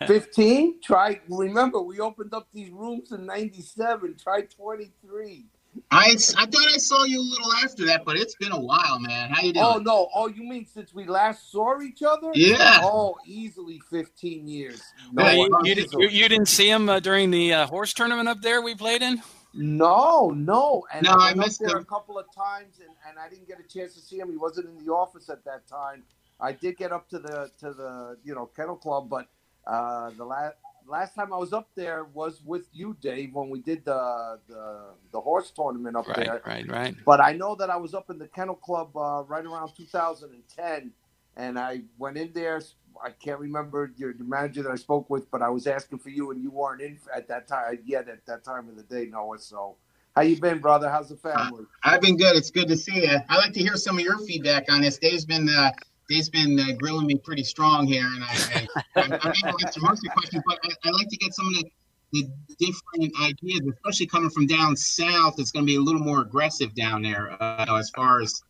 15. 0.06 0.80
Try. 0.82 1.20
Remember, 1.28 1.80
we 1.82 2.00
opened 2.00 2.34
up 2.34 2.48
these 2.52 2.70
rooms 2.70 3.12
in 3.12 3.26
'97. 3.26 4.16
Try 4.22 4.42
23. 4.42 5.46
I, 5.92 6.16
I 6.36 6.46
thought 6.46 6.68
I 6.68 6.78
saw 6.78 7.04
you 7.04 7.20
a 7.20 7.22
little 7.22 7.52
after 7.64 7.84
that, 7.86 8.04
but 8.04 8.16
it's 8.16 8.34
been 8.36 8.52
a 8.52 8.60
while, 8.60 8.98
man. 8.98 9.30
How 9.30 9.42
you 9.42 9.52
doing? 9.52 9.64
Oh 9.64 9.78
no! 9.78 10.08
Oh, 10.14 10.28
you 10.28 10.42
mean 10.42 10.66
since 10.66 10.94
we 10.94 11.04
last 11.04 11.50
saw 11.50 11.80
each 11.80 12.02
other? 12.02 12.30
Yeah. 12.34 12.80
Oh, 12.82 13.16
easily 13.24 13.80
fifteen 13.90 14.48
years. 14.48 14.82
No, 15.12 15.30
you, 15.30 15.48
you, 15.64 15.74
did, 15.74 15.92
you, 15.92 16.08
you, 16.08 16.28
didn't 16.28 16.46
see 16.46 16.68
him 16.68 16.88
uh, 16.88 17.00
during 17.00 17.30
the 17.30 17.52
uh, 17.52 17.66
horse 17.66 17.92
tournament 17.92 18.28
up 18.28 18.40
there 18.40 18.62
we 18.62 18.74
played 18.74 19.02
in? 19.02 19.22
No, 19.52 20.30
no. 20.30 20.86
And 20.92 21.04
no, 21.04 21.12
I, 21.12 21.30
I 21.30 21.34
missed 21.34 21.60
there 21.60 21.76
him. 21.76 21.82
a 21.82 21.84
couple 21.84 22.18
of 22.18 22.26
times, 22.32 22.78
and, 22.80 22.90
and 23.08 23.18
I 23.18 23.28
didn't 23.28 23.48
get 23.48 23.58
a 23.58 23.66
chance 23.66 23.94
to 23.94 24.00
see 24.00 24.18
him. 24.18 24.30
He 24.30 24.36
wasn't 24.36 24.68
in 24.68 24.84
the 24.84 24.92
office 24.92 25.28
at 25.28 25.44
that 25.44 25.66
time. 25.66 26.04
I 26.40 26.52
did 26.52 26.76
get 26.76 26.92
up 26.92 27.08
to 27.10 27.18
the 27.18 27.50
to 27.58 27.72
the 27.72 28.16
you 28.24 28.34
know 28.34 28.46
kennel 28.46 28.76
club, 28.76 29.08
but 29.08 29.26
uh, 29.66 30.10
the 30.16 30.24
last 30.24 30.54
last 30.90 31.14
time 31.14 31.32
I 31.32 31.36
was 31.36 31.52
up 31.52 31.70
there 31.74 32.04
was 32.12 32.42
with 32.44 32.68
you, 32.72 32.96
Dave, 33.00 33.32
when 33.32 33.48
we 33.48 33.60
did 33.60 33.84
the 33.84 34.38
the, 34.48 34.80
the 35.12 35.20
horse 35.20 35.50
tournament 35.50 35.96
up 35.96 36.08
right, 36.08 36.16
there. 36.16 36.42
Right, 36.44 36.68
right, 36.68 36.94
But 37.06 37.20
I 37.20 37.32
know 37.32 37.54
that 37.54 37.70
I 37.70 37.76
was 37.76 37.94
up 37.94 38.10
in 38.10 38.18
the 38.18 38.26
kennel 38.26 38.56
club 38.56 38.96
uh, 38.96 39.22
right 39.26 39.44
around 39.44 39.70
2010, 39.76 40.92
and 41.36 41.58
I 41.58 41.82
went 41.98 42.18
in 42.18 42.32
there. 42.34 42.60
I 43.02 43.10
can't 43.10 43.38
remember 43.38 43.92
your 43.96 44.12
the 44.12 44.24
manager 44.24 44.62
that 44.64 44.72
I 44.72 44.76
spoke 44.76 45.08
with, 45.08 45.30
but 45.30 45.40
I 45.40 45.48
was 45.48 45.66
asking 45.66 46.00
for 46.00 46.10
you, 46.10 46.32
and 46.32 46.42
you 46.42 46.50
weren't 46.50 46.82
in 46.82 46.98
at 47.14 47.28
that 47.28 47.46
time 47.46 47.78
yet 47.86 48.08
at 48.08 48.26
that 48.26 48.44
time 48.44 48.68
of 48.68 48.76
the 48.76 48.82
day, 48.82 49.06
Noah. 49.06 49.38
So. 49.38 49.76
How 50.16 50.22
you 50.22 50.40
been, 50.40 50.58
brother? 50.58 50.90
How's 50.90 51.08
the 51.08 51.16
family? 51.16 51.66
I've 51.84 52.00
been 52.00 52.16
good. 52.16 52.36
It's 52.36 52.50
good 52.50 52.66
to 52.66 52.76
see 52.76 53.02
you. 53.02 53.16
I 53.28 53.36
like 53.36 53.52
to 53.52 53.60
hear 53.60 53.76
some 53.76 53.96
of 53.96 54.02
your 54.02 54.18
feedback 54.18 54.64
on 54.68 54.80
this. 54.80 54.98
Dave's 54.98 55.24
been 55.24 55.48
uh, 55.48 55.70
Dave's 56.10 56.28
been 56.28 56.58
uh, 56.58 56.72
grilling 56.76 57.06
me 57.06 57.14
pretty 57.14 57.44
strong 57.44 57.86
here, 57.86 58.04
and 58.04 58.24
I, 58.24 58.68
I, 58.96 59.00
am 59.00 59.12
able 59.12 59.58
to 59.58 59.64
answer 59.64 59.80
most 59.80 59.98
of 59.98 60.02
the 60.02 60.10
questions, 60.12 60.42
but 60.44 60.58
I, 60.64 60.88
I, 60.88 60.90
like 60.90 61.08
to 61.08 61.16
get 61.16 61.32
some 61.32 61.46
of 61.46 61.54
the, 61.54 61.70
the 62.12 62.28
different 62.58 63.14
ideas, 63.22 63.60
especially 63.72 64.06
coming 64.06 64.28
from 64.28 64.48
down 64.48 64.74
south. 64.74 65.38
It's 65.38 65.52
going 65.52 65.64
to 65.64 65.70
be 65.70 65.76
a 65.76 65.80
little 65.80 66.00
more 66.00 66.20
aggressive 66.20 66.74
down 66.74 67.02
there 67.02 67.40
uh, 67.40 67.78
as 67.78 67.90
far 67.90 68.20
as. 68.20 68.42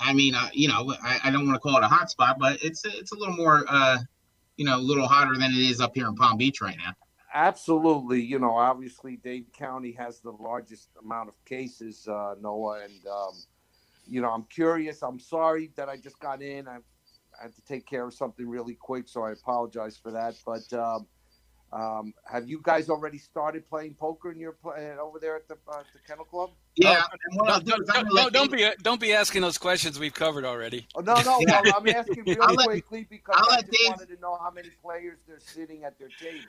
I 0.00 0.12
mean, 0.12 0.36
uh, 0.36 0.48
you 0.52 0.68
know, 0.68 0.94
I, 1.02 1.18
I 1.24 1.30
don't 1.32 1.44
want 1.44 1.56
to 1.56 1.58
call 1.58 1.76
it 1.76 1.82
a 1.82 1.88
hot 1.88 2.08
spot, 2.08 2.38
but 2.38 2.62
it's 2.62 2.84
it's 2.84 3.10
a 3.10 3.16
little 3.16 3.34
more, 3.34 3.64
uh, 3.68 3.98
you 4.56 4.64
know, 4.64 4.76
a 4.76 4.80
little 4.80 5.08
hotter 5.08 5.36
than 5.36 5.50
it 5.50 5.58
is 5.58 5.80
up 5.80 5.96
here 5.96 6.06
in 6.06 6.14
Palm 6.14 6.38
Beach 6.38 6.60
right 6.60 6.76
now. 6.78 6.92
Absolutely, 7.34 8.22
you 8.22 8.38
know, 8.38 8.52
obviously 8.52 9.16
Dade 9.16 9.52
County 9.52 9.90
has 9.98 10.20
the 10.20 10.30
largest 10.30 10.90
amount 11.02 11.28
of 11.28 11.34
cases, 11.44 12.06
uh, 12.06 12.36
Noah, 12.40 12.84
and 12.84 13.06
um, 13.08 13.32
you 14.08 14.20
know, 14.20 14.30
I'm 14.30 14.44
curious. 14.44 15.02
I'm 15.02 15.18
sorry 15.18 15.70
that 15.76 15.88
I 15.88 15.96
just 15.96 16.18
got 16.20 16.42
in. 16.42 16.66
I, 16.66 16.78
I 17.38 17.42
had 17.42 17.54
to 17.54 17.62
take 17.62 17.86
care 17.86 18.06
of 18.06 18.14
something 18.14 18.48
really 18.48 18.74
quick, 18.74 19.08
so 19.08 19.22
I 19.22 19.32
apologize 19.32 19.96
for 19.96 20.10
that. 20.12 20.34
But 20.44 20.72
um, 20.72 21.06
um, 21.72 22.14
have 22.24 22.48
you 22.48 22.60
guys 22.62 22.88
already 22.88 23.18
started 23.18 23.68
playing 23.68 23.94
poker 23.94 24.32
in 24.32 24.40
your 24.40 24.52
play 24.52 24.94
over 24.98 25.18
there 25.18 25.36
at 25.36 25.46
the, 25.48 25.56
uh, 25.70 25.82
the 25.92 25.98
Kennel 26.06 26.24
Club? 26.24 26.50
Yeah. 26.76 27.02
Uh, 27.46 27.60
don't, 27.60 27.86
don't, 27.86 28.08
don't, 28.08 28.32
don't, 28.32 28.50
be 28.50 28.70
don't 28.82 29.00
be 29.00 29.12
asking 29.12 29.42
those 29.42 29.58
questions 29.58 29.98
we've 29.98 30.14
covered 30.14 30.46
already. 30.46 30.86
Oh, 30.94 31.00
no, 31.00 31.14
no. 31.20 31.38
Well, 31.46 31.62
I'm 31.76 31.88
asking 31.88 32.24
really 32.26 32.56
quickly 32.56 33.06
because 33.10 33.34
I'll 33.36 33.58
I 33.58 33.60
just 33.60 33.72
Dave, 33.72 33.90
wanted 33.90 34.14
to 34.14 34.20
know 34.20 34.38
how 34.40 34.50
many 34.50 34.70
players 34.82 35.18
they're 35.26 35.40
sitting 35.40 35.84
at 35.84 35.98
their 35.98 36.08
table. 36.20 36.40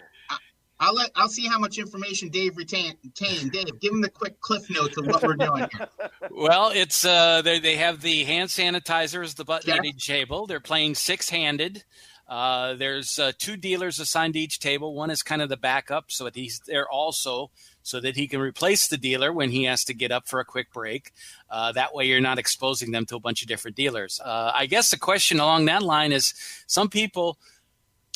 I'll 0.79 0.93
let 0.93 1.11
I'll 1.15 1.27
see 1.27 1.45
how 1.45 1.59
much 1.59 1.77
information 1.77 2.29
Dave 2.29 2.55
retained. 2.55 2.97
Dave, 3.13 3.79
give 3.79 3.91
him 3.91 4.01
the 4.01 4.09
quick 4.09 4.39
cliff 4.39 4.69
notes 4.69 4.97
of 4.97 5.07
what 5.07 5.21
we're 5.21 5.35
doing 5.35 5.67
here. 5.71 5.89
Well, 6.31 6.71
it's 6.73 7.03
uh, 7.03 7.41
they 7.41 7.59
they 7.59 7.75
have 7.75 8.01
the 8.01 8.23
hand 8.23 8.49
sanitizers, 8.49 9.35
the 9.35 9.43
button 9.43 9.71
at 9.71 9.83
each 9.83 10.07
table. 10.07 10.47
They're 10.47 10.59
playing 10.59 10.95
six 10.95 11.29
handed. 11.29 11.83
Uh, 12.29 12.75
there's 12.75 13.17
uh, 13.17 13.31
two 13.39 13.57
dealers 13.57 13.99
assigned 13.99 14.35
to 14.35 14.39
each 14.39 14.59
table. 14.59 14.93
One 14.93 15.09
is 15.09 15.23
kind 15.23 15.41
of 15.41 15.49
the 15.49 15.57
backup, 15.57 16.11
so 16.11 16.25
that 16.25 16.35
he's 16.35 16.61
there 16.67 16.87
also, 16.87 17.49
so 17.81 17.99
that 17.99 18.15
he 18.15 18.27
can 18.27 18.39
replace 18.39 18.87
the 18.87 18.97
dealer 18.97 19.33
when 19.33 19.49
he 19.49 19.63
has 19.63 19.83
to 19.85 19.95
get 19.95 20.11
up 20.11 20.27
for 20.27 20.39
a 20.39 20.45
quick 20.45 20.71
break. 20.71 21.11
Uh, 21.49 21.71
that 21.71 21.93
way, 21.93 22.05
you're 22.05 22.21
not 22.21 22.37
exposing 22.37 22.91
them 22.91 23.07
to 23.07 23.15
a 23.15 23.19
bunch 23.19 23.41
of 23.41 23.47
different 23.47 23.75
dealers. 23.75 24.21
Uh, 24.23 24.51
I 24.53 24.67
guess 24.67 24.91
the 24.91 24.97
question 24.97 25.39
along 25.39 25.65
that 25.65 25.81
line 25.81 26.11
is: 26.11 26.35
some 26.67 26.87
people 26.87 27.39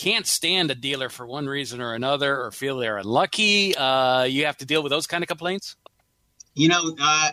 can't 0.03 0.27
stand 0.27 0.69
a 0.69 0.75
dealer 0.75 1.07
for 1.07 1.25
one 1.25 1.47
reason 1.47 1.79
or 1.79 1.93
another 1.93 2.37
or 2.41 2.51
feel 2.51 2.77
they're 2.77 2.97
unlucky, 2.97 3.73
uh, 3.77 4.23
you 4.23 4.45
have 4.45 4.57
to 4.57 4.65
deal 4.65 4.83
with 4.83 4.89
those 4.89 5.07
kind 5.07 5.23
of 5.23 5.29
complaints? 5.29 5.77
You 6.55 6.67
know, 6.67 6.93
uh, 6.99 7.31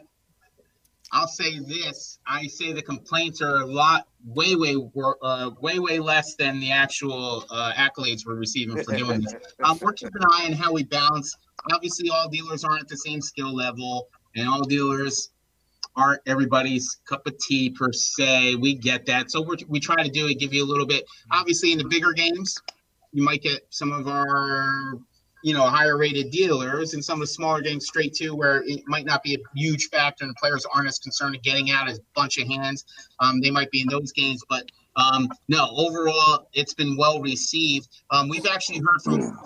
I'll 1.11 1.27
say 1.27 1.59
this. 1.59 2.21
I 2.29 2.47
say 2.47 2.73
the 2.73 2.83
complaints 2.83 3.43
are 3.43 3.63
a 3.63 3.67
lot, 3.67 4.07
way, 4.25 4.55
way, 4.55 4.77
uh, 5.21 5.51
way, 5.61 5.81
way 5.81 5.99
less 5.99 6.37
than 6.37 6.61
the 6.61 6.71
actual 6.71 7.45
uh, 7.51 7.73
accolades 7.73 8.25
we're 8.25 8.37
receiving 8.37 8.81
for 8.85 8.97
doing 8.97 9.23
this. 9.23 9.35
Um, 9.65 9.77
we're 9.83 9.93
keeping 9.93 10.23
an 10.23 10.29
eye 10.31 10.47
on 10.47 10.53
how 10.53 10.73
we 10.73 10.85
balance. 10.85 11.37
Obviously, 11.73 12.09
all 12.09 12.29
dealers 12.29 12.63
aren't 12.63 12.83
at 12.83 12.89
the 12.89 12.97
same 12.97 13.21
skill 13.21 13.53
level, 13.53 14.09
and 14.37 14.49
all 14.49 14.63
dealers 14.63 15.31
aren't 15.97 16.21
everybody's 16.27 17.01
cup 17.09 17.27
of 17.27 17.37
tea 17.39 17.71
per 17.71 17.93
se. 17.93 18.57
We 18.57 18.75
get 18.75 19.07
that. 19.07 19.31
So 19.31 19.43
we 19.69 19.81
try 19.81 20.03
to 20.03 20.11
do 20.11 20.29
it, 20.29 20.39
give 20.39 20.55
you 20.55 20.65
a 20.65 20.69
little 20.69 20.87
bit. 20.87 21.05
Obviously, 21.33 21.73
in 21.73 21.79
the 21.79 21.89
bigger 21.89 22.13
games, 22.13 22.57
you 23.13 23.23
might 23.23 23.43
get 23.43 23.67
some 23.71 23.93
of 23.93 24.07
our, 24.09 24.95
you 25.43 25.55
know, 25.55 25.67
higher 25.67 25.99
rated 25.99 26.31
dealers 26.31 26.95
and 26.95 27.05
some 27.05 27.15
of 27.15 27.21
the 27.21 27.27
smaller 27.27 27.61
games 27.61 27.87
straight 27.87 28.15
to 28.15 28.31
where 28.31 28.63
it 28.67 28.83
might 28.87 29.05
not 29.05 29.23
be 29.23 29.35
a 29.35 29.39
huge 29.55 29.89
factor 29.89 30.25
and 30.25 30.35
players 30.37 30.65
aren't 30.73 30.89
as 30.89 30.99
concerned 30.99 31.35
in 31.35 31.41
getting 31.43 31.71
out 31.71 31.89
as 31.89 31.99
a 31.99 32.03
bunch 32.15 32.39
of 32.39 32.47
hands. 32.47 32.85
Um, 33.19 33.41
they 33.41 33.51
might 33.51 33.71
be 33.71 33.81
in 33.81 33.89
those 33.89 34.13
games, 34.13 34.43
but 34.49 34.71
Um, 34.97 35.29
no, 35.49 35.69
overall, 35.77 36.49
it's 36.53 36.75
been 36.75 36.97
well 36.97 37.21
received. 37.23 37.89
Um, 38.11 38.29
we've 38.29 38.47
actually 38.47 38.81
heard 38.81 39.01
from 39.05 39.39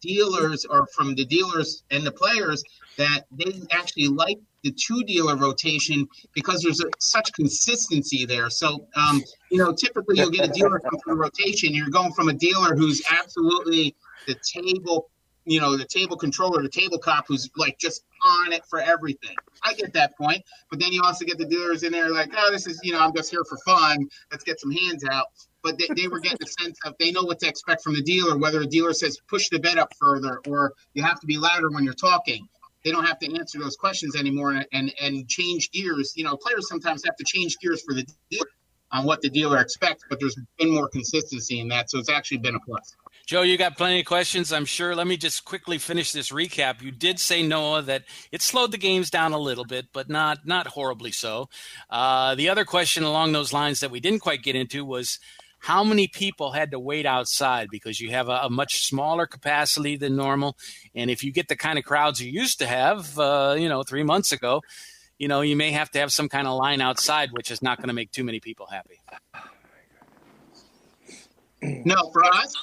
dealers 0.00 0.66
or 0.66 0.86
from 0.94 1.14
the 1.14 1.24
dealers 1.24 1.84
and 1.90 2.04
the 2.04 2.12
players 2.12 2.62
that 2.98 3.24
they 3.32 3.62
actually 3.72 4.08
like 4.08 4.38
the 4.64 4.72
two 4.72 5.04
dealer 5.04 5.36
rotation 5.36 6.08
because 6.34 6.62
there's 6.62 6.80
a, 6.80 6.86
such 6.98 7.32
consistency 7.34 8.24
there. 8.24 8.50
So, 8.50 8.88
um, 8.96 9.22
you 9.50 9.58
know, 9.58 9.72
typically 9.72 10.18
you'll 10.18 10.30
get 10.30 10.48
a 10.48 10.52
dealer 10.52 10.80
come 10.80 10.98
through 11.04 11.14
rotation. 11.14 11.72
You're 11.72 11.90
going 11.90 12.12
from 12.12 12.28
a 12.28 12.32
dealer 12.32 12.74
who's 12.74 13.02
absolutely 13.10 13.94
the 14.26 14.34
table 14.42 15.10
you 15.46 15.60
know, 15.60 15.76
the 15.76 15.84
table 15.84 16.16
controller, 16.16 16.62
the 16.62 16.68
table 16.68 16.98
cop 16.98 17.26
who's 17.28 17.50
like 17.56 17.78
just 17.78 18.04
on 18.24 18.52
it 18.52 18.64
for 18.66 18.80
everything. 18.80 19.36
I 19.62 19.74
get 19.74 19.92
that 19.92 20.16
point. 20.16 20.42
But 20.70 20.80
then 20.80 20.92
you 20.92 21.02
also 21.04 21.24
get 21.24 21.38
the 21.38 21.44
dealers 21.44 21.82
in 21.82 21.92
there 21.92 22.10
like, 22.10 22.32
oh, 22.36 22.50
this 22.50 22.66
is, 22.66 22.80
you 22.82 22.92
know, 22.92 23.00
I'm 23.00 23.14
just 23.14 23.30
here 23.30 23.44
for 23.44 23.58
fun. 23.58 24.08
Let's 24.30 24.44
get 24.44 24.58
some 24.58 24.70
hands 24.70 25.04
out. 25.10 25.26
But 25.62 25.78
they, 25.78 25.88
they 25.96 26.08
were 26.08 26.20
getting 26.20 26.38
the 26.40 26.46
sense 26.46 26.78
of 26.84 26.94
they 26.98 27.10
know 27.10 27.24
what 27.24 27.40
to 27.40 27.48
expect 27.48 27.82
from 27.82 27.94
the 27.94 28.02
dealer, 28.02 28.38
whether 28.38 28.60
a 28.60 28.66
dealer 28.66 28.92
says 28.92 29.18
push 29.28 29.48
the 29.48 29.58
bet 29.58 29.78
up 29.78 29.92
further 29.98 30.40
or 30.46 30.72
you 30.94 31.02
have 31.02 31.20
to 31.20 31.26
be 31.26 31.36
louder 31.36 31.70
when 31.70 31.84
you're 31.84 31.94
talking. 31.94 32.46
They 32.84 32.90
don't 32.90 33.04
have 33.04 33.18
to 33.20 33.34
answer 33.38 33.58
those 33.58 33.76
questions 33.76 34.14
anymore 34.14 34.62
and, 34.72 34.92
and 35.00 35.28
change 35.28 35.70
gears. 35.70 36.12
You 36.16 36.24
know, 36.24 36.36
players 36.36 36.68
sometimes 36.68 37.02
have 37.04 37.16
to 37.16 37.24
change 37.24 37.58
gears 37.58 37.82
for 37.82 37.94
the 37.94 38.06
dealer 38.30 38.46
on 38.92 39.04
what 39.04 39.20
the 39.22 39.28
dealer 39.28 39.58
expects, 39.58 40.04
but 40.08 40.20
there's 40.20 40.38
been 40.58 40.72
more 40.72 40.88
consistency 40.88 41.60
in 41.60 41.68
that. 41.68 41.90
So 41.90 41.98
it's 41.98 42.10
actually 42.10 42.38
been 42.38 42.54
a 42.54 42.60
plus. 42.60 42.94
Joe, 43.26 43.40
you 43.40 43.56
got 43.56 43.76
plenty 43.78 44.00
of 44.00 44.06
questions, 44.06 44.52
I'm 44.52 44.66
sure. 44.66 44.94
Let 44.94 45.06
me 45.06 45.16
just 45.16 45.46
quickly 45.46 45.78
finish 45.78 46.12
this 46.12 46.30
recap. 46.30 46.82
You 46.82 46.92
did 46.92 47.18
say 47.18 47.42
Noah 47.42 47.80
that 47.82 48.04
it 48.30 48.42
slowed 48.42 48.70
the 48.70 48.78
games 48.78 49.08
down 49.08 49.32
a 49.32 49.38
little 49.38 49.64
bit, 49.64 49.86
but 49.94 50.10
not 50.10 50.46
not 50.46 50.66
horribly 50.66 51.10
so. 51.10 51.48
Uh, 51.88 52.34
the 52.34 52.50
other 52.50 52.66
question 52.66 53.02
along 53.02 53.32
those 53.32 53.52
lines 53.52 53.80
that 53.80 53.90
we 53.90 53.98
didn't 53.98 54.20
quite 54.20 54.42
get 54.42 54.56
into 54.56 54.84
was 54.84 55.18
how 55.64 55.82
many 55.82 56.06
people 56.06 56.52
had 56.52 56.72
to 56.72 56.78
wait 56.78 57.06
outside? 57.06 57.70
Because 57.70 57.98
you 57.98 58.10
have 58.10 58.28
a, 58.28 58.40
a 58.42 58.50
much 58.50 58.86
smaller 58.86 59.26
capacity 59.26 59.96
than 59.96 60.14
normal, 60.14 60.58
and 60.94 61.10
if 61.10 61.24
you 61.24 61.32
get 61.32 61.48
the 61.48 61.56
kind 61.56 61.78
of 61.78 61.86
crowds 61.86 62.20
you 62.20 62.30
used 62.30 62.58
to 62.58 62.66
have, 62.66 63.18
uh, 63.18 63.56
you 63.58 63.70
know, 63.70 63.82
three 63.82 64.02
months 64.02 64.30
ago, 64.30 64.60
you 65.18 65.26
know, 65.26 65.40
you 65.40 65.56
may 65.56 65.70
have 65.70 65.90
to 65.92 65.98
have 66.00 66.12
some 66.12 66.28
kind 66.28 66.46
of 66.46 66.58
line 66.58 66.82
outside, 66.82 67.30
which 67.32 67.50
is 67.50 67.62
not 67.62 67.78
going 67.78 67.88
to 67.88 67.94
make 67.94 68.10
too 68.10 68.24
many 68.24 68.40
people 68.40 68.66
happy. 68.66 69.00
No, 71.62 72.10
for 72.12 72.22
us, 72.26 72.54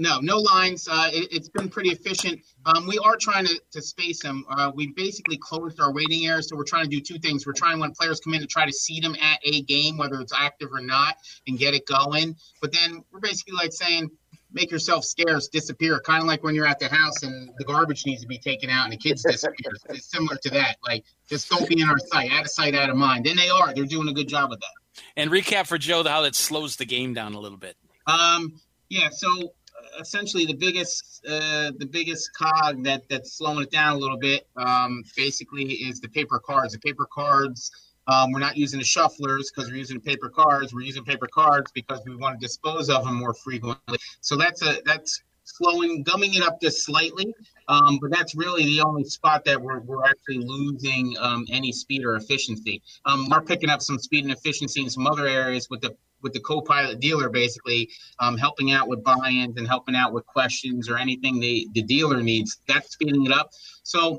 no, 0.00 0.18
no 0.20 0.38
lines. 0.38 0.88
Uh, 0.88 1.10
it, 1.12 1.32
has 1.32 1.48
been 1.50 1.68
pretty 1.68 1.90
efficient. 1.90 2.40
Um, 2.64 2.86
we 2.86 2.98
are 2.98 3.16
trying 3.16 3.46
to, 3.46 3.60
to 3.72 3.82
space 3.82 4.22
them. 4.22 4.44
Uh, 4.48 4.72
we 4.74 4.88
basically 4.88 5.36
closed 5.36 5.80
our 5.80 5.92
waiting 5.92 6.26
areas, 6.26 6.48
so 6.48 6.56
we're 6.56 6.64
trying 6.64 6.84
to 6.84 6.90
do 6.90 7.00
two 7.00 7.18
things. 7.18 7.46
We're 7.46 7.52
trying 7.52 7.78
when 7.78 7.92
players 7.92 8.20
come 8.20 8.34
in 8.34 8.40
to 8.40 8.46
try 8.46 8.64
to 8.64 8.72
seat 8.72 9.02
them 9.02 9.14
at 9.20 9.38
a 9.44 9.62
game, 9.62 9.98
whether 9.98 10.18
it's 10.20 10.32
active 10.36 10.70
or 10.72 10.80
not, 10.80 11.16
and 11.46 11.58
get 11.58 11.74
it 11.74 11.86
going. 11.86 12.34
But 12.60 12.72
then 12.72 13.04
we're 13.12 13.20
basically 13.20 13.54
like 13.54 13.72
saying, 13.72 14.10
make 14.52 14.70
yourself 14.70 15.04
scarce, 15.04 15.48
disappear, 15.48 16.00
kind 16.00 16.22
of 16.22 16.26
like 16.26 16.42
when 16.42 16.54
you're 16.54 16.66
at 16.66 16.78
the 16.78 16.88
house 16.88 17.22
and 17.22 17.50
the 17.58 17.64
garbage 17.64 18.04
needs 18.06 18.22
to 18.22 18.26
be 18.26 18.38
taken 18.38 18.70
out 18.70 18.84
and 18.84 18.92
the 18.92 18.96
kids 18.96 19.22
disappear. 19.22 19.72
it's 19.90 20.10
similar 20.10 20.36
to 20.36 20.50
that. 20.50 20.76
Like, 20.84 21.04
just 21.28 21.48
don't 21.48 21.68
be 21.68 21.80
in 21.80 21.88
our 21.88 21.98
sight, 21.98 22.30
out 22.32 22.42
of 22.42 22.50
sight, 22.50 22.74
out 22.74 22.90
of 22.90 22.96
mind. 22.96 23.26
And 23.26 23.38
they 23.38 23.48
are. 23.48 23.72
They're 23.74 23.84
doing 23.84 24.08
a 24.08 24.12
good 24.12 24.28
job 24.28 24.52
of 24.52 24.60
that. 24.60 25.02
And 25.16 25.30
recap 25.30 25.66
for 25.66 25.78
Joe 25.78 26.02
how 26.04 26.22
that 26.22 26.34
slows 26.34 26.76
the 26.76 26.86
game 26.86 27.14
down 27.14 27.34
a 27.34 27.40
little 27.40 27.58
bit. 27.58 27.76
Um, 28.06 28.54
yeah. 28.88 29.08
So 29.10 29.52
essentially 29.98 30.46
the 30.46 30.54
biggest 30.54 31.24
uh, 31.26 31.72
the 31.78 31.86
biggest 31.90 32.30
cog 32.34 32.84
that 32.84 33.08
that's 33.08 33.34
slowing 33.34 33.62
it 33.62 33.70
down 33.70 33.96
a 33.96 33.98
little 33.98 34.18
bit 34.18 34.46
um, 34.56 35.02
basically 35.16 35.64
is 35.64 36.00
the 36.00 36.08
paper 36.08 36.38
cards. 36.38 36.72
The 36.74 36.78
paper 36.80 37.06
cards 37.12 37.70
um, 38.06 38.32
we're 38.32 38.40
not 38.40 38.56
using 38.56 38.80
the 38.80 38.84
shufflers 38.84 39.44
because 39.54 39.70
we're 39.70 39.76
using 39.76 40.00
paper 40.00 40.28
cards. 40.28 40.74
We're 40.74 40.80
using 40.80 41.04
paper 41.04 41.28
cards 41.32 41.70
because 41.72 42.00
we 42.06 42.16
want 42.16 42.40
to 42.40 42.44
dispose 42.44 42.90
of 42.90 43.04
them 43.04 43.14
more 43.14 43.34
frequently. 43.34 43.98
So 44.20 44.36
that's 44.36 44.62
a 44.62 44.78
that's 44.84 45.22
slowing, 45.44 46.02
gumming 46.02 46.34
it 46.34 46.42
up 46.42 46.60
just 46.60 46.84
slightly. 46.84 47.32
Um, 47.70 48.00
but 48.02 48.10
that's 48.10 48.34
really 48.34 48.64
the 48.64 48.82
only 48.82 49.04
spot 49.04 49.44
that 49.44 49.62
we're, 49.62 49.78
we're 49.80 50.04
actually 50.04 50.38
losing 50.38 51.16
um, 51.20 51.46
any 51.50 51.70
speed 51.70 52.04
or 52.04 52.16
efficiency. 52.16 52.82
Um, 53.04 53.28
we're 53.30 53.42
picking 53.42 53.70
up 53.70 53.80
some 53.80 53.96
speed 53.98 54.24
and 54.24 54.32
efficiency 54.32 54.82
in 54.82 54.90
some 54.90 55.06
other 55.06 55.26
areas 55.26 55.70
with 55.70 55.80
the 55.80 55.94
with 56.22 56.34
the 56.34 56.40
co-pilot 56.40 57.00
dealer 57.00 57.30
basically 57.30 57.88
um, 58.18 58.36
helping 58.36 58.72
out 58.72 58.88
with 58.88 59.02
buy-ins 59.02 59.56
and 59.56 59.66
helping 59.66 59.94
out 59.94 60.12
with 60.12 60.26
questions 60.26 60.86
or 60.90 60.98
anything 60.98 61.40
the, 61.40 61.66
the 61.72 61.82
dealer 61.82 62.22
needs 62.22 62.58
that's 62.68 62.92
speeding 62.92 63.24
it 63.24 63.32
up 63.32 63.48
so 63.84 64.18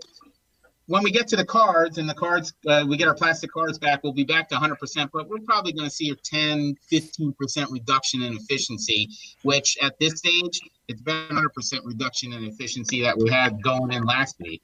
when 0.87 1.03
we 1.03 1.11
get 1.11 1.27
to 1.27 1.35
the 1.35 1.45
cards 1.45 1.97
and 1.97 2.09
the 2.09 2.13
cards 2.13 2.53
uh, 2.67 2.83
we 2.87 2.97
get 2.97 3.07
our 3.07 3.13
plastic 3.13 3.51
cards 3.51 3.77
back 3.77 4.03
we'll 4.03 4.13
be 4.13 4.23
back 4.23 4.49
to 4.49 4.55
100% 4.55 5.09
but 5.13 5.29
we're 5.29 5.39
probably 5.39 5.71
going 5.71 5.87
to 5.87 5.93
see 5.93 6.09
a 6.09 6.15
10 6.15 6.75
15% 6.91 7.71
reduction 7.71 8.21
in 8.23 8.35
efficiency 8.35 9.09
which 9.43 9.77
at 9.81 9.97
this 9.99 10.13
stage 10.19 10.59
it's 10.87 11.01
been 11.01 11.27
100% 11.29 11.45
reduction 11.83 12.33
in 12.33 12.43
efficiency 12.45 13.01
that 13.01 13.17
we 13.17 13.29
had 13.29 13.61
going 13.61 13.91
in 13.91 14.03
last 14.03 14.35
week 14.39 14.61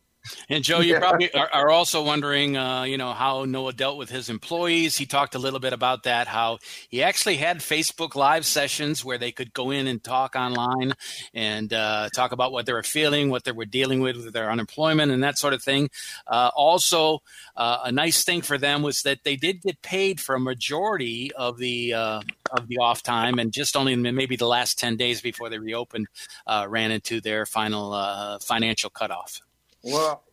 and 0.50 0.64
Joe, 0.64 0.80
you 0.80 0.98
probably 0.98 1.34
are, 1.34 1.50
are 1.54 1.70
also 1.70 2.04
wondering, 2.04 2.58
uh, 2.58 2.84
you 2.84 2.98
know, 2.98 3.14
how 3.14 3.46
Noah 3.46 3.74
dealt 3.74 3.98
with 3.98 4.10
his 4.10 4.30
employees. 4.30 4.98
He 4.98 5.06
talked 5.06 5.36
a 5.36 5.40
little 5.40 5.60
bit 5.60 5.74
about 5.74 6.04
that. 6.04 6.28
How 6.28 6.60
he 6.90 7.04
actually 7.04 7.38
had 7.38 7.60
Facebook 7.60 8.16
Live 8.16 8.46
sessions 8.46 9.04
where 9.04 9.18
they 9.18 9.32
could 9.32 9.54
go 9.54 9.72
in 9.72 9.88
and 9.88 10.04
talk 10.04 10.36
online 10.36 10.94
and 11.34 11.72
uh, 11.74 12.10
talk 12.16 12.32
about 12.32 12.52
what 12.52 12.66
they 12.66 12.74
were 12.74 12.84
feeling, 12.84 13.30
what 13.30 13.44
they 13.44 13.52
were 13.52 13.66
dealing 13.66 14.00
with 14.00 14.18
with 14.18 14.34
their 14.34 14.52
unemployment, 14.52 15.12
and 15.12 15.24
that 15.24 15.38
sort 15.38 15.54
of 15.54 15.62
thing. 15.64 15.90
Uh, 16.28 16.50
also, 16.56 17.20
uh, 17.56 17.80
a 17.86 17.92
nice 17.92 18.24
thing 18.24 18.42
for 18.42 18.58
them 18.58 18.82
was 18.82 19.02
that 19.02 19.24
they 19.24 19.36
did 19.36 19.62
get 19.62 19.82
paid 19.82 20.20
for 20.20 20.36
a 20.36 20.40
majority 20.40 21.32
of 21.34 21.58
the 21.58 21.94
uh, 21.94 22.22
of 22.52 22.68
the 22.68 22.78
off 22.78 23.04
time, 23.04 23.40
and 23.40 23.52
just 23.52 23.76
only 23.76 23.96
maybe 23.96 24.36
the 24.36 24.48
last 24.48 24.80
ten 24.80 24.96
days 24.96 25.22
before 25.22 25.50
they 25.50 25.60
reopened, 25.60 26.08
uh, 26.46 26.66
ran 26.70 26.92
into 26.92 27.22
their 27.22 27.46
final 27.46 28.40
financial 28.40 28.90
cutoff. 28.90 29.42
Well, 29.92 30.24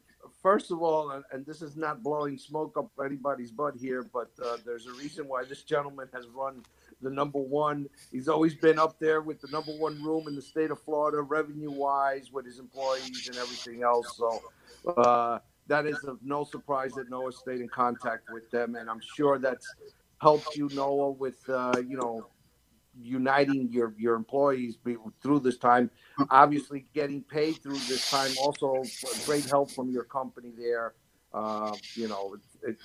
first 0.43 0.71
of 0.71 0.83
all, 0.83 1.11
and, 1.11 1.25
and, 1.33 1.47
this 1.47 1.63
is 1.63 1.77
not 1.77 2.03
blowing 2.03 2.39
smoke 2.39 2.77
up 2.77 2.91
anybody's 3.05 3.51
butt 3.51 3.75
here, 3.77 4.03
but 4.13 4.31
uh, 4.45 4.57
there's 4.65 4.87
a 4.87 4.93
reason 4.93 5.29
why 5.29 5.45
this 5.45 5.63
gentleman 5.63 6.09
has 6.13 6.27
run 6.27 6.63
the 7.03 7.11
number 7.11 7.39
one. 7.39 7.89
He's 8.11 8.29
always 8.29 8.55
been 8.55 8.79
up 8.79 8.99
there 8.99 9.21
with 9.21 9.41
the 9.41 9.49
number 9.49 9.73
one 9.73 10.03
room 10.03 10.27
in 10.27 10.35
the 10.35 10.43
state 10.43 10.71
of 10.71 10.81
Florida, 10.81 11.23
revenue 11.23 11.71
wise, 11.71 12.33
with 12.33 12.47
his 12.47 12.59
employees 12.59 13.29
and 13.29 13.37
everything 13.37 13.83
else. 13.83 14.17
So 14.17 14.43
uh, 14.97 15.39
that 15.69 15.87
is 15.87 16.03
of 16.05 16.19
no 16.23 16.45
surprise 16.45 16.93
that 16.95 17.09
Noah 17.09 17.33
stayed 17.33 17.61
in 17.61 17.69
contact 17.69 18.31
with 18.33 18.51
them, 18.51 18.75
and 18.75 18.91
I'm 18.91 19.01
sure 19.17 19.39
that's 19.39 19.73
helped 20.21 20.57
you, 20.57 20.69
Noah, 20.75 21.11
with 21.11 21.49
uh, 21.49 21.75
you 21.87 21.97
know 21.97 22.27
uniting 23.01 23.69
your 23.71 23.95
your 23.99 24.15
employees 24.15 24.79
through 25.23 25.41
this 25.41 25.59
time. 25.59 25.91
Obviously, 26.31 26.87
getting 26.95 27.23
paid 27.23 27.63
through 27.63 27.79
this 27.89 28.11
time 28.11 28.31
also 28.41 28.83
great 29.25 29.45
help 29.45 29.71
from 29.71 29.91
your 29.91 30.05
company 30.05 30.53
there. 30.57 30.95
Uh, 31.33 31.75
you 31.95 32.07
know, 32.07 32.35
it, 32.35 32.71
it, 32.71 32.77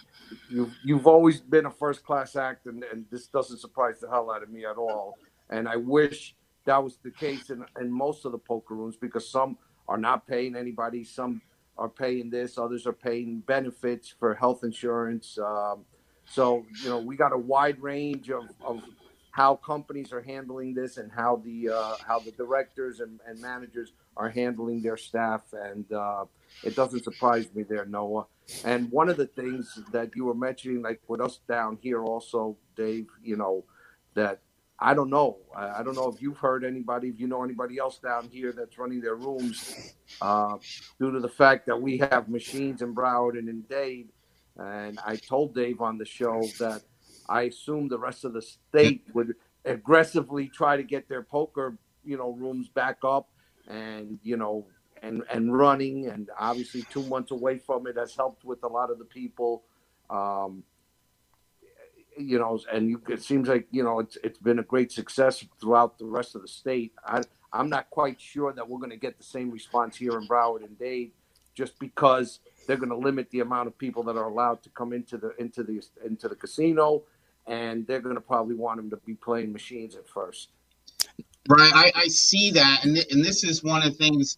you've 0.49 0.73
you've 0.83 1.07
always 1.07 1.39
been 1.39 1.67
a 1.67 1.71
first 1.71 2.03
class 2.03 2.35
act, 2.35 2.65
and, 2.65 2.83
and 2.91 3.05
this 3.11 3.27
doesn't 3.27 3.59
surprise 3.59 3.99
the 3.99 4.09
hell 4.09 4.31
out 4.31 4.41
of 4.41 4.49
me 4.49 4.65
at 4.65 4.77
all. 4.77 5.15
And 5.51 5.67
I 5.67 5.75
wish 5.75 6.35
that 6.65 6.83
was 6.83 6.97
the 7.03 7.11
case 7.11 7.49
in, 7.49 7.63
in 7.79 7.91
most 7.91 8.25
of 8.25 8.31
the 8.31 8.37
poker 8.37 8.75
rooms 8.75 8.95
because 8.95 9.29
some 9.29 9.57
are 9.87 9.97
not 9.97 10.27
paying 10.27 10.55
anybody, 10.55 11.03
some 11.03 11.41
are 11.77 11.89
paying 11.89 12.29
this, 12.29 12.57
others 12.57 12.85
are 12.85 12.93
paying 12.93 13.39
benefits 13.47 14.13
for 14.19 14.35
health 14.35 14.63
insurance. 14.63 15.37
Um, 15.39 15.85
so 16.25 16.65
you 16.83 16.89
know, 16.89 16.99
we 16.99 17.15
got 17.15 17.33
a 17.33 17.37
wide 17.37 17.81
range 17.81 18.29
of, 18.29 18.43
of 18.61 18.83
how 19.39 19.55
companies 19.55 20.11
are 20.11 20.21
handling 20.21 20.73
this 20.73 20.97
and 20.97 21.09
how 21.09 21.41
the 21.45 21.69
uh, 21.69 21.95
how 22.05 22.19
the 22.19 22.31
directors 22.31 22.99
and, 22.99 23.21
and 23.25 23.39
managers 23.39 23.93
are 24.17 24.27
handling 24.27 24.81
their 24.81 24.97
staff. 24.97 25.43
And 25.53 25.89
uh, 25.93 26.25
it 26.61 26.75
doesn't 26.75 27.05
surprise 27.05 27.47
me 27.55 27.63
there 27.63 27.85
noah. 27.85 28.25
And 28.65 28.91
one 28.91 29.07
of 29.07 29.15
the 29.15 29.27
things 29.27 29.79
that 29.93 30.09
you 30.13 30.25
were 30.25 30.33
mentioning 30.33 30.81
like 30.81 30.99
with 31.07 31.21
us 31.21 31.39
down 31.47 31.77
here 31.81 32.03
also 32.03 32.57
dave 32.75 33.07
you 33.23 33.37
know 33.37 33.63
that 34.13 34.41
i 34.79 34.93
don't 34.93 35.09
know. 35.09 35.37
I, 35.55 35.83
don't 35.83 35.95
know 35.95 36.09
if 36.09 36.21
you've 36.21 36.37
heard 36.37 36.65
anybody 36.65 37.07
if 37.07 37.17
you 37.17 37.27
know 37.27 37.41
anybody 37.43 37.77
else 37.77 37.97
down 37.99 38.27
here 38.29 38.51
that's 38.51 38.77
running 38.77 38.99
their 38.99 39.15
rooms 39.15 39.57
uh, 40.21 40.57
due 40.99 41.11
to 41.11 41.19
the 41.21 41.29
fact 41.29 41.65
that 41.67 41.81
we 41.81 41.97
have 41.99 42.27
machines 42.27 42.81
in 42.81 42.93
broward 42.93 43.37
and 43.39 43.47
in 43.47 43.61
dade. 43.69 44.09
And 44.57 44.99
i 45.05 45.15
told 45.15 45.55
dave 45.55 45.79
on 45.79 45.97
the 45.97 46.05
show 46.05 46.37
that 46.59 46.81
I 47.29 47.43
assume 47.43 47.87
the 47.87 47.99
rest 47.99 48.25
of 48.25 48.33
the 48.33 48.41
state 48.41 49.03
would 49.13 49.35
aggressively 49.65 50.47
try 50.47 50.77
to 50.77 50.83
get 50.83 51.07
their 51.07 51.23
poker, 51.23 51.77
you 52.03 52.17
know, 52.17 52.31
rooms 52.31 52.67
back 52.69 52.97
up 53.03 53.29
and, 53.67 54.19
you 54.23 54.37
know, 54.37 54.65
and 55.01 55.23
and 55.31 55.55
running. 55.57 56.07
And 56.07 56.29
obviously 56.37 56.83
two 56.91 57.03
months 57.03 57.31
away 57.31 57.59
from 57.59 57.87
it 57.87 57.97
has 57.97 58.15
helped 58.15 58.43
with 58.43 58.63
a 58.63 58.67
lot 58.67 58.91
of 58.91 58.99
the 58.99 59.05
people. 59.05 59.63
Um, 60.09 60.63
you 62.19 62.37
know 62.37 62.59
and 62.71 62.89
you, 62.89 63.01
it 63.07 63.21
seems 63.21 63.47
like 63.47 63.67
you 63.71 63.83
know 63.83 63.99
it's 63.99 64.17
it's 64.23 64.37
been 64.37 64.59
a 64.59 64.63
great 64.63 64.91
success 64.91 65.45
throughout 65.59 65.97
the 65.97 66.05
rest 66.05 66.35
of 66.35 66.41
the 66.41 66.47
state. 66.47 66.91
I, 67.05 67.21
i'm 67.53 67.69
not 67.69 67.89
quite 67.89 68.19
sure 68.19 68.53
that 68.53 68.67
we're 68.67 68.79
going 68.79 68.91
to 68.91 68.97
get 68.97 69.17
the 69.17 69.23
same 69.23 69.49
response 69.49 69.95
here 69.95 70.17
in 70.17 70.27
broward 70.27 70.63
and 70.63 70.77
dade 70.77 71.11
just 71.55 71.79
because 71.79 72.39
they're 72.67 72.77
going 72.77 72.89
to 72.89 72.97
limit 72.97 73.29
the 73.31 73.39
amount 73.39 73.67
of 73.67 73.77
people 73.77 74.03
that 74.03 74.17
are 74.17 74.29
allowed 74.29 74.61
to 74.63 74.69
come 74.69 74.93
into 74.93 75.17
the 75.17 75.33
into 75.37 75.63
the 75.63 75.81
into 76.05 76.27
the 76.27 76.35
casino 76.35 77.03
and 77.49 77.85
they're 77.87 77.99
going 77.99 78.15
to 78.15 78.21
probably 78.21 78.55
want 78.55 78.77
them 78.77 78.89
to 78.91 78.97
be 78.97 79.15
playing 79.15 79.51
machines 79.51 79.95
at 79.95 80.07
first. 80.07 80.49
Right, 81.49 81.71
I, 81.73 81.91
I 81.95 82.07
see 82.07 82.51
that, 82.51 82.85
and 82.85 82.95
th- 82.95 83.11
and 83.11 83.25
this 83.25 83.43
is 83.43 83.63
one 83.63 83.81
of 83.81 83.91
the 83.91 83.97
things. 83.97 84.37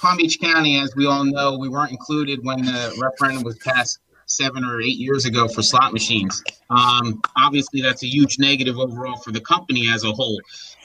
Palm 0.00 0.18
Beach 0.18 0.38
County, 0.40 0.78
as 0.78 0.94
we 0.96 1.06
all 1.06 1.24
know, 1.24 1.56
we 1.56 1.68
weren't 1.68 1.92
included 1.92 2.40
when 2.42 2.62
the 2.64 2.94
referendum 3.00 3.44
was 3.44 3.56
passed 3.58 4.00
seven 4.26 4.64
or 4.64 4.82
eight 4.82 4.98
years 4.98 5.24
ago 5.24 5.48
for 5.48 5.62
slot 5.62 5.92
machines. 5.92 6.42
Um, 6.68 7.22
obviously, 7.36 7.80
that's 7.80 8.02
a 8.02 8.06
huge 8.06 8.38
negative 8.38 8.78
overall 8.78 9.16
for 9.18 9.30
the 9.30 9.40
company 9.40 9.88
as 9.88 10.04
a 10.04 10.12
whole. 10.12 10.40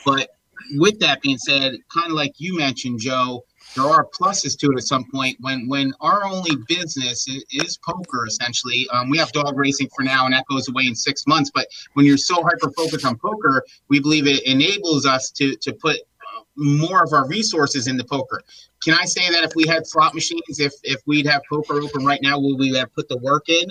But 0.05 0.29
with 0.75 0.99
that 0.99 1.21
being 1.21 1.37
said, 1.37 1.73
kind 1.93 2.07
of 2.07 2.13
like 2.13 2.35
you 2.37 2.57
mentioned, 2.57 2.99
Joe, 2.99 3.43
there 3.75 3.85
are 3.85 4.05
pluses 4.05 4.57
to 4.59 4.71
it 4.71 4.77
at 4.77 4.83
some 4.83 5.05
point. 5.11 5.37
When 5.41 5.67
when 5.67 5.93
our 5.99 6.25
only 6.25 6.55
business 6.67 7.27
is, 7.27 7.43
is 7.51 7.77
poker, 7.77 8.25
essentially, 8.25 8.87
um, 8.91 9.09
we 9.09 9.17
have 9.17 9.31
dog 9.31 9.57
racing 9.57 9.89
for 9.95 10.03
now, 10.03 10.25
and 10.25 10.33
that 10.33 10.45
goes 10.47 10.69
away 10.69 10.85
in 10.85 10.95
six 10.95 11.25
months. 11.27 11.51
But 11.53 11.67
when 11.93 12.05
you're 12.05 12.17
so 12.17 12.35
hyper 12.35 12.71
focused 12.71 13.05
on 13.05 13.17
poker, 13.17 13.63
we 13.87 13.99
believe 13.99 14.27
it 14.27 14.43
enables 14.43 15.05
us 15.05 15.31
to 15.31 15.55
to 15.57 15.73
put 15.73 15.97
uh, 15.97 16.43
more 16.55 17.03
of 17.03 17.13
our 17.13 17.27
resources 17.27 17.87
into 17.87 18.03
poker. 18.03 18.41
Can 18.83 18.93
I 18.93 19.05
say 19.05 19.29
that 19.29 19.43
if 19.43 19.55
we 19.55 19.67
had 19.67 19.87
slot 19.87 20.13
machines, 20.13 20.59
if 20.59 20.73
if 20.83 21.01
we'd 21.05 21.25
have 21.25 21.41
poker 21.49 21.81
open 21.81 22.05
right 22.05 22.21
now, 22.21 22.39
would 22.39 22.59
we 22.59 22.73
have 22.75 22.93
put 22.93 23.07
the 23.07 23.17
work 23.17 23.49
in? 23.49 23.65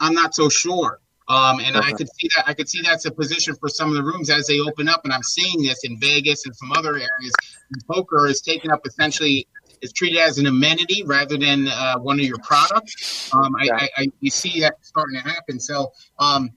I'm 0.00 0.14
not 0.14 0.34
so 0.34 0.48
sure. 0.48 1.00
Um, 1.28 1.58
and 1.60 1.76
I 1.76 1.92
could 1.92 2.08
see 2.14 2.28
that 2.36 2.44
I 2.46 2.54
could 2.54 2.68
see 2.68 2.82
that's 2.82 3.04
a 3.04 3.10
position 3.10 3.56
for 3.56 3.68
some 3.68 3.88
of 3.88 3.96
the 3.96 4.02
rooms 4.02 4.30
as 4.30 4.46
they 4.46 4.60
open 4.60 4.88
up, 4.88 5.00
and 5.04 5.12
I'm 5.12 5.24
seeing 5.24 5.62
this 5.62 5.84
in 5.84 5.98
Vegas 5.98 6.46
and 6.46 6.54
some 6.54 6.70
other 6.72 6.94
areas. 6.94 7.32
Poker 7.90 8.28
is 8.28 8.40
taken 8.40 8.70
up 8.70 8.86
essentially 8.86 9.48
is 9.82 9.92
treated 9.92 10.18
as 10.18 10.38
an 10.38 10.46
amenity 10.46 11.02
rather 11.04 11.36
than 11.36 11.68
uh, 11.68 11.98
one 11.98 12.18
of 12.18 12.24
your 12.24 12.38
products. 12.38 13.30
Um, 13.34 13.54
I, 13.56 13.68
I, 13.72 13.88
I, 13.96 14.06
you 14.20 14.30
see 14.30 14.60
that 14.60 14.74
starting 14.82 15.20
to 15.20 15.28
happen. 15.28 15.60
So 15.60 15.92
um, 16.18 16.50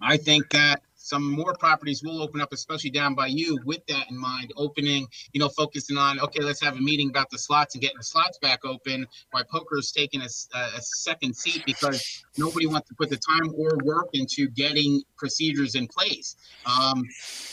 I 0.00 0.16
think 0.16 0.50
that 0.50 0.82
some 1.10 1.28
more 1.28 1.54
properties 1.54 2.04
will 2.04 2.22
open 2.22 2.40
up, 2.40 2.52
especially 2.52 2.90
down 2.90 3.16
by 3.16 3.26
you, 3.26 3.58
with 3.64 3.84
that 3.86 4.08
in 4.10 4.16
mind. 4.16 4.52
Opening, 4.56 5.08
you 5.32 5.40
know, 5.40 5.48
focusing 5.48 5.96
on 5.96 6.20
okay, 6.20 6.40
let's 6.40 6.62
have 6.62 6.76
a 6.76 6.80
meeting 6.80 7.10
about 7.10 7.28
the 7.30 7.38
slots 7.38 7.74
and 7.74 7.82
getting 7.82 7.98
the 7.98 8.04
slots 8.04 8.38
back 8.38 8.64
open. 8.64 9.06
why 9.32 9.42
poker 9.50 9.78
is 9.78 9.90
taking 9.90 10.22
a, 10.22 10.28
a 10.54 10.80
second 10.80 11.34
seat 11.34 11.64
because 11.66 12.22
nobody 12.38 12.66
wants 12.66 12.88
to 12.88 12.94
put 12.94 13.10
the 13.10 13.16
time 13.16 13.52
or 13.56 13.76
work 13.82 14.10
into 14.12 14.48
getting 14.50 15.02
procedures 15.16 15.74
in 15.74 15.88
place. 15.88 16.36
Um, 16.64 17.04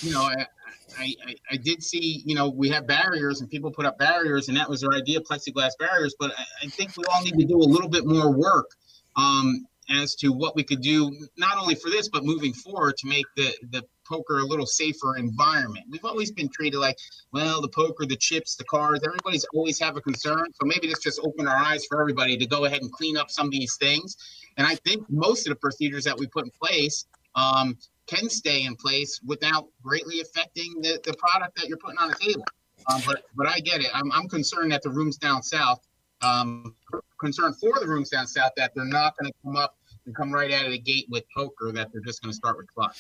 you 0.02 0.14
know, 0.14 0.22
I, 0.22 0.46
I, 1.00 1.36
I, 1.52 1.58
did 1.58 1.82
see, 1.84 2.22
you 2.26 2.36
know, 2.36 2.50
we 2.50 2.70
have 2.70 2.86
barriers 2.86 3.42
and 3.42 3.50
people 3.50 3.72
put 3.72 3.86
up 3.86 3.98
barriers, 3.98 4.50
and 4.50 4.58
that 4.58 4.70
was 4.70 4.82
their 4.82 4.94
idea, 4.94 5.20
plexiglass 5.22 5.72
barriers. 5.80 6.16
But 6.20 6.32
I, 6.38 6.44
I 6.64 6.68
think 6.68 6.96
we 6.96 7.04
all 7.12 7.24
need 7.24 7.40
to 7.40 7.46
do 7.46 7.58
a 7.58 7.70
little 7.76 7.90
bit 7.90 8.06
more 8.06 8.32
work 8.32 8.70
um, 9.16 9.66
as 9.90 10.16
to 10.16 10.32
what 10.32 10.56
we 10.56 10.64
could 10.64 10.82
do, 10.82 11.12
not 11.38 11.58
only 11.58 11.76
for 11.76 11.90
this, 11.90 12.10
but 12.10 12.26
moving 12.26 12.54
forward 12.54 12.98
to 12.98 13.08
make 13.08 13.26
the, 13.36 13.54
the 13.72 13.84
poker 14.06 14.40
a 14.40 14.44
little 14.44 14.66
safer 14.66 15.18
environment. 15.18 15.86
We've 15.90 16.06
always 16.06 16.32
been 16.32 16.50
treated 16.50 16.78
like, 16.78 16.98
well, 17.32 17.62
the 17.62 17.70
poker, 17.70 18.06
the 18.06 18.16
chips, 18.16 18.56
the 18.56 18.64
cards, 18.66 19.04
everybody's 19.06 19.46
always 19.54 19.80
have 19.80 19.98
a 19.98 20.02
concern. 20.02 20.46
So 20.54 20.66
maybe 20.66 20.88
this 20.88 21.00
just 21.00 21.20
opened 21.24 21.48
our 21.48 21.56
eyes 21.56 21.86
for 21.86 22.02
everybody 22.02 22.38
to 22.38 22.46
go 22.46 22.66
ahead 22.66 22.82
and 22.82 22.92
clean 22.92 23.18
up 23.18 23.30
some 23.30 23.48
of 23.48 23.52
these 23.52 23.76
things. 23.78 24.18
And 24.58 24.66
I 24.66 24.76
think 24.76 25.10
most 25.10 25.48
of 25.48 25.52
the 25.52 25.60
procedures 25.60 26.04
that 26.06 26.18
we 26.18 26.28
put 26.28 26.46
in 26.46 26.52
place 26.52 27.06
um, 27.36 27.78
can 28.08 28.30
stay 28.30 28.64
in 28.64 28.76
place 28.76 29.20
without 29.26 29.68
greatly 29.84 30.22
affecting 30.22 30.82
the, 30.82 31.00
the 31.04 31.14
product 31.18 31.58
that 31.58 31.68
you're 31.68 31.78
putting 31.78 32.00
on 32.00 32.10
the 32.10 32.16
table. 32.16 32.46
Um, 32.90 33.02
but 33.06 33.24
but 33.36 33.48
I 33.48 33.60
get 33.60 33.82
it. 33.82 33.88
I'm, 33.94 34.12
I'm 34.12 34.30
concerned 34.30 34.72
that 34.72 34.82
the 34.82 34.90
rooms 34.90 35.18
down 35.18 35.44
south 35.44 35.82
um, 36.22 36.76
concerned 37.20 37.56
for 37.58 37.80
the 37.80 37.88
rooms 37.88 38.10
down 38.10 38.28
south 38.28 38.52
that 38.58 38.74
they're 38.76 38.86
not 38.86 39.18
going 39.18 39.32
to 39.32 39.38
come 39.44 39.56
up 39.56 39.77
and 40.08 40.16
come 40.16 40.32
right 40.32 40.52
out 40.52 40.66
of 40.66 40.72
the 40.72 40.80
gate 40.80 41.06
with 41.10 41.24
poker, 41.36 41.72
that 41.74 41.90
they're 41.92 42.02
just 42.02 42.22
going 42.24 42.32
to 42.32 42.36
start 42.36 42.58
with 42.58 42.74
clubs. 42.74 42.98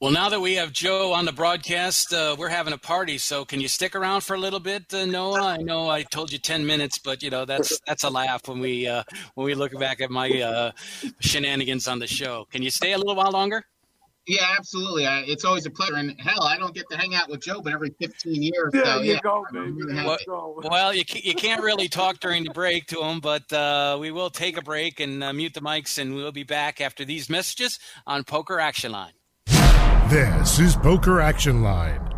Well, 0.00 0.12
now 0.12 0.28
that 0.28 0.40
we 0.40 0.54
have 0.54 0.72
Joe 0.72 1.12
on 1.12 1.24
the 1.24 1.32
broadcast, 1.32 2.12
uh, 2.12 2.36
we're 2.38 2.48
having 2.48 2.72
a 2.72 2.78
party. 2.78 3.18
So, 3.18 3.44
can 3.44 3.60
you 3.60 3.66
stick 3.66 3.96
around 3.96 4.20
for 4.20 4.34
a 4.34 4.38
little 4.38 4.60
bit, 4.60 4.94
uh, 4.94 5.04
Noah? 5.06 5.42
I 5.42 5.56
know 5.56 5.90
I 5.90 6.04
told 6.04 6.30
you 6.30 6.38
ten 6.38 6.64
minutes, 6.64 6.98
but 6.98 7.20
you 7.20 7.30
know 7.30 7.44
that's 7.44 7.80
that's 7.84 8.04
a 8.04 8.10
laugh 8.10 8.46
when 8.46 8.60
we 8.60 8.86
uh, 8.86 9.02
when 9.34 9.44
we 9.44 9.56
look 9.56 9.76
back 9.76 10.00
at 10.00 10.08
my 10.08 10.30
uh, 10.30 10.70
shenanigans 11.18 11.88
on 11.88 11.98
the 11.98 12.06
show. 12.06 12.46
Can 12.52 12.62
you 12.62 12.70
stay 12.70 12.92
a 12.92 12.98
little 12.98 13.16
while 13.16 13.32
longer? 13.32 13.64
Yeah, 14.28 14.44
absolutely. 14.58 15.06
I, 15.06 15.20
it's 15.20 15.44
always 15.46 15.64
a 15.64 15.70
pleasure. 15.70 15.96
And 15.96 16.14
hell, 16.20 16.42
I 16.42 16.58
don't 16.58 16.74
get 16.74 16.88
to 16.90 16.98
hang 16.98 17.14
out 17.14 17.30
with 17.30 17.40
Joe, 17.40 17.62
but 17.62 17.72
every 17.72 17.94
15 17.98 18.42
years. 18.42 18.70
Yeah, 18.74 18.84
so, 18.84 19.00
you 19.00 19.12
yeah, 19.14 19.20
go, 19.22 19.44
baby. 19.50 19.74
Well, 20.04 20.54
well, 20.62 20.94
you, 20.94 21.04
you 21.14 21.34
can't 21.34 21.62
really 21.62 21.88
talk 21.88 22.20
during 22.20 22.44
the 22.44 22.50
break 22.50 22.86
to 22.88 23.02
him, 23.02 23.20
but 23.20 23.50
uh, 23.50 23.96
we 23.98 24.10
will 24.10 24.28
take 24.28 24.58
a 24.58 24.62
break 24.62 25.00
and 25.00 25.24
uh, 25.24 25.32
mute 25.32 25.54
the 25.54 25.60
mics, 25.60 25.96
and 25.96 26.14
we'll 26.14 26.30
be 26.30 26.44
back 26.44 26.78
after 26.78 27.06
these 27.06 27.30
messages 27.30 27.78
on 28.06 28.22
Poker 28.22 28.60
Action 28.60 28.92
Line. 28.92 29.12
This 30.10 30.58
is 30.58 30.76
Poker 30.76 31.20
Action 31.20 31.62
Line. 31.62 32.17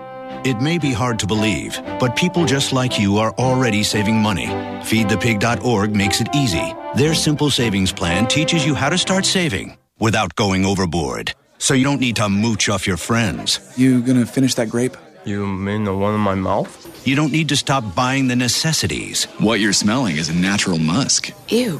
It 0.43 0.61
may 0.61 0.77
be 0.77 0.91
hard 0.91 1.19
to 1.19 1.27
believe, 1.27 1.79
but 1.99 2.15
people 2.15 2.45
just 2.45 2.73
like 2.73 2.99
you 2.99 3.17
are 3.17 3.31
already 3.37 3.83
saving 3.83 4.15
money. 4.15 4.47
FeedThePig.org 4.47 5.95
makes 5.95 6.21
it 6.21 6.29
easy. 6.35 6.73
Their 6.95 7.13
simple 7.13 7.49
savings 7.49 7.91
plan 7.91 8.27
teaches 8.27 8.65
you 8.65 8.73
how 8.73 8.89
to 8.89 8.97
start 8.97 9.25
saving 9.25 9.77
without 9.99 10.35
going 10.35 10.65
overboard. 10.65 11.33
So 11.59 11.73
you 11.75 11.83
don't 11.83 12.01
need 12.01 12.15
to 12.15 12.27
mooch 12.27 12.69
off 12.69 12.87
your 12.87 12.97
friends. 12.97 13.59
You 13.77 14.01
gonna 14.01 14.25
finish 14.25 14.55
that 14.55 14.69
grape? 14.69 14.97
You 15.23 15.45
mean 15.45 15.83
the 15.83 15.95
one 15.95 16.15
in 16.15 16.21
my 16.21 16.33
mouth? 16.33 16.71
You 17.07 17.15
don't 17.15 17.31
need 17.31 17.49
to 17.49 17.55
stop 17.55 17.93
buying 17.93 18.27
the 18.27 18.35
necessities. 18.35 19.25
What 19.37 19.59
you're 19.59 19.73
smelling 19.73 20.17
is 20.17 20.29
a 20.29 20.33
natural 20.33 20.79
musk. 20.79 21.31
Ew. 21.49 21.79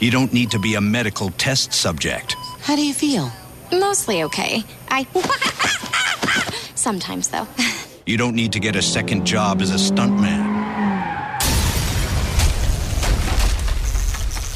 You 0.00 0.10
don't 0.10 0.32
need 0.34 0.50
to 0.50 0.58
be 0.58 0.74
a 0.74 0.80
medical 0.82 1.30
test 1.30 1.72
subject. 1.72 2.36
How 2.60 2.76
do 2.76 2.84
you 2.86 2.92
feel? 2.92 3.32
Mostly 3.72 4.22
okay. 4.24 4.62
I. 4.88 5.06
Sometimes, 6.74 7.28
though. 7.28 7.48
You 8.06 8.18
don't 8.18 8.34
need 8.34 8.52
to 8.52 8.60
get 8.60 8.76
a 8.76 8.82
second 8.82 9.24
job 9.26 9.62
as 9.62 9.70
a 9.70 9.76
stuntman. 9.76 10.44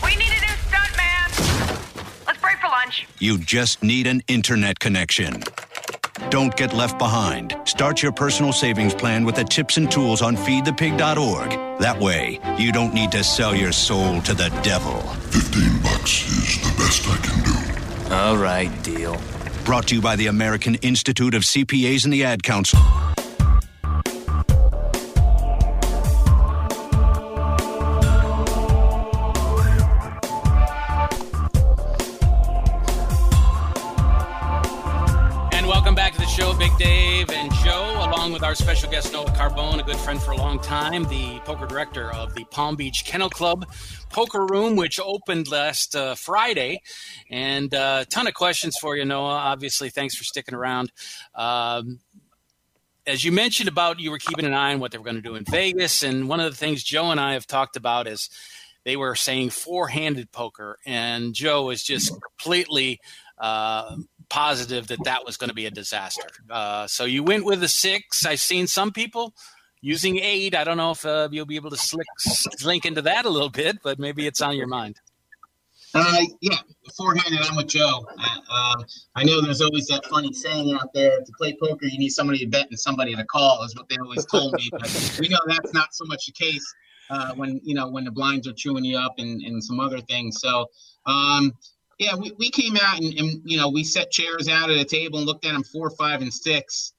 We 0.05 0.17
need 0.17 0.29
a 0.29 0.41
new 0.41 0.57
stuntman. 0.69 2.27
Let's 2.27 2.41
break 2.41 2.59
for 2.59 2.69
lunch. 2.69 3.07
You 3.19 3.39
just 3.39 3.83
need 3.83 4.07
an 4.07 4.23
internet 4.29 4.79
connection. 4.79 5.43
Don't 6.29 6.55
get 6.59 6.75
left 6.75 6.99
behind. 6.99 7.57
Start 7.65 8.03
your 8.03 8.13
personal 8.13 8.53
savings 8.53 8.93
plan 8.93 9.25
with 9.25 9.37
the 9.37 9.45
tips 9.45 9.79
and 9.79 9.91
tools 9.91 10.21
on 10.21 10.37
feedthepig.org. 10.37 11.81
That 11.81 11.99
way, 11.99 12.39
you 12.59 12.71
don't 12.71 12.93
need 12.93 13.11
to 13.13 13.25
sell 13.25 13.55
your 13.55 13.73
soul 13.73 14.21
to 14.23 14.35
the 14.35 14.51
devil. 14.63 15.01
15 15.31 15.83
bucks 15.83 16.29
is 16.29 16.61
the 16.61 16.75
best 16.77 17.09
I 17.09 17.17
can 17.25 17.43
do. 17.45 18.15
All 18.15 18.37
right, 18.37 18.71
deal. 18.83 19.19
Brought 19.65 19.87
to 19.89 19.95
you 19.95 20.03
by 20.03 20.17
the 20.17 20.27
American 20.27 20.75
Institute 20.77 21.35
of 21.35 21.43
CPAs 21.45 22.05
and 22.05 22.13
the 22.13 22.25
Ad 22.25 22.43
Council. 22.43 22.79
Our 38.49 38.55
special 38.55 38.91
guest 38.91 39.13
Noah 39.13 39.27
Carbone, 39.27 39.79
a 39.79 39.83
good 39.83 39.99
friend 39.99 40.23
for 40.23 40.31
a 40.31 40.37
long 40.39 40.59
time, 40.59 41.05
the 41.11 41.39
poker 41.41 41.67
director 41.67 42.11
of 42.15 42.35
the 42.35 42.45
Palm 42.45 42.77
Beach 42.77 43.05
Kennel 43.05 43.29
Club 43.29 43.71
Poker 44.09 44.47
Room, 44.47 44.75
which 44.75 44.99
opened 44.99 45.51
last 45.51 45.95
uh, 45.95 46.15
Friday. 46.15 46.81
And 47.31 47.75
a 47.75 47.79
uh, 47.79 48.05
ton 48.09 48.27
of 48.27 48.33
questions 48.33 48.75
for 48.81 48.97
you, 48.97 49.05
Noah. 49.05 49.33
Obviously, 49.33 49.91
thanks 49.91 50.17
for 50.17 50.25
sticking 50.25 50.55
around. 50.55 50.91
Um, 51.35 52.01
as 53.07 53.23
you 53.23 53.33
mentioned 53.33 53.69
about 53.69 54.01
you 54.01 54.11
were 54.11 54.19
keeping 54.19 54.47
an 54.47 54.55
eye 54.55 54.73
on 54.73 54.81
what 54.81 54.93
they 54.93 54.99
were 54.99 55.05
going 55.05 55.17
to 55.17 55.21
do 55.21 55.35
in 55.35 55.45
Vegas, 55.45 56.03
and 56.03 56.27
one 56.27 56.41
of 56.41 56.51
the 56.51 56.57
things 56.57 56.83
Joe 56.83 57.11
and 57.11 57.21
I 57.21 57.35
have 57.35 57.47
talked 57.47 57.77
about 57.77 58.07
is 58.09 58.31
they 58.83 58.97
were 58.97 59.15
saying 59.15 59.51
four-handed 59.51 60.33
poker, 60.33 60.79
and 60.87 61.35
Joe 61.35 61.69
is 61.69 61.83
just 61.83 62.11
completely 62.23 62.99
uh, 63.37 63.97
positive 64.31 64.87
that 64.89 65.05
that 65.05 65.25
was 65.25 65.37
going 65.37 65.49
to 65.49 65.55
be 65.55 65.67
a 65.67 65.71
disaster. 65.71 66.29
Uh, 66.51 66.87
so 66.87 67.05
you 67.05 67.23
went 67.23 67.45
with 67.45 67.63
a 67.63 67.69
six. 67.69 68.25
I've 68.27 68.41
seen 68.41 68.67
some 68.67 68.93
people 68.93 69.35
using 69.81 70.19
eight. 70.19 70.55
I 70.55 70.65
don't 70.65 70.77
know 70.77 70.93
if 70.93 71.05
uh, 71.05 71.29
you'll 71.31 71.47
be 71.47 71.57
able 71.57 71.71
to 71.71 71.77
slick, 71.77 72.07
link 72.65 72.85
into 72.85 73.03
that 73.03 73.25
a 73.25 73.29
little 73.29 73.51
bit, 73.51 73.79
but 73.83 73.99
maybe 73.99 74.27
it's 74.27 74.41
on 74.41 74.57
your 74.57 74.67
mind. 74.67 74.97
Uh, 75.95 76.21
yeah, 76.43 76.59
four-handed. 76.97 77.41
I'm 77.41 77.57
with 77.57 77.69
Joe. 77.69 78.07
Uh, 78.19 78.39
uh, 78.51 78.75
I 79.15 79.25
know 79.25 79.41
there's 79.41 79.63
always 79.63 79.87
that 79.87 80.05
funny 80.07 80.33
saying 80.35 80.75
out 80.75 80.93
there: 80.93 81.19
to 81.19 81.33
play 81.39 81.57
poker, 81.61 81.87
you 81.87 81.99
need 81.99 82.11
somebody 82.11 82.41
to 82.41 82.47
bet 82.47 82.67
and 82.69 82.79
somebody 82.79 83.15
to 83.15 83.25
call. 83.25 83.65
Is 83.65 83.75
what 83.75 83.89
they 83.89 83.97
always 83.97 84.27
told 84.27 84.53
me. 84.55 84.69
But 84.71 85.19
we 85.19 85.29
know 85.29 85.39
that's 85.47 85.73
not 85.73 85.95
so 85.95 86.05
much 86.05 86.27
the 86.27 86.33
case 86.33 86.75
uh, 87.09 87.33
when 87.35 87.61
you 87.65 87.75
know 87.75 87.89
when 87.89 88.05
the 88.05 88.11
blinds 88.11 88.47
are 88.47 88.53
chewing 88.53 88.85
you 88.85 88.99
up 88.99 89.15
and, 89.19 89.41
and 89.43 89.65
some 89.65 89.81
other 89.81 90.01
things. 90.01 90.39
So, 90.41 90.67
um, 91.07 91.55
yeah, 91.99 92.15
we, 92.15 92.33
we 92.39 92.51
came 92.51 92.77
out 92.77 93.01
and, 93.01 93.13
and 93.19 93.43
you 93.45 93.57
know 93.57 93.69
we 93.69 93.85
set 93.85 94.11
chairs 94.11 94.49
out 94.49 94.71
at 94.71 94.77
a 94.77 94.85
table 94.85 95.19
and 95.19 95.27
looked 95.27 95.45
at 95.45 95.53
them 95.53 95.65
four, 95.65 95.91
five, 95.91 96.23
and 96.23 96.33
six. 96.33 96.93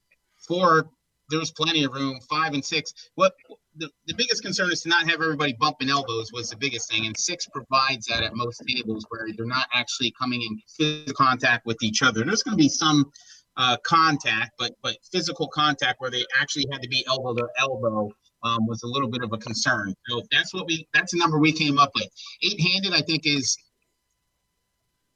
Four, 0.48 0.90
there 1.30 1.40
was 1.40 1.52
plenty 1.52 1.84
of 1.84 1.94
room. 1.94 2.20
Five 2.30 2.54
and 2.54 2.64
six. 2.64 2.94
What 3.16 3.34
the, 3.80 3.90
the 4.08 4.14
biggest 4.14 4.44
concern 4.44 4.72
is 4.72 4.82
to 4.82 4.90
not 4.90 5.10
have 5.10 5.22
everybody 5.22 5.54
bumping 5.54 5.90
elbows 5.90 6.32
was 6.34 6.50
the 6.50 6.58
biggest 6.58 6.92
thing 6.92 7.06
and 7.06 7.18
six 7.18 7.48
provides 7.48 8.08
that 8.08 8.24
at 8.24 8.36
most 8.36 8.62
tables 8.68 9.06
where 9.10 9.28
they're 9.36 9.46
not 9.46 9.68
actually 9.74 10.14
coming 10.20 10.42
in 10.42 10.60
physical 10.78 11.14
contact 11.14 11.66
with 11.66 11.82
each 11.82 12.02
other 12.02 12.24
there's 12.26 12.44
going 12.44 12.58
to 12.58 12.62
be 12.62 12.70
some 12.70 13.10
uh, 13.58 13.78
contact 13.86 14.52
but 14.58 14.74
but 14.82 14.98
physical 15.12 15.48
contact 15.48 16.02
where 16.02 16.12
they 16.12 16.26
actually 16.40 16.66
had 16.72 16.82
to 16.82 16.88
be 16.90 17.06
elbow 17.08 17.34
to 17.34 17.48
elbow 17.60 18.10
um, 18.44 18.66
was 18.68 18.84
a 18.84 18.88
little 18.88 19.10
bit 19.10 19.22
of 19.24 19.32
a 19.34 19.38
concern 19.38 19.94
so 20.10 20.22
that's 20.32 20.54
what 20.54 20.66
we 20.66 20.88
that's 20.94 21.12
the 21.12 21.20
number 21.20 21.40
we 21.40 21.52
came 21.52 21.78
up 21.78 21.92
with 21.96 22.08
eight 22.44 22.60
handed 22.60 22.94
i 22.94 23.02
think 23.02 23.26
is 23.26 23.58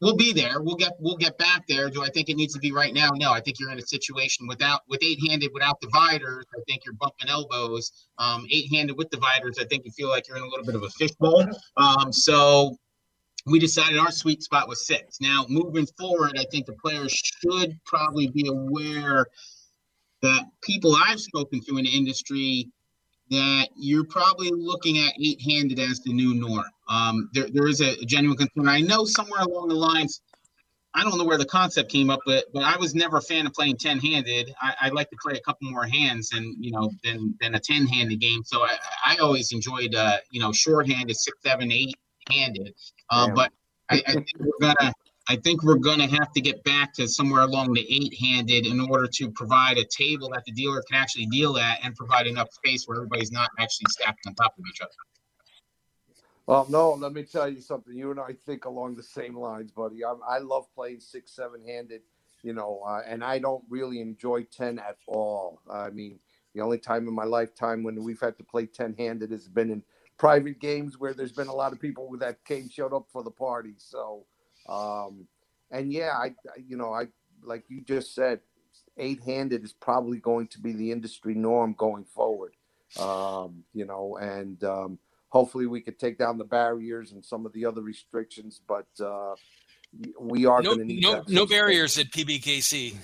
we'll 0.03 0.15
be 0.15 0.33
there. 0.33 0.61
We'll 0.61 0.75
get 0.75 0.93
we'll 0.99 1.17
get 1.17 1.37
back 1.37 1.65
there. 1.67 1.89
Do 1.89 2.03
I 2.03 2.09
think 2.09 2.29
it 2.29 2.35
needs 2.35 2.53
to 2.53 2.59
be 2.59 2.71
right 2.71 2.93
now? 2.93 3.09
No. 3.15 3.31
I 3.31 3.39
think 3.39 3.59
you're 3.59 3.71
in 3.71 3.79
a 3.79 3.87
situation 3.87 4.47
without 4.47 4.81
with 4.87 4.99
eight 5.01 5.19
handed 5.27 5.51
without 5.53 5.79
dividers. 5.81 6.45
I 6.53 6.61
think 6.67 6.83
you're 6.85 6.95
bumping 6.95 7.29
elbows. 7.29 7.91
Um, 8.17 8.45
eight 8.51 8.71
handed 8.73 8.97
with 8.97 9.09
dividers. 9.09 9.57
I 9.59 9.65
think 9.65 9.85
you 9.85 9.91
feel 9.91 10.09
like 10.09 10.27
you're 10.27 10.37
in 10.37 10.43
a 10.43 10.47
little 10.47 10.65
bit 10.65 10.75
of 10.75 10.83
a 10.83 10.89
fishbowl. 10.89 11.47
Um, 11.77 12.11
so 12.11 12.77
we 13.45 13.59
decided 13.59 13.97
our 13.97 14.11
sweet 14.11 14.43
spot 14.43 14.67
was 14.67 14.85
six. 14.85 15.19
Now 15.21 15.45
moving 15.49 15.87
forward, 15.97 16.37
I 16.37 16.45
think 16.51 16.65
the 16.65 16.73
players 16.73 17.11
should 17.11 17.79
probably 17.85 18.27
be 18.27 18.47
aware 18.47 19.25
that 20.21 20.45
people 20.61 20.95
I've 20.95 21.19
spoken 21.19 21.61
to 21.67 21.77
in 21.77 21.85
the 21.85 21.95
industry 21.95 22.69
that 23.33 23.69
you're 23.75 24.05
probably 24.05 24.49
looking 24.51 24.97
at 24.99 25.13
eight-handed 25.19 25.79
as 25.79 25.99
the 26.01 26.13
new 26.13 26.33
norm. 26.33 26.65
Um, 26.87 27.29
there, 27.33 27.47
there 27.51 27.67
is 27.67 27.81
a, 27.81 27.95
genuine 28.05 28.37
concern. 28.37 28.67
I 28.67 28.81
know 28.81 29.05
somewhere 29.05 29.41
along 29.41 29.69
the 29.69 29.75
lines, 29.75 30.21
I 30.93 31.03
don't 31.03 31.17
know 31.17 31.25
where 31.25 31.37
the 31.37 31.45
concept 31.45 31.91
came 31.91 32.09
up, 32.09 32.19
but 32.25 32.45
but 32.53 32.63
I 32.63 32.77
was 32.77 32.93
never 32.93 33.17
a 33.17 33.21
fan 33.21 33.47
of 33.47 33.53
playing 33.53 33.77
ten-handed. 33.77 34.53
I, 34.61 34.73
I 34.81 34.89
like 34.89 35.09
to 35.09 35.17
play 35.21 35.33
a 35.33 35.41
couple 35.41 35.71
more 35.71 35.85
hands 35.85 36.31
and 36.33 36.55
you 36.63 36.71
know 36.71 36.91
than 37.03 37.35
than 37.41 37.55
a 37.55 37.59
ten-handed 37.59 38.19
game. 38.19 38.43
So 38.43 38.61
I, 38.63 38.77
I 39.05 39.17
always 39.17 39.51
enjoyed 39.51 39.95
uh, 39.95 40.17
you 40.31 40.39
know 40.39 40.51
short-handed, 40.51 41.15
six, 41.15 41.37
seven, 41.43 41.71
eight-handed. 41.71 42.75
Um, 43.09 43.29
yeah. 43.29 43.33
But 43.33 43.51
I, 43.89 44.03
I 44.07 44.13
think 44.13 44.27
we're 44.39 44.51
gonna 44.61 44.93
I 45.29 45.37
think 45.37 45.63
we're 45.63 45.75
going 45.75 45.99
to 45.99 46.07
have 46.07 46.33
to 46.33 46.41
get 46.41 46.63
back 46.65 46.93
to 46.95 47.07
somewhere 47.07 47.43
along 47.43 47.73
the 47.73 47.85
eight 47.89 48.13
handed 48.19 48.65
in 48.65 48.81
order 48.81 49.07
to 49.07 49.31
provide 49.31 49.77
a 49.77 49.85
table 49.85 50.29
that 50.33 50.43
the 50.45 50.51
dealer 50.51 50.83
can 50.89 50.99
actually 50.99 51.27
deal 51.27 51.57
at 51.57 51.79
and 51.83 51.95
provide 51.95 52.27
enough 52.27 52.51
space 52.51 52.85
where 52.85 52.97
everybody's 52.97 53.31
not 53.31 53.49
actually 53.57 53.85
stacked 53.89 54.19
on 54.27 54.35
top 54.35 54.53
of 54.57 54.65
each 54.69 54.81
other. 54.81 54.91
Well, 56.45 56.65
no, 56.69 56.91
let 56.91 57.13
me 57.13 57.23
tell 57.23 57.47
you 57.47 57.61
something. 57.61 57.95
You 57.95 58.11
and 58.11 58.19
I 58.19 58.33
think 58.45 58.65
along 58.65 58.95
the 58.95 59.03
same 59.03 59.37
lines, 59.37 59.71
buddy. 59.71 60.03
I, 60.03 60.13
I 60.27 60.39
love 60.39 60.65
playing 60.75 60.99
six, 60.99 61.31
seven 61.31 61.63
handed, 61.65 62.01
you 62.41 62.51
know, 62.51 62.81
uh, 62.85 63.01
and 63.07 63.23
I 63.23 63.39
don't 63.39 63.63
really 63.69 64.01
enjoy 64.01 64.43
10 64.43 64.77
at 64.77 64.97
all. 65.07 65.61
I 65.71 65.89
mean, 65.89 66.19
the 66.53 66.59
only 66.59 66.79
time 66.79 67.07
in 67.07 67.13
my 67.13 67.23
lifetime 67.23 67.81
when 67.81 68.03
we've 68.03 68.19
had 68.19 68.37
to 68.39 68.43
play 68.43 68.65
10 68.65 68.95
handed 68.97 69.31
has 69.31 69.47
been 69.47 69.71
in 69.71 69.83
private 70.17 70.59
games 70.59 70.99
where 70.99 71.13
there's 71.13 71.31
been 71.31 71.47
a 71.47 71.55
lot 71.55 71.71
of 71.71 71.79
people 71.79 72.13
that 72.17 72.43
came, 72.43 72.67
showed 72.67 72.93
up 72.93 73.07
for 73.09 73.23
the 73.23 73.31
party. 73.31 73.75
So, 73.77 74.25
um, 74.67 75.27
and 75.71 75.91
yeah, 75.91 76.11
I, 76.11 76.33
you 76.67 76.77
know, 76.77 76.93
I 76.93 77.07
like 77.43 77.65
you 77.69 77.81
just 77.81 78.15
said, 78.15 78.39
eight-handed 78.97 79.63
is 79.63 79.73
probably 79.73 80.19
going 80.19 80.47
to 80.47 80.59
be 80.59 80.73
the 80.73 80.91
industry 80.91 81.33
norm 81.33 81.75
going 81.77 82.05
forward. 82.05 82.53
Um, 82.99 83.63
you 83.73 83.85
know, 83.85 84.17
and 84.17 84.63
um, 84.63 84.99
hopefully 85.29 85.65
we 85.65 85.81
could 85.81 85.97
take 85.97 86.17
down 86.17 86.37
the 86.37 86.43
barriers 86.43 87.11
and 87.11 87.25
some 87.25 87.45
of 87.45 87.53
the 87.53 87.65
other 87.65 87.81
restrictions, 87.81 88.61
but 88.67 88.85
uh, 89.03 89.35
we 90.19 90.45
are 90.45 90.61
no, 90.61 90.75
going 90.75 90.79
to 90.79 90.93
need 90.93 91.01
no 91.01 91.23
no 91.27 91.45
barriers 91.45 91.97
at 91.97 92.11
PBKC. 92.11 92.95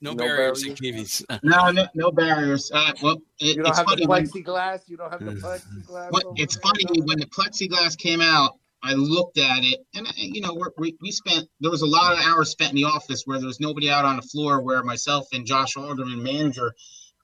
No, 0.00 0.12
no 0.12 0.16
barriers, 0.16 0.62
barriers, 0.62 1.22
at 1.28 1.40
KVs. 1.40 1.42
no, 1.42 1.70
no, 1.70 1.86
no 1.94 2.10
barriers. 2.10 2.70
Uh, 2.72 2.92
well, 3.02 3.22
it, 3.38 3.56
you 3.56 3.62
don't 3.62 3.74
have 3.74 3.86
the 3.86 4.06
plexiglass. 4.06 4.72
When, 4.72 4.80
you 4.86 4.96
don't 4.96 5.10
have 5.10 5.24
the 5.24 5.32
plexiglass. 5.86 6.10
What, 6.10 6.24
it's 6.36 6.56
funny 6.56 6.84
when 7.04 7.18
the 7.18 7.26
plexiglass 7.26 7.96
came 7.96 8.20
out. 8.20 8.58
I 8.82 8.94
looked 8.94 9.38
at 9.38 9.64
it, 9.64 9.84
and 9.94 10.06
you 10.16 10.40
know, 10.40 10.56
we 10.78 10.96
we 11.00 11.10
spent 11.10 11.48
there 11.60 11.70
was 11.70 11.82
a 11.82 11.86
lot 11.86 12.12
of 12.12 12.20
hours 12.20 12.50
spent 12.50 12.70
in 12.70 12.76
the 12.76 12.84
office 12.84 13.22
where 13.24 13.38
there 13.38 13.46
was 13.46 13.60
nobody 13.60 13.90
out 13.90 14.04
on 14.04 14.16
the 14.16 14.22
floor. 14.22 14.60
Where 14.60 14.82
myself 14.82 15.26
and 15.32 15.44
Josh 15.44 15.76
Alderman, 15.76 16.22
manager, 16.22 16.72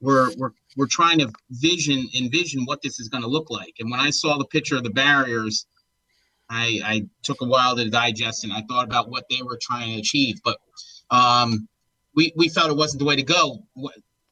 were 0.01 0.33
were 0.37 0.53
were 0.77 0.87
trying 0.87 1.19
to 1.21 1.33
vision 1.51 2.09
envision 2.19 2.65
what 2.65 2.83
this 2.83 2.99
is 2.99 3.09
going 3.09 3.23
to 3.23 3.29
look 3.29 3.51
like. 3.51 3.75
And 3.79 3.91
when 3.91 4.01
I 4.01 4.11
saw 4.11 4.37
the 4.37 4.47
picture 4.47 4.77
of 4.77 4.83
the 4.83 4.91
barriers, 4.91 5.67
I, 6.51 6.81
I 6.85 7.07
took 7.23 7.41
a 7.41 7.47
while 7.47 7.77
to 7.77 7.89
digest, 7.89 8.45
and 8.45 8.53
I 8.53 8.63
thought 8.69 8.85
about 8.85 9.09
what 9.09 9.25
they 9.31 9.43
were 9.43 9.59
trying 9.61 9.95
to 9.95 10.01
achieve. 10.01 10.41
But 10.45 10.59
um, 11.11 11.69
we 12.15 12.33
we 12.37 12.49
felt 12.49 12.71
it 12.71 12.77
wasn't 12.77 12.99
the 12.99 13.07
way 13.07 13.17
to 13.17 13.23
go. 13.23 13.65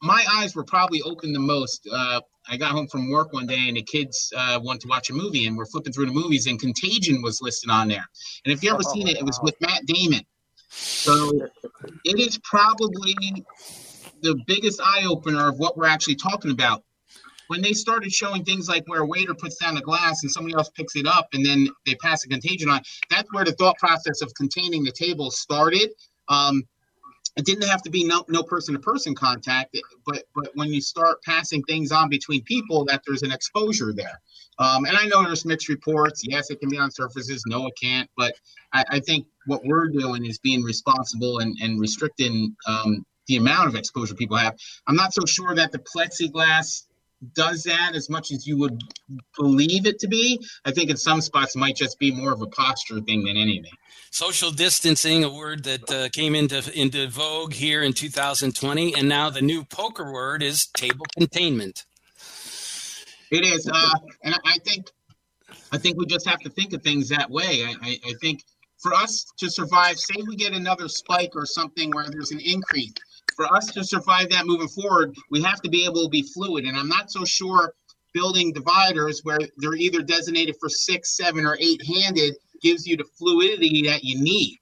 My 0.01 0.25
eyes 0.29 0.55
were 0.55 0.65
probably 0.65 1.01
open 1.01 1.33
the 1.33 1.39
most. 1.39 1.87
Uh, 1.91 2.21
I 2.49 2.57
got 2.57 2.71
home 2.71 2.87
from 2.87 3.09
work 3.09 3.31
one 3.33 3.47
day 3.47 3.67
and 3.67 3.77
the 3.77 3.81
kids 3.81 4.31
uh, 4.35 4.59
wanted 4.61 4.81
to 4.81 4.87
watch 4.87 5.09
a 5.09 5.13
movie 5.13 5.47
and 5.47 5.55
we're 5.55 5.65
flipping 5.65 5.93
through 5.93 6.07
the 6.07 6.11
movies 6.11 6.45
and 6.47 6.59
Contagion 6.59 7.21
was 7.21 7.41
listed 7.41 7.69
on 7.69 7.87
there. 7.87 8.05
And 8.45 8.53
if 8.53 8.63
you 8.63 8.69
ever 8.69 8.81
oh, 8.85 8.93
seen 8.93 9.07
it, 9.07 9.17
it 9.17 9.25
was 9.25 9.39
with 9.41 9.55
Matt 9.61 9.85
Damon. 9.85 10.25
So 10.69 11.31
it 12.03 12.19
is 12.19 12.39
probably 12.43 13.45
the 14.21 14.35
biggest 14.47 14.81
eye 14.81 15.05
opener 15.05 15.49
of 15.49 15.59
what 15.59 15.77
we're 15.77 15.85
actually 15.85 16.15
talking 16.15 16.51
about. 16.51 16.83
When 17.47 17.61
they 17.61 17.73
started 17.73 18.11
showing 18.11 18.43
things 18.43 18.67
like 18.67 18.83
where 18.87 19.01
a 19.01 19.05
waiter 19.05 19.35
puts 19.35 19.57
down 19.57 19.77
a 19.77 19.81
glass 19.81 20.23
and 20.23 20.31
somebody 20.31 20.55
else 20.55 20.69
picks 20.69 20.95
it 20.95 21.05
up 21.05 21.27
and 21.33 21.45
then 21.45 21.67
they 21.85 21.95
pass 21.95 22.23
a 22.23 22.27
contagion 22.27 22.69
on, 22.69 22.81
that's 23.09 23.31
where 23.31 23.45
the 23.45 23.51
thought 23.51 23.77
process 23.77 24.21
of 24.21 24.33
containing 24.33 24.83
the 24.83 24.91
table 24.91 25.29
started. 25.29 25.91
Um, 26.29 26.63
it 27.35 27.45
didn't 27.45 27.67
have 27.67 27.81
to 27.83 27.89
be 27.89 28.03
no 28.03 28.23
no 28.27 28.43
person 28.43 28.73
to 28.73 28.79
person 28.79 29.15
contact, 29.15 29.75
but 30.05 30.23
but 30.35 30.49
when 30.53 30.69
you 30.69 30.81
start 30.81 31.21
passing 31.23 31.63
things 31.63 31.91
on 31.91 32.09
between 32.09 32.43
people, 32.43 32.85
that 32.85 33.01
there's 33.05 33.23
an 33.23 33.31
exposure 33.31 33.93
there. 33.93 34.19
Um, 34.59 34.85
and 34.85 34.95
I 34.95 35.05
know 35.05 35.23
there's 35.23 35.45
mixed 35.45 35.67
reports. 35.67 36.21
Yes, 36.23 36.51
it 36.51 36.59
can 36.59 36.69
be 36.69 36.77
on 36.77 36.91
surfaces. 36.91 37.43
No, 37.47 37.65
it 37.67 37.73
can't. 37.81 38.09
But 38.15 38.35
I, 38.71 38.83
I 38.89 38.99
think 38.99 39.25
what 39.47 39.61
we're 39.65 39.89
doing 39.89 40.25
is 40.25 40.37
being 40.37 40.61
responsible 40.61 41.39
and, 41.39 41.57
and 41.61 41.79
restricting 41.79 42.55
um, 42.67 43.03
the 43.27 43.37
amount 43.37 43.67
of 43.67 43.75
exposure 43.75 44.13
people 44.13 44.37
have. 44.37 44.55
I'm 44.87 44.95
not 44.95 45.13
so 45.13 45.25
sure 45.25 45.55
that 45.55 45.71
the 45.71 45.79
plexiglass 45.79 46.83
does 47.33 47.63
that 47.63 47.91
as 47.95 48.09
much 48.09 48.31
as 48.31 48.45
you 48.45 48.57
would 48.57 48.81
believe 49.37 49.85
it 49.85 49.99
to 49.99 50.07
be. 50.07 50.39
I 50.65 50.71
think 50.71 50.89
in 50.89 50.97
some 50.97 51.21
spots 51.21 51.55
might 51.55 51.75
just 51.75 51.99
be 51.99 52.11
more 52.11 52.33
of 52.33 52.41
a 52.41 52.47
posture 52.47 52.99
thing 53.01 53.23
than 53.23 53.37
anything. 53.37 53.71
Social 54.11 54.51
distancing, 54.51 55.23
a 55.23 55.33
word 55.33 55.63
that 55.63 55.91
uh, 55.91 56.09
came 56.09 56.35
into 56.35 56.61
into 56.79 57.07
vogue 57.07 57.53
here 57.53 57.81
in 57.83 57.93
2020, 57.93 58.95
and 58.95 59.07
now 59.07 59.29
the 59.29 59.41
new 59.41 59.63
poker 59.63 60.11
word 60.11 60.43
is 60.43 60.67
table 60.67 61.05
containment. 61.17 61.85
It 63.31 63.45
is, 63.45 63.67
uh, 63.67 63.95
and 64.23 64.35
I 64.45 64.57
think 64.59 64.91
I 65.71 65.77
think 65.77 65.97
we 65.97 66.05
just 66.05 66.27
have 66.27 66.39
to 66.39 66.49
think 66.49 66.73
of 66.73 66.83
things 66.83 67.09
that 67.09 67.29
way. 67.29 67.63
I, 67.65 67.73
I, 67.81 67.97
I 68.05 68.13
think 68.21 68.43
for 68.77 68.93
us 68.93 69.25
to 69.37 69.49
survive, 69.49 69.97
say 69.97 70.21
we 70.27 70.35
get 70.35 70.53
another 70.53 70.87
spike 70.87 71.31
or 71.35 71.45
something 71.45 71.89
where 71.91 72.05
there's 72.09 72.31
an 72.31 72.39
increase 72.39 72.93
for 73.35 73.51
us 73.53 73.67
to 73.67 73.83
survive 73.83 74.29
that 74.29 74.45
moving 74.45 74.67
forward, 74.67 75.15
we 75.31 75.41
have 75.41 75.61
to 75.61 75.69
be 75.69 75.85
able 75.85 76.03
to 76.03 76.09
be 76.09 76.23
fluid. 76.23 76.65
And 76.65 76.77
I'm 76.77 76.89
not 76.89 77.11
so 77.11 77.25
sure 77.25 77.73
building 78.13 78.53
dividers 78.53 79.21
where 79.23 79.39
they're 79.57 79.75
either 79.75 80.01
designated 80.01 80.55
for 80.59 80.69
six, 80.69 81.17
seven, 81.17 81.45
or 81.45 81.57
eight 81.59 81.81
handed 81.85 82.35
gives 82.61 82.87
you 82.87 82.95
the 82.95 83.05
fluidity 83.17 83.83
that 83.83 84.03
you 84.03 84.21
need. 84.21 84.59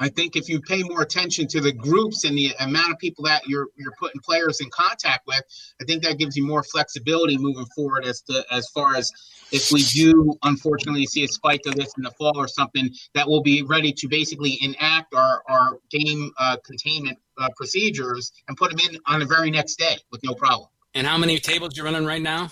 I 0.00 0.08
think 0.08 0.34
if 0.34 0.48
you 0.48 0.60
pay 0.60 0.82
more 0.82 1.02
attention 1.02 1.46
to 1.48 1.60
the 1.60 1.72
groups 1.72 2.24
and 2.24 2.36
the 2.36 2.52
amount 2.58 2.90
of 2.90 2.98
people 2.98 3.24
that 3.24 3.46
you're 3.46 3.68
you're 3.76 3.92
putting 3.98 4.20
players 4.22 4.60
in 4.60 4.70
contact 4.70 5.26
with, 5.26 5.42
I 5.80 5.84
think 5.84 6.02
that 6.02 6.18
gives 6.18 6.36
you 6.36 6.46
more 6.46 6.62
flexibility 6.62 7.36
moving 7.36 7.66
forward 7.76 8.06
as 8.06 8.22
to 8.22 8.42
as 8.50 8.66
far 8.70 8.96
as 8.96 9.12
if 9.52 9.70
we 9.70 9.82
do 9.82 10.34
unfortunately 10.42 11.06
see 11.06 11.24
a 11.24 11.28
spike 11.28 11.62
of 11.66 11.74
this 11.74 11.92
in 11.98 12.02
the 12.02 12.10
fall 12.12 12.36
or 12.36 12.48
something, 12.48 12.88
that 13.14 13.28
we'll 13.28 13.42
be 13.42 13.62
ready 13.62 13.92
to 13.92 14.08
basically 14.08 14.58
enact 14.62 15.14
our 15.14 15.42
our 15.48 15.78
game 15.90 16.30
uh, 16.38 16.56
containment 16.64 17.18
uh, 17.38 17.48
procedures 17.56 18.32
and 18.48 18.56
put 18.56 18.70
them 18.70 18.80
in 18.90 18.98
on 19.06 19.20
the 19.20 19.26
very 19.26 19.50
next 19.50 19.76
day 19.76 19.98
with 20.10 20.22
no 20.24 20.34
problem. 20.34 20.68
And 20.94 21.06
how 21.06 21.18
many 21.18 21.38
tables 21.38 21.76
you're 21.76 21.84
running 21.84 22.06
right 22.06 22.22
now? 22.22 22.50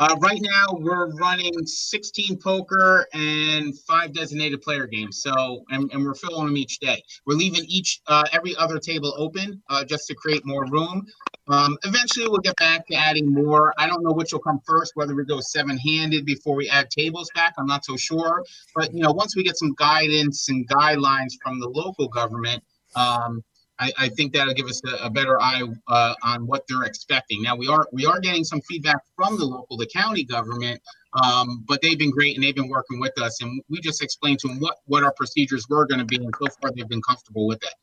Uh, 0.00 0.14
right 0.20 0.38
now, 0.40 0.66
we're 0.74 1.12
running 1.16 1.66
16 1.66 2.38
poker 2.38 3.08
and 3.14 3.76
five 3.80 4.12
designated 4.12 4.62
player 4.62 4.86
games. 4.86 5.20
So, 5.22 5.64
and, 5.70 5.90
and 5.92 6.04
we're 6.04 6.14
filling 6.14 6.46
them 6.46 6.56
each 6.56 6.78
day. 6.78 7.02
We're 7.26 7.34
leaving 7.34 7.64
each 7.66 8.00
uh, 8.06 8.22
every 8.32 8.54
other 8.56 8.78
table 8.78 9.12
open 9.16 9.60
uh, 9.68 9.84
just 9.84 10.06
to 10.06 10.14
create 10.14 10.46
more 10.46 10.64
room. 10.70 11.04
Um, 11.48 11.76
eventually, 11.82 12.28
we'll 12.28 12.38
get 12.38 12.56
back 12.56 12.86
to 12.88 12.94
adding 12.94 13.32
more. 13.32 13.74
I 13.76 13.88
don't 13.88 14.04
know 14.04 14.12
which 14.12 14.32
will 14.32 14.38
come 14.38 14.60
first, 14.64 14.92
whether 14.94 15.16
we 15.16 15.24
go 15.24 15.40
seven-handed 15.40 16.24
before 16.24 16.54
we 16.54 16.68
add 16.68 16.90
tables 16.90 17.28
back. 17.34 17.54
I'm 17.58 17.66
not 17.66 17.84
so 17.84 17.96
sure. 17.96 18.44
But 18.76 18.94
you 18.94 19.02
know, 19.02 19.10
once 19.10 19.34
we 19.34 19.42
get 19.42 19.56
some 19.56 19.74
guidance 19.74 20.48
and 20.48 20.68
guidelines 20.68 21.32
from 21.42 21.58
the 21.58 21.68
local 21.68 22.06
government. 22.08 22.62
Um, 22.94 23.42
I, 23.78 23.92
I 23.98 24.08
think 24.08 24.32
that'll 24.32 24.54
give 24.54 24.66
us 24.66 24.82
a, 24.84 25.04
a 25.04 25.10
better 25.10 25.40
eye 25.40 25.62
uh, 25.86 26.14
on 26.22 26.46
what 26.46 26.64
they're 26.68 26.82
expecting. 26.82 27.42
Now 27.42 27.56
we 27.56 27.68
are 27.68 27.88
we 27.92 28.06
are 28.06 28.20
getting 28.20 28.44
some 28.44 28.60
feedback 28.62 28.98
from 29.16 29.38
the 29.38 29.44
local, 29.44 29.76
the 29.76 29.86
county 29.86 30.24
government, 30.24 30.80
um, 31.12 31.64
but 31.66 31.80
they've 31.80 31.98
been 31.98 32.10
great 32.10 32.36
and 32.36 32.44
they've 32.44 32.54
been 32.54 32.68
working 32.68 32.98
with 33.00 33.18
us, 33.20 33.40
and 33.40 33.62
we 33.68 33.80
just 33.80 34.02
explained 34.02 34.40
to 34.40 34.48
them 34.48 34.58
what 34.58 34.78
what 34.86 35.04
our 35.04 35.12
procedures 35.12 35.66
were 35.68 35.86
going 35.86 36.00
to 36.00 36.04
be, 36.04 36.16
and 36.16 36.34
so 36.42 36.48
far 36.60 36.70
they've 36.76 36.88
been 36.88 37.02
comfortable 37.02 37.46
with 37.46 37.62
it. 37.62 37.74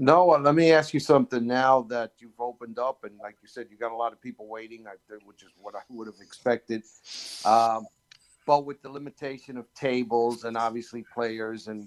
Noah, 0.00 0.38
let 0.38 0.54
me 0.54 0.70
ask 0.70 0.94
you 0.94 1.00
something 1.00 1.44
now 1.44 1.82
that 1.82 2.12
you've 2.18 2.38
opened 2.38 2.78
up, 2.78 3.02
and 3.02 3.18
like 3.18 3.36
you 3.42 3.48
said, 3.48 3.66
you 3.68 3.76
got 3.76 3.90
a 3.90 3.96
lot 3.96 4.12
of 4.12 4.20
people 4.20 4.46
waiting, 4.46 4.86
which 5.24 5.42
is 5.42 5.50
what 5.60 5.74
I 5.74 5.80
would 5.88 6.06
have 6.06 6.20
expected. 6.20 6.84
Um, 7.44 7.86
but 8.48 8.64
with 8.64 8.80
the 8.80 8.88
limitation 8.88 9.58
of 9.58 9.66
tables 9.74 10.44
and 10.44 10.56
obviously 10.56 11.04
players 11.12 11.68
and 11.68 11.86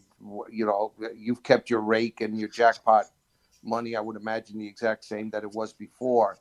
you 0.51 0.63
know 0.63 0.93
you've 1.15 1.41
kept 1.41 1.71
your 1.71 1.81
rake 1.81 2.21
and 2.21 2.39
your 2.39 2.49
jackpot 2.49 3.05
money. 3.63 3.95
I 3.95 3.99
would 3.99 4.15
imagine 4.15 4.59
the 4.59 4.67
exact 4.67 5.03
same 5.03 5.31
that 5.31 5.43
it 5.43 5.51
was 5.51 5.73
before. 5.73 6.37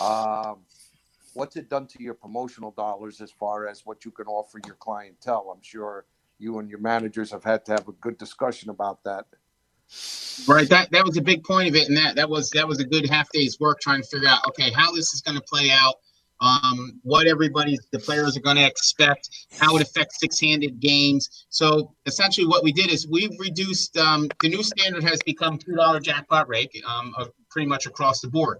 Um, 0.00 0.58
what's 1.34 1.54
it 1.54 1.70
done 1.70 1.86
to 1.86 2.02
your 2.02 2.14
promotional 2.14 2.72
dollars 2.72 3.20
as 3.20 3.30
far 3.30 3.68
as 3.68 3.86
what 3.86 4.04
you 4.04 4.10
can 4.10 4.26
offer 4.26 4.58
your 4.66 4.74
clientele? 4.74 5.52
I'm 5.54 5.62
sure 5.62 6.06
you 6.40 6.58
and 6.58 6.68
your 6.68 6.80
managers 6.80 7.30
have 7.30 7.44
had 7.44 7.64
to 7.66 7.72
have 7.72 7.86
a 7.86 7.92
good 7.92 8.18
discussion 8.18 8.68
about 8.68 9.04
that. 9.04 9.26
Right 10.48 10.68
that 10.70 10.90
that 10.90 11.04
was 11.04 11.16
a 11.16 11.22
big 11.22 11.44
point 11.44 11.68
of 11.68 11.76
it 11.76 11.86
and 11.86 11.96
that 11.96 12.16
that 12.16 12.28
was 12.28 12.50
that 12.50 12.66
was 12.66 12.80
a 12.80 12.84
good 12.84 13.08
half 13.08 13.30
day's 13.30 13.60
work 13.60 13.80
trying 13.80 14.02
to 14.02 14.08
figure 14.08 14.28
out 14.28 14.44
okay 14.48 14.72
how 14.72 14.90
this 14.90 15.14
is 15.14 15.20
going 15.20 15.36
to 15.36 15.44
play 15.44 15.70
out 15.70 15.96
um, 16.42 17.00
what 17.04 17.26
everybody, 17.28 17.78
the 17.92 18.00
players 18.00 18.36
are 18.36 18.40
going 18.40 18.56
to 18.56 18.66
expect, 18.66 19.30
how 19.58 19.76
it 19.76 19.82
affects 19.82 20.18
six-handed 20.18 20.80
games. 20.80 21.46
So 21.50 21.94
essentially, 22.04 22.46
what 22.46 22.64
we 22.64 22.72
did 22.72 22.90
is 22.90 23.06
we've 23.06 23.38
reduced. 23.38 23.96
Um, 23.96 24.28
the 24.42 24.48
new 24.48 24.62
standard 24.62 25.04
has 25.04 25.20
become 25.24 25.56
two 25.56 25.76
dollar 25.76 26.00
jackpot 26.00 26.48
rake, 26.48 26.76
um, 26.86 27.14
pretty 27.48 27.68
much 27.68 27.86
across 27.86 28.20
the 28.20 28.28
board. 28.28 28.58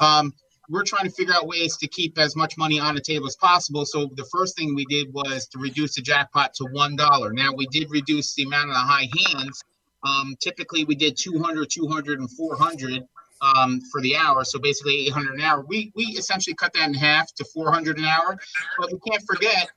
Um, 0.00 0.32
we're 0.70 0.84
trying 0.84 1.04
to 1.04 1.10
figure 1.10 1.34
out 1.34 1.46
ways 1.46 1.76
to 1.78 1.88
keep 1.88 2.18
as 2.18 2.34
much 2.34 2.56
money 2.58 2.78
on 2.78 2.94
the 2.94 3.00
table 3.00 3.26
as 3.26 3.36
possible. 3.36 3.84
So 3.84 4.10
the 4.14 4.26
first 4.32 4.56
thing 4.56 4.74
we 4.74 4.84
did 4.86 5.12
was 5.12 5.46
to 5.48 5.58
reduce 5.58 5.96
the 5.96 6.02
jackpot 6.02 6.54
to 6.54 6.64
one 6.72 6.96
dollar. 6.96 7.32
Now 7.32 7.52
we 7.54 7.66
did 7.66 7.90
reduce 7.90 8.34
the 8.34 8.44
amount 8.44 8.70
of 8.70 8.74
the 8.74 8.80
high 8.80 9.08
hands. 9.28 9.62
Um, 10.02 10.36
typically, 10.40 10.84
we 10.84 10.94
did 10.94 11.16
200, 11.16 11.68
200, 11.68 12.20
and 12.20 12.30
400 12.30 13.02
um, 13.40 13.80
for 13.92 14.00
the 14.00 14.16
hour. 14.16 14.44
So 14.44 14.58
basically 14.58 15.06
800 15.06 15.34
an 15.34 15.40
hour. 15.40 15.64
We 15.66 15.92
we 15.94 16.04
essentially 16.04 16.54
cut 16.54 16.72
that 16.74 16.88
in 16.88 16.94
half 16.94 17.32
to 17.34 17.44
400 17.44 17.98
an 17.98 18.04
hour. 18.04 18.36
But 18.78 18.92
we 18.92 18.98
can't 19.10 19.22
forget 19.26 19.70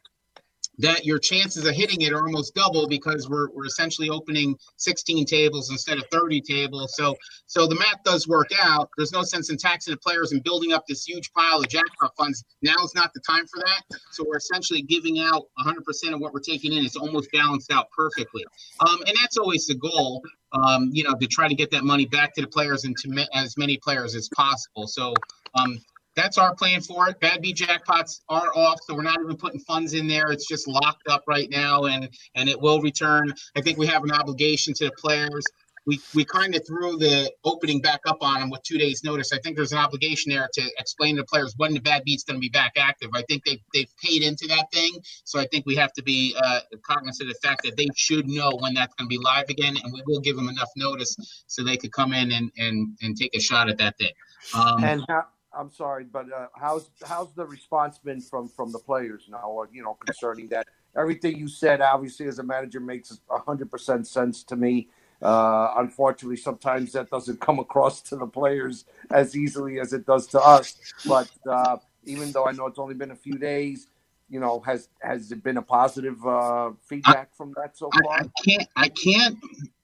that 0.81 1.05
your 1.05 1.19
chances 1.19 1.65
of 1.65 1.75
hitting 1.75 2.01
it 2.01 2.11
are 2.11 2.21
almost 2.21 2.55
double 2.55 2.87
because 2.87 3.29
we're, 3.29 3.49
we're 3.51 3.65
essentially 3.65 4.09
opening 4.09 4.55
16 4.77 5.25
tables 5.25 5.69
instead 5.69 5.97
of 5.97 6.05
30 6.11 6.41
tables. 6.41 6.93
So 6.95 7.15
so 7.45 7.67
the 7.67 7.75
math 7.75 8.03
does 8.03 8.27
work 8.27 8.49
out. 8.61 8.89
There's 8.97 9.11
no 9.11 9.23
sense 9.23 9.49
in 9.49 9.57
taxing 9.57 9.93
the 9.93 9.99
players 9.99 10.31
and 10.31 10.43
building 10.43 10.73
up 10.73 10.85
this 10.87 11.05
huge 11.05 11.31
pile 11.33 11.59
of 11.59 11.67
jackpot 11.67 12.13
funds. 12.17 12.43
Now 12.61 12.75
is 12.83 12.95
not 12.95 13.13
the 13.13 13.21
time 13.21 13.45
for 13.47 13.59
that. 13.59 13.99
So 14.11 14.25
we're 14.27 14.37
essentially 14.37 14.81
giving 14.81 15.19
out 15.19 15.47
100% 15.59 15.77
of 16.13 16.19
what 16.19 16.33
we're 16.33 16.39
taking 16.39 16.73
in. 16.73 16.85
It's 16.85 16.95
almost 16.95 17.31
balanced 17.31 17.71
out 17.71 17.87
perfectly. 17.95 18.43
Um, 18.79 19.01
and 19.05 19.15
that's 19.21 19.37
always 19.37 19.67
the 19.67 19.75
goal, 19.75 20.23
um, 20.53 20.89
you 20.91 21.03
know, 21.03 21.13
to 21.15 21.27
try 21.27 21.47
to 21.47 21.55
get 21.55 21.71
that 21.71 21.83
money 21.83 22.05
back 22.05 22.33
to 22.35 22.41
the 22.41 22.47
players 22.47 22.83
and 22.85 22.95
to 22.97 23.09
ma- 23.09 23.25
as 23.33 23.57
many 23.57 23.77
players 23.77 24.15
as 24.15 24.29
possible. 24.29 24.87
So 24.87 25.13
um, 25.55 25.79
that's 26.15 26.37
our 26.37 26.53
plan 26.55 26.81
for 26.81 27.07
it. 27.09 27.19
Bad 27.19 27.41
beat 27.41 27.57
jackpots 27.57 28.21
are 28.29 28.51
off, 28.55 28.79
so 28.83 28.93
we're 28.93 29.01
not 29.03 29.19
even 29.21 29.37
putting 29.37 29.59
funds 29.61 29.93
in 29.93 30.07
there. 30.07 30.31
It's 30.31 30.47
just 30.47 30.67
locked 30.67 31.07
up 31.09 31.23
right 31.27 31.49
now, 31.49 31.85
and 31.85 32.09
and 32.35 32.49
it 32.49 32.59
will 32.59 32.81
return. 32.81 33.33
I 33.55 33.61
think 33.61 33.77
we 33.77 33.87
have 33.87 34.03
an 34.03 34.11
obligation 34.11 34.73
to 34.75 34.85
the 34.85 34.91
players. 34.91 35.45
We 35.85 35.99
we 36.13 36.25
kind 36.25 36.55
of 36.55 36.65
threw 36.65 36.97
the 36.97 37.31
opening 37.43 37.81
back 37.81 38.01
up 38.05 38.17
on 38.21 38.39
them 38.39 38.49
with 38.49 38.61
two 38.63 38.77
days' 38.77 39.03
notice. 39.03 39.33
I 39.33 39.39
think 39.39 39.55
there's 39.55 39.71
an 39.71 39.79
obligation 39.79 40.31
there 40.31 40.47
to 40.53 40.61
explain 40.77 41.15
to 41.15 41.23
the 41.23 41.25
players 41.25 41.53
when 41.57 41.73
the 41.73 41.79
bad 41.79 42.03
beat's 42.03 42.23
going 42.23 42.37
to 42.37 42.41
be 42.41 42.49
back 42.49 42.73
active. 42.77 43.09
I 43.13 43.23
think 43.23 43.43
they 43.45 43.61
they've 43.73 43.91
paid 44.03 44.21
into 44.21 44.47
that 44.47 44.67
thing, 44.71 44.91
so 45.23 45.39
I 45.39 45.47
think 45.47 45.65
we 45.65 45.75
have 45.75 45.91
to 45.93 46.03
be 46.03 46.35
uh, 46.41 46.59
cognizant 46.85 47.29
of 47.29 47.35
the 47.35 47.47
fact 47.47 47.63
that 47.63 47.77
they 47.77 47.87
should 47.95 48.27
know 48.27 48.51
when 48.59 48.73
that's 48.73 48.93
going 48.95 49.09
to 49.09 49.09
be 49.09 49.17
live 49.23 49.49
again, 49.49 49.75
and 49.83 49.91
we 49.91 50.03
will 50.05 50.19
give 50.19 50.35
them 50.35 50.49
enough 50.49 50.69
notice 50.75 51.15
so 51.47 51.63
they 51.63 51.77
could 51.77 51.91
come 51.91 52.13
in 52.13 52.31
and 52.31 52.51
and 52.57 52.97
and 53.01 53.17
take 53.17 53.35
a 53.35 53.39
shot 53.39 53.69
at 53.69 53.77
that 53.79 53.97
thing. 53.97 54.13
Um, 54.53 54.83
and 54.83 55.05
how 55.07 55.25
I'm 55.53 55.71
sorry, 55.71 56.05
but 56.05 56.31
uh, 56.31 56.47
how's 56.55 56.89
how's 57.05 57.33
the 57.33 57.45
response 57.45 57.97
been 57.99 58.21
from 58.21 58.47
from 58.47 58.71
the 58.71 58.79
players 58.79 59.27
now? 59.29 59.63
You 59.71 59.83
know, 59.83 59.97
concerning 60.05 60.47
that 60.49 60.67
everything 60.95 61.37
you 61.37 61.47
said, 61.47 61.81
obviously 61.81 62.27
as 62.27 62.39
a 62.39 62.43
manager, 62.43 62.79
makes 62.79 63.19
hundred 63.29 63.69
percent 63.69 64.07
sense 64.07 64.43
to 64.45 64.55
me. 64.55 64.89
Uh, 65.21 65.73
unfortunately, 65.77 66.37
sometimes 66.37 66.91
that 66.93 67.09
doesn't 67.09 67.39
come 67.39 67.59
across 67.59 68.01
to 68.01 68.15
the 68.15 68.25
players 68.25 68.85
as 69.11 69.35
easily 69.35 69.79
as 69.79 69.93
it 69.93 70.05
does 70.05 70.27
to 70.27 70.39
us. 70.39 70.75
But 71.05 71.29
uh, 71.49 71.77
even 72.05 72.31
though 72.31 72.47
I 72.47 72.51
know 72.51 72.65
it's 72.67 72.79
only 72.79 72.95
been 72.95 73.11
a 73.11 73.15
few 73.15 73.37
days, 73.37 73.87
you 74.29 74.39
know, 74.39 74.61
has 74.61 74.89
has 75.01 75.31
it 75.31 75.43
been 75.43 75.57
a 75.57 75.61
positive 75.61 76.25
uh, 76.25 76.71
feedback 76.87 77.29
I, 77.33 77.35
from 77.35 77.53
that 77.57 77.77
so 77.77 77.89
far? 77.91 78.13
I, 78.13 78.23
I 78.23 78.43
can't. 78.43 78.67
I 78.75 78.89
can't 78.89 79.37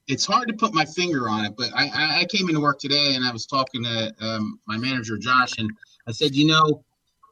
it's 0.08 0.26
hard 0.26 0.48
to 0.48 0.54
put 0.54 0.74
my 0.74 0.86
finger 0.86 1.30
on 1.30 1.46
it, 1.46 1.56
but 1.58 1.70
I, 1.76 2.22
I 2.22 2.26
came 2.26 2.48
into 2.48 2.62
work 2.62 2.80
today 2.80 3.16
and 3.16 3.26
I 3.26 3.32
was 3.32 3.46
talking 3.46 3.84
to 3.84 4.14
um, 4.22 4.60
my 4.66 4.78
manager 4.78 5.18
Josh, 5.18 5.58
and 5.58 5.70
I 6.08 6.12
said, 6.12 6.34
you 6.34 6.48
know, 6.48 6.84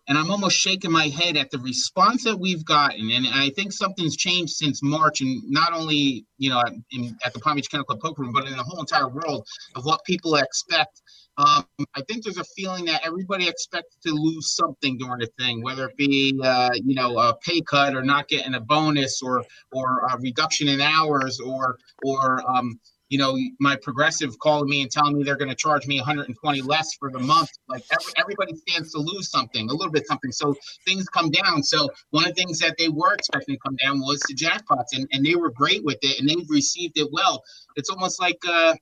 and 0.08 0.18
I'm 0.18 0.30
almost 0.30 0.58
shaking 0.58 0.92
my 0.92 1.08
head 1.08 1.38
at 1.38 1.50
the 1.52 1.60
response 1.60 2.24
that 2.26 2.38
we've 2.38 2.64
gotten, 2.64 3.10
and 3.12 3.28
I 3.28 3.50
think 3.52 3.72
something's 3.72 4.16
changed 4.16 4.54
since 4.54 4.82
March, 4.84 5.22
and 5.22 5.42
not 5.50 5.74
only 5.74 6.26
you 6.38 6.50
know 6.50 6.62
in, 6.92 7.18
at 7.24 7.34
the 7.34 7.40
Palm 7.40 7.56
Beach 7.56 7.70
Kennel 7.70 7.86
Club 7.86 8.02
Poker 8.02 8.22
Room, 8.22 8.34
but 8.34 8.46
in 8.46 8.56
the 8.56 8.64
whole 8.64 8.80
entire 8.80 9.08
world 9.08 9.48
of 9.76 9.86
what 9.86 10.04
people 10.06 10.36
expect. 10.36 11.02
Um, 11.38 11.66
I 11.96 12.02
think 12.08 12.24
there's 12.24 12.38
a 12.38 12.46
feeling 12.56 12.86
that 12.86 13.02
everybody 13.06 13.50
expects 13.50 13.98
to 14.06 14.14
lose 14.14 14.56
something 14.56 14.98
during 14.98 15.20
the 15.20 15.30
thing, 15.38 15.62
whether 15.64 15.90
it 15.90 15.98
be 15.98 16.40
uh, 16.42 16.70
you 16.74 16.96
know 16.96 17.18
a 17.20 17.36
pay 17.46 17.62
cut 17.62 17.96
or 17.96 18.04
not 18.04 18.28
getting 18.28 18.54
a 18.54 18.62
bonus 18.62 19.22
or 19.22 19.44
or 19.72 20.08
a 20.12 20.18
reduction 20.20 20.68
in 20.68 20.80
hours 20.82 21.40
or 21.40 21.78
or 22.06 22.42
um, 22.50 22.80
you 23.10 23.18
know 23.18 23.38
my 23.60 23.76
progressive 23.76 24.38
calling 24.40 24.70
me 24.70 24.82
and 24.82 24.92
telling 24.92 25.18
me 25.18 25.24
they're 25.24 25.36
going 25.36 25.50
to 25.50 25.56
charge 25.56 25.88
me 25.88 25.98
120 26.00 26.62
less 26.62 26.96
for 26.96 27.12
the 27.12 27.20
month. 27.20 27.50
Like 27.68 27.84
every, 27.92 28.14
everybody 28.18 28.56
stands 28.56 28.92
to 28.94 29.00
lose 29.00 29.30
something, 29.30 29.70
a 29.70 29.74
little 29.74 29.92
bit 29.92 30.08
something. 30.08 30.32
So 30.32 30.56
things 30.86 31.08
come 31.10 31.30
down. 31.30 31.64
So 31.64 31.90
one 32.10 32.24
of 32.24 32.30
the 32.30 32.36
things 32.36 32.60
that 32.60 32.76
they 32.78 32.90
were 32.90 33.14
expecting 33.14 33.56
to 33.56 33.60
come 33.60 33.76
down 33.76 34.00
was 34.00 34.20
the 34.22 34.36
jackpots, 34.36 34.94
and, 34.94 35.08
and 35.12 35.26
they 35.26 35.36
were 35.36 35.52
great 35.52 35.84
with 35.84 36.00
it, 36.02 36.20
and 36.20 36.30
they've 36.30 36.50
received 36.50 36.98
it 36.98 37.08
well. 37.12 37.44
It's 37.76 37.90
almost 37.90 38.20
like. 38.20 38.40
Uh, 38.48 38.76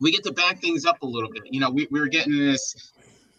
we 0.00 0.10
get 0.10 0.24
to 0.24 0.32
back 0.32 0.60
things 0.60 0.84
up 0.84 1.00
a 1.02 1.06
little 1.06 1.30
bit. 1.30 1.44
You 1.46 1.60
know, 1.60 1.70
we, 1.70 1.86
we 1.90 2.00
were 2.00 2.08
getting 2.08 2.36
this, 2.36 2.92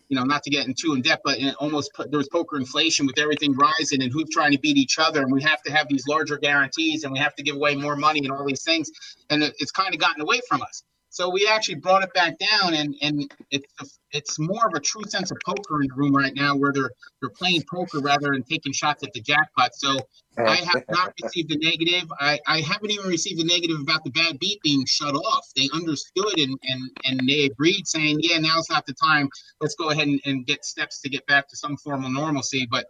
you 0.09 0.15
know, 0.15 0.23
not 0.23 0.43
to 0.43 0.49
get 0.49 0.67
into 0.67 0.93
in 0.93 1.01
depth, 1.01 1.21
but 1.25 1.39
it 1.39 1.55
almost 1.55 1.91
there 2.09 2.17
was 2.17 2.29
poker 2.29 2.57
inflation 2.57 3.05
with 3.05 3.17
everything 3.19 3.55
rising 3.55 4.01
and 4.03 4.11
who's 4.11 4.29
trying 4.31 4.51
to 4.51 4.59
beat 4.59 4.77
each 4.77 4.99
other. 4.99 5.21
And 5.21 5.31
we 5.31 5.41
have 5.43 5.61
to 5.63 5.71
have 5.71 5.87
these 5.87 6.07
larger 6.07 6.37
guarantees 6.37 7.03
and 7.03 7.11
we 7.13 7.19
have 7.19 7.35
to 7.35 7.43
give 7.43 7.55
away 7.55 7.75
more 7.75 7.95
money 7.95 8.19
and 8.19 8.31
all 8.31 8.45
these 8.45 8.63
things. 8.63 8.89
And 9.29 9.43
it, 9.43 9.55
it's 9.59 9.71
kind 9.71 9.93
of 9.93 9.99
gotten 9.99 10.21
away 10.21 10.41
from 10.47 10.61
us. 10.61 10.83
So 11.15 11.29
we 11.29 11.47
actually 11.49 11.75
brought 11.75 12.03
it 12.03 12.13
back 12.13 12.35
down, 12.39 12.73
and 12.73 12.93
and 13.01 13.33
it's 13.49 13.99
it's 14.11 14.37
more 14.37 14.67
of 14.67 14.73
a 14.75 14.81
true 14.81 15.03
sense 15.07 15.31
of 15.31 15.37
poker 15.45 15.81
in 15.81 15.87
the 15.87 15.93
room 15.95 16.13
right 16.13 16.33
now, 16.35 16.57
where 16.57 16.73
they're 16.73 16.89
they're 17.21 17.29
playing 17.29 17.63
poker 17.71 17.99
rather 17.99 18.31
than 18.33 18.43
taking 18.43 18.73
shots 18.73 19.01
at 19.01 19.13
the 19.13 19.21
jackpot. 19.21 19.73
So 19.75 19.97
I 20.37 20.57
have 20.57 20.83
not 20.89 21.13
received 21.23 21.53
a 21.53 21.57
negative. 21.57 22.11
I, 22.19 22.37
I 22.45 22.59
haven't 22.59 22.91
even 22.91 23.07
received 23.07 23.39
a 23.39 23.45
negative 23.45 23.79
about 23.79 24.03
the 24.03 24.09
bad 24.09 24.39
beat 24.39 24.61
being 24.61 24.85
shut 24.85 25.15
off. 25.15 25.47
They 25.55 25.69
understood 25.73 26.37
and 26.37 26.59
and 26.63 26.91
and 27.05 27.29
they 27.29 27.45
agreed, 27.45 27.87
saying, 27.87 28.19
yeah, 28.19 28.39
now's 28.39 28.69
not 28.69 28.85
the 28.85 28.93
time. 29.01 29.29
Let's 29.61 29.75
go 29.75 29.91
ahead 29.91 30.07
and, 30.07 30.19
and 30.25 30.45
get 30.45 30.65
steps 30.65 30.99
to 30.99 31.09
get 31.09 31.25
back 31.27 31.47
to 31.47 31.55
some 31.55 31.77
form 31.77 32.03
of 32.03 32.11
normalcy. 32.11 32.67
But 32.69 32.87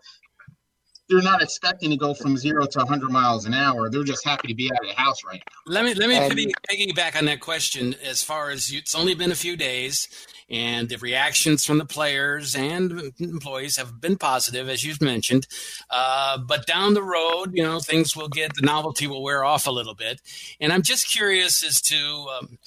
they're 1.07 1.21
not 1.21 1.41
expecting 1.41 1.91
to 1.91 1.97
go 1.97 2.13
from 2.13 2.37
zero 2.37 2.65
to 2.65 2.79
100 2.79 3.11
miles 3.11 3.45
an 3.45 3.53
hour. 3.53 3.89
They're 3.89 4.03
just 4.03 4.25
happy 4.25 4.47
to 4.47 4.55
be 4.55 4.71
out 4.71 4.81
of 4.81 4.87
the 4.87 5.01
house 5.01 5.23
right 5.23 5.41
now. 5.45 5.73
Let 5.73 5.85
me 5.85 5.93
let 5.93 6.09
me 6.09 6.15
and, 6.17 6.53
piggyback 6.69 7.15
on 7.15 7.25
that 7.25 7.39
question. 7.39 7.95
As 8.03 8.23
far 8.23 8.49
as 8.49 8.71
you, 8.71 8.79
it's 8.79 8.95
only 8.95 9.13
been 9.13 9.31
a 9.31 9.35
few 9.35 9.55
days, 9.55 10.07
and 10.49 10.89
the 10.89 10.97
reactions 10.97 11.63
from 11.63 11.77
the 11.77 11.85
players 11.85 12.55
and 12.55 13.13
employees 13.19 13.77
have 13.77 14.01
been 14.01 14.17
positive, 14.17 14.67
as 14.67 14.83
you've 14.83 15.01
mentioned. 15.01 15.47
Uh, 15.89 16.39
but 16.39 16.65
down 16.65 16.95
the 16.95 17.03
road, 17.03 17.51
you 17.53 17.63
know, 17.63 17.79
things 17.79 18.15
will 18.15 18.29
get 18.29 18.55
the 18.55 18.65
novelty 18.65 19.05
will 19.05 19.23
wear 19.23 19.43
off 19.43 19.67
a 19.67 19.71
little 19.71 19.95
bit, 19.95 20.21
and 20.59 20.73
I'm 20.73 20.81
just 20.81 21.07
curious 21.07 21.63
as 21.63 21.81
to. 21.83 22.27
Um, 22.39 22.57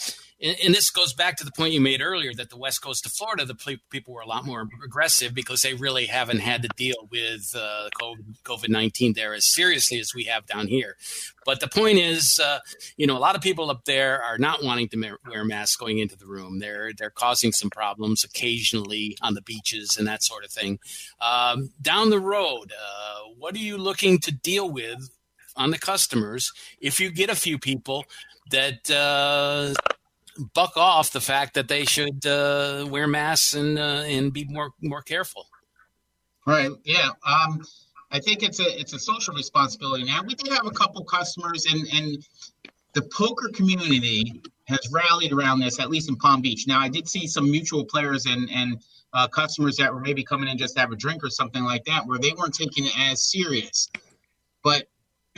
and, 0.40 0.56
and, 0.64 0.74
this 0.74 0.90
goes 0.90 1.12
back 1.12 1.36
to 1.36 1.44
the 1.44 1.50
point 1.50 1.72
you 1.72 1.80
made 1.80 2.00
earlier 2.00 2.32
that 2.34 2.50
the 2.50 2.56
west 2.56 2.80
coast 2.82 3.04
of 3.06 3.12
Florida, 3.12 3.44
the 3.44 3.78
people 3.90 4.14
were 4.14 4.20
a 4.20 4.26
lot 4.26 4.44
more 4.44 4.68
aggressive 4.84 5.34
because 5.34 5.62
they 5.62 5.74
really 5.74 6.06
haven't 6.06 6.38
had 6.38 6.62
to 6.62 6.68
deal 6.76 7.08
with 7.10 7.54
uh, 7.56 7.88
COVID 8.44 8.68
nineteen 8.68 9.14
there 9.14 9.34
as 9.34 9.44
seriously 9.44 9.98
as 9.98 10.14
we 10.14 10.24
have 10.24 10.46
down 10.46 10.68
here. 10.68 10.96
But 11.44 11.60
the 11.60 11.68
point 11.68 11.98
is, 11.98 12.38
uh, 12.38 12.60
you 12.96 13.06
know, 13.06 13.16
a 13.16 13.18
lot 13.18 13.34
of 13.34 13.42
people 13.42 13.70
up 13.70 13.84
there 13.84 14.22
are 14.22 14.38
not 14.38 14.62
wanting 14.62 14.88
to 14.90 15.16
wear 15.28 15.44
masks 15.44 15.76
going 15.76 15.98
into 15.98 16.16
the 16.16 16.26
room. 16.26 16.60
They're 16.60 16.92
they're 16.92 17.10
causing 17.10 17.52
some 17.52 17.70
problems 17.70 18.22
occasionally 18.22 19.16
on 19.22 19.34
the 19.34 19.42
beaches 19.42 19.96
and 19.96 20.06
that 20.06 20.22
sort 20.22 20.44
of 20.44 20.50
thing. 20.50 20.78
Um, 21.20 21.70
down 21.80 22.10
the 22.10 22.20
road, 22.20 22.72
uh, 22.72 23.20
what 23.36 23.54
are 23.54 23.58
you 23.58 23.76
looking 23.76 24.18
to 24.20 24.32
deal 24.32 24.70
with 24.70 25.10
on 25.56 25.70
the 25.72 25.78
customers 25.78 26.52
if 26.80 27.00
you 27.00 27.10
get 27.10 27.28
a 27.28 27.34
few 27.34 27.58
people 27.58 28.04
that 28.50 28.90
uh, 28.90 29.74
buck 30.54 30.76
off 30.76 31.10
the 31.10 31.20
fact 31.20 31.54
that 31.54 31.68
they 31.68 31.84
should 31.84 32.24
uh, 32.26 32.86
wear 32.88 33.06
masks 33.06 33.54
and 33.54 33.78
uh, 33.78 34.02
and 34.06 34.32
be 34.32 34.44
more 34.44 34.70
more 34.80 35.02
careful. 35.02 35.46
Right. 36.46 36.70
Yeah. 36.84 37.10
Um, 37.26 37.64
I 38.10 38.20
think 38.20 38.42
it's 38.42 38.60
a 38.60 38.80
it's 38.80 38.92
a 38.94 38.98
social 38.98 39.34
responsibility. 39.34 40.04
Now 40.04 40.22
we 40.22 40.34
did 40.34 40.52
have 40.52 40.66
a 40.66 40.70
couple 40.70 41.04
customers, 41.04 41.66
and 41.66 41.86
and 41.92 42.26
the 42.94 43.02
poker 43.02 43.50
community 43.52 44.40
has 44.64 44.80
rallied 44.90 45.32
around 45.32 45.60
this, 45.60 45.78
at 45.78 45.90
least 45.90 46.08
in 46.08 46.16
Palm 46.16 46.40
Beach. 46.40 46.66
Now 46.66 46.80
I 46.80 46.88
did 46.88 47.08
see 47.08 47.26
some 47.26 47.50
mutual 47.50 47.84
players 47.84 48.26
and 48.26 48.48
and 48.50 48.82
uh, 49.12 49.28
customers 49.28 49.76
that 49.76 49.92
were 49.92 50.00
maybe 50.00 50.24
coming 50.24 50.48
in 50.48 50.58
just 50.58 50.74
to 50.74 50.80
have 50.80 50.92
a 50.92 50.96
drink 50.96 51.22
or 51.22 51.30
something 51.30 51.64
like 51.64 51.84
that, 51.84 52.06
where 52.06 52.18
they 52.18 52.32
weren't 52.32 52.54
taking 52.54 52.86
it 52.86 52.98
as 52.98 53.22
serious. 53.22 53.88
But 54.62 54.88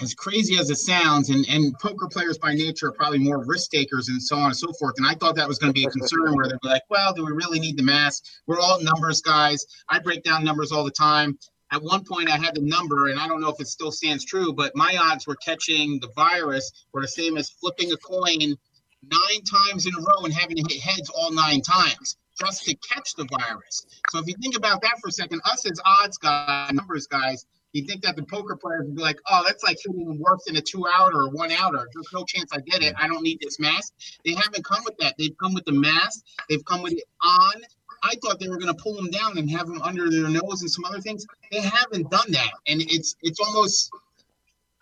as 0.03 0.15
crazy 0.15 0.59
as 0.59 0.71
it 0.71 0.77
sounds, 0.77 1.31
and, 1.31 1.47
and 1.49 1.75
poker 1.79 2.09
players 2.09 2.39
by 2.39 2.55
nature 2.55 2.89
are 2.89 2.93
probably 2.93 3.19
more 3.19 3.45
risk 3.45 3.71
takers 3.71 4.09
and 4.09 4.23
so 4.23 4.37
on 4.37 4.47
and 4.47 4.57
so 4.57 4.73
forth. 4.73 4.95
And 4.99 5.07
I 5.07 5.15
thought 5.15 5.37
that 5.37 5.49
was 5.49 5.59
going 5.59 5.73
to 5.73 5.79
be 5.79 5.85
a 5.85 5.91
concern 5.91 6.35
where 6.35 6.47
they'd 6.47 6.61
be 6.63 6.69
like, 6.69 6.83
well, 6.91 7.13
do 7.13 7.25
we 7.25 7.33
really 7.33 7.61
need 7.61 7.77
the 7.77 7.83
mask? 7.83 8.25
We're 8.47 8.61
all 8.61 8.83
numbers 8.83 9.21
guys. 9.21 9.65
I 9.89 9.99
break 9.99 10.23
down 10.23 10.45
numbers 10.45 10.73
all 10.73 10.85
the 10.85 10.91
time. 10.91 11.39
At 11.73 11.83
one 11.83 12.05
point, 12.05 12.29
I 12.29 12.37
had 12.37 12.57
the 12.57 12.63
number, 12.63 13.09
and 13.09 13.21
I 13.21 13.29
don't 13.29 13.41
know 13.41 13.51
if 13.51 13.61
it 13.61 13.69
still 13.69 13.93
stands 13.93 14.25
true, 14.25 14.53
but 14.53 14.75
my 14.75 14.99
odds 15.01 15.27
were 15.27 15.37
catching 15.37 16.01
the 16.01 16.09
virus 16.17 16.71
were 16.93 17.03
the 17.03 17.09
same 17.09 17.37
as 17.37 17.51
flipping 17.51 17.93
a 17.93 17.97
coin 17.97 18.57
nine 19.05 19.45
times 19.45 19.87
in 19.87 19.95
a 19.95 20.01
row 20.01 20.25
and 20.25 20.35
having 20.35 20.57
to 20.57 20.63
hit 20.69 20.83
heads 20.83 21.11
all 21.11 21.31
nine 21.31 21.61
times 21.61 22.17
just 22.39 22.65
to 22.65 22.75
catch 22.77 23.15
the 23.15 23.27
virus. 23.27 23.87
So 24.11 24.19
if 24.19 24.27
you 24.27 24.35
think 24.43 24.57
about 24.57 24.83
that 24.83 24.99
for 25.01 25.09
a 25.09 25.13
second, 25.13 25.41
us 25.45 25.65
as 25.67 25.81
odds 25.85 26.19
guys, 26.19 26.73
numbers 26.73 27.07
guys, 27.07 27.47
you 27.73 27.85
think 27.85 28.03
that 28.03 28.17
the 28.17 28.25
poker 28.25 28.57
players 28.57 28.87
would 28.87 28.97
be 28.97 29.03
like, 29.03 29.19
oh, 29.29 29.45
that's 29.47 29.63
like 29.63 29.79
hitting 29.85 30.19
worse 30.19 30.45
than 30.47 30.57
a 30.57 30.61
two 30.61 30.87
out 30.89 31.13
or 31.15 31.27
a 31.27 31.31
one 31.31 31.53
outer. 31.53 31.89
There's 31.93 32.09
no 32.13 32.25
chance 32.25 32.51
I 32.53 32.61
get 32.61 32.83
it. 32.83 32.95
I 32.99 33.07
don't 33.07 33.23
need 33.23 33.39
this 33.41 33.59
mask. 33.61 33.93
They 34.25 34.35
haven't 34.35 34.65
come 34.65 34.83
with 34.85 34.97
that. 34.99 35.15
They've 35.19 35.37
come 35.41 35.55
with 35.55 35.65
the 35.65 35.73
mask. 35.73 36.25
They've 36.49 36.65
come 36.65 36.83
with 36.83 36.95
it 36.95 37.05
on. 37.23 37.63
I 38.03 38.15
thought 38.23 38.41
they 38.41 38.49
were 38.49 38.57
going 38.57 38.75
to 38.75 38.83
pull 38.83 38.95
them 38.95 39.11
down 39.11 39.39
and 39.39 39.51
have 39.51 39.67
them 39.67 39.83
under 39.83 40.11
their 40.11 40.29
nose 40.29 40.63
and 40.63 40.71
some 40.71 40.85
other 40.85 41.01
things. 41.01 41.27
They 41.53 41.61
haven't 41.61 42.11
done 42.11 42.31
that, 42.31 42.51
and 42.67 42.81
it's 42.81 43.17
it's 43.23 43.41
almost. 43.41 43.91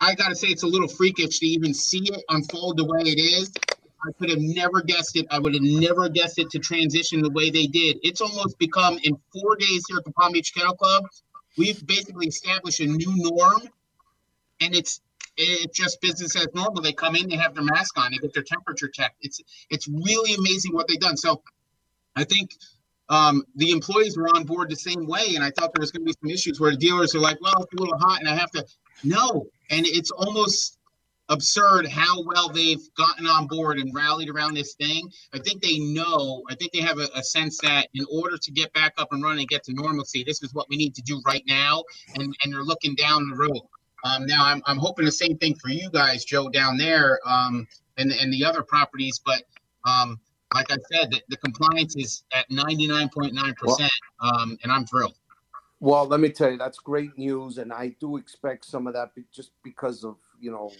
I 0.01 0.15
got 0.15 0.29
to 0.29 0.35
say, 0.35 0.47
it's 0.47 0.63
a 0.63 0.67
little 0.67 0.87
freakish 0.87 1.39
to 1.39 1.45
even 1.45 1.73
see 1.73 1.99
it 2.05 2.23
unfold 2.29 2.77
the 2.77 2.85
way 2.85 3.01
it 3.01 3.19
is. 3.19 3.51
I 4.01 4.13
could 4.17 4.29
have 4.29 4.39
never 4.39 4.81
guessed 4.81 5.17
it. 5.17 5.27
I 5.29 5.39
would 5.39 5.53
have 5.53 5.61
never 5.61 6.07
guessed 6.07 6.39
it 6.39 6.49
to 6.51 6.59
transition 6.59 7.21
the 7.21 7.29
way 7.31 7.49
they 7.49 7.67
did. 7.67 7.97
It's 8.01 8.21
almost 8.21 8.57
become 8.57 8.97
in 9.03 9.17
four 9.33 9.57
days 9.57 9.83
here 9.89 9.97
at 9.97 10.05
the 10.05 10.13
Palm 10.13 10.31
Beach 10.31 10.53
Kennel 10.55 10.75
Club 10.75 11.03
we've 11.59 11.85
basically 11.85 12.27
established 12.27 12.79
a 12.79 12.85
new 12.85 13.13
norm, 13.17 13.61
and 14.61 14.73
it's 14.73 15.01
it's 15.37 15.77
just 15.77 16.01
business 16.01 16.35
as 16.35 16.47
normal. 16.53 16.81
They 16.81 16.91
come 16.93 17.15
in, 17.15 17.29
they 17.29 17.35
have 17.35 17.53
their 17.53 17.63
mask 17.63 17.97
on, 17.97 18.11
they 18.11 18.17
get 18.17 18.33
their 18.33 18.43
temperature 18.43 18.87
checked. 18.87 19.17
It's 19.21 19.41
it's 19.69 19.87
really 19.87 20.33
amazing 20.33 20.73
what 20.73 20.87
they've 20.87 20.99
done. 20.99 21.17
So 21.17 21.43
I 22.15 22.23
think 22.23 22.55
um, 23.09 23.43
the 23.55 23.71
employees 23.71 24.17
were 24.17 24.29
on 24.29 24.45
board 24.45 24.69
the 24.69 24.75
same 24.75 25.05
way, 25.05 25.35
and 25.35 25.43
I 25.43 25.51
thought 25.51 25.71
there 25.73 25.81
was 25.81 25.91
going 25.91 26.01
to 26.01 26.05
be 26.05 26.15
some 26.21 26.29
issues 26.29 26.59
where 26.59 26.71
the 26.71 26.77
dealers 26.77 27.13
are 27.13 27.19
like, 27.19 27.39
"Well, 27.41 27.61
it's 27.61 27.73
a 27.73 27.77
little 27.77 27.97
hot, 27.97 28.19
and 28.21 28.29
I 28.29 28.35
have 28.35 28.51
to." 28.51 28.65
No, 29.03 29.45
and 29.69 29.85
it's 29.85 30.11
almost 30.11 30.78
absurd 31.29 31.87
how 31.87 32.23
well 32.23 32.49
they've 32.49 32.93
gotten 32.95 33.27
on 33.27 33.47
board 33.47 33.77
and 33.77 33.93
rallied 33.93 34.29
around 34.29 34.55
this 34.55 34.73
thing. 34.73 35.09
I 35.33 35.39
think 35.39 35.61
they 35.61 35.77
know, 35.79 36.43
I 36.49 36.55
think 36.55 36.71
they 36.71 36.81
have 36.81 36.97
a, 36.97 37.07
a, 37.15 37.23
sense 37.23 37.59
that 37.61 37.87
in 37.93 38.05
order 38.11 38.37
to 38.37 38.51
get 38.51 38.73
back 38.73 38.93
up 38.97 39.13
and 39.13 39.23
running 39.23 39.41
and 39.41 39.47
get 39.49 39.63
to 39.65 39.73
normalcy, 39.73 40.23
this 40.23 40.41
is 40.41 40.53
what 40.53 40.67
we 40.69 40.75
need 40.75 40.95
to 40.95 41.01
do 41.03 41.21
right 41.25 41.43
now. 41.47 41.83
And, 42.15 42.35
and 42.43 42.53
they're 42.53 42.63
looking 42.63 42.95
down 42.95 43.29
the 43.29 43.35
road. 43.35 43.61
Um, 44.03 44.25
now, 44.25 44.45
I'm, 44.45 44.61
I'm 44.65 44.77
hoping 44.77 45.05
the 45.05 45.11
same 45.11 45.37
thing 45.37 45.55
for 45.55 45.69
you 45.69 45.89
guys, 45.91 46.25
Joe, 46.25 46.49
down 46.49 46.77
there 46.77 47.19
um, 47.25 47.67
and, 47.97 48.11
and 48.11 48.33
the 48.33 48.43
other 48.43 48.63
properties. 48.63 49.19
But 49.23 49.43
um, 49.85 50.19
like 50.53 50.71
I 50.71 50.77
said, 50.91 51.11
the, 51.11 51.21
the 51.29 51.37
compliance 51.37 51.95
is 51.95 52.23
at 52.33 52.49
99.9%, 52.49 53.89
um, 54.21 54.57
and 54.63 54.71
I'm 54.71 54.85
thrilled. 54.85 55.15
Well, 55.81 56.05
let 56.07 56.19
me 56.19 56.29
tell 56.29 56.51
you, 56.51 56.57
that's 56.57 56.79
great 56.79 57.17
news, 57.17 57.57
and 57.57 57.71
I 57.71 57.95
do 58.01 58.17
expect 58.17 58.65
some 58.65 58.87
of 58.87 58.93
that 58.93 59.11
just 59.33 59.51
because 59.63 60.03
of 60.03 60.17
you 60.39 60.51
know 60.51 60.71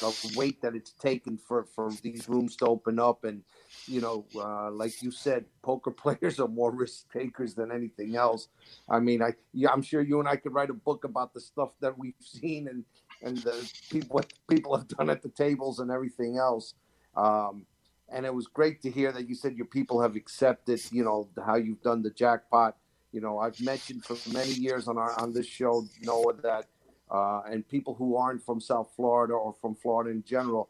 the 0.00 0.34
weight 0.36 0.60
that 0.62 0.74
it's 0.74 0.92
taken 0.92 1.38
for 1.38 1.64
for 1.64 1.90
these 2.02 2.28
rooms 2.28 2.56
to 2.56 2.66
open 2.66 2.98
up 2.98 3.24
and 3.24 3.42
you 3.86 4.00
know 4.00 4.24
uh, 4.36 4.70
like 4.70 5.02
you 5.02 5.10
said 5.10 5.44
poker 5.62 5.90
players 6.04 6.40
are 6.40 6.48
more 6.48 6.70
risk 6.70 7.10
takers 7.12 7.54
than 7.54 7.70
anything 7.70 8.16
else. 8.16 8.48
I 8.88 9.00
mean 9.00 9.22
i 9.22 9.32
yeah 9.52 9.70
i'm 9.70 9.82
sure 9.82 10.02
you 10.02 10.20
and 10.20 10.28
i 10.28 10.36
could 10.36 10.52
write 10.52 10.70
a 10.70 10.74
book 10.74 11.04
about 11.04 11.32
the 11.34 11.40
stuff 11.40 11.70
that 11.80 11.96
we've 11.98 12.14
seen 12.20 12.68
and 12.68 12.84
and 13.22 13.38
the 13.38 13.70
people 13.90 14.14
what 14.14 14.32
people 14.48 14.76
have 14.76 14.88
done 14.88 15.10
at 15.10 15.22
the 15.22 15.28
tables 15.30 15.78
and 15.78 15.90
everything 15.90 16.36
else. 16.38 16.74
Um, 17.16 17.64
and 18.10 18.26
it 18.26 18.34
was 18.34 18.46
great 18.46 18.82
to 18.82 18.90
hear 18.90 19.12
that 19.12 19.28
you 19.28 19.34
said 19.34 19.56
your 19.56 19.66
people 19.66 20.00
have 20.02 20.16
accepted 20.16 20.80
you 20.90 21.04
know 21.04 21.28
how 21.44 21.56
you've 21.56 21.82
done 21.82 22.02
the 22.02 22.10
jackpot. 22.10 22.76
You 23.12 23.20
know 23.20 23.38
i've 23.38 23.60
mentioned 23.60 24.04
for 24.04 24.16
many 24.32 24.52
years 24.52 24.88
on 24.88 24.98
our 24.98 25.18
on 25.20 25.32
this 25.32 25.46
show 25.46 25.86
noah 26.02 26.34
that 26.42 26.66
uh, 27.14 27.42
and 27.50 27.68
people 27.68 27.94
who 27.94 28.16
aren't 28.16 28.42
from 28.44 28.60
South 28.60 28.90
Florida 28.96 29.34
or 29.34 29.54
from 29.62 29.74
Florida 29.76 30.10
in 30.10 30.24
general 30.24 30.68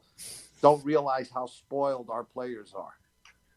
don't 0.60 0.84
realize 0.84 1.30
how 1.32 1.46
spoiled 1.46 2.10
our 2.10 2.24
players 2.24 2.74
are 2.76 2.94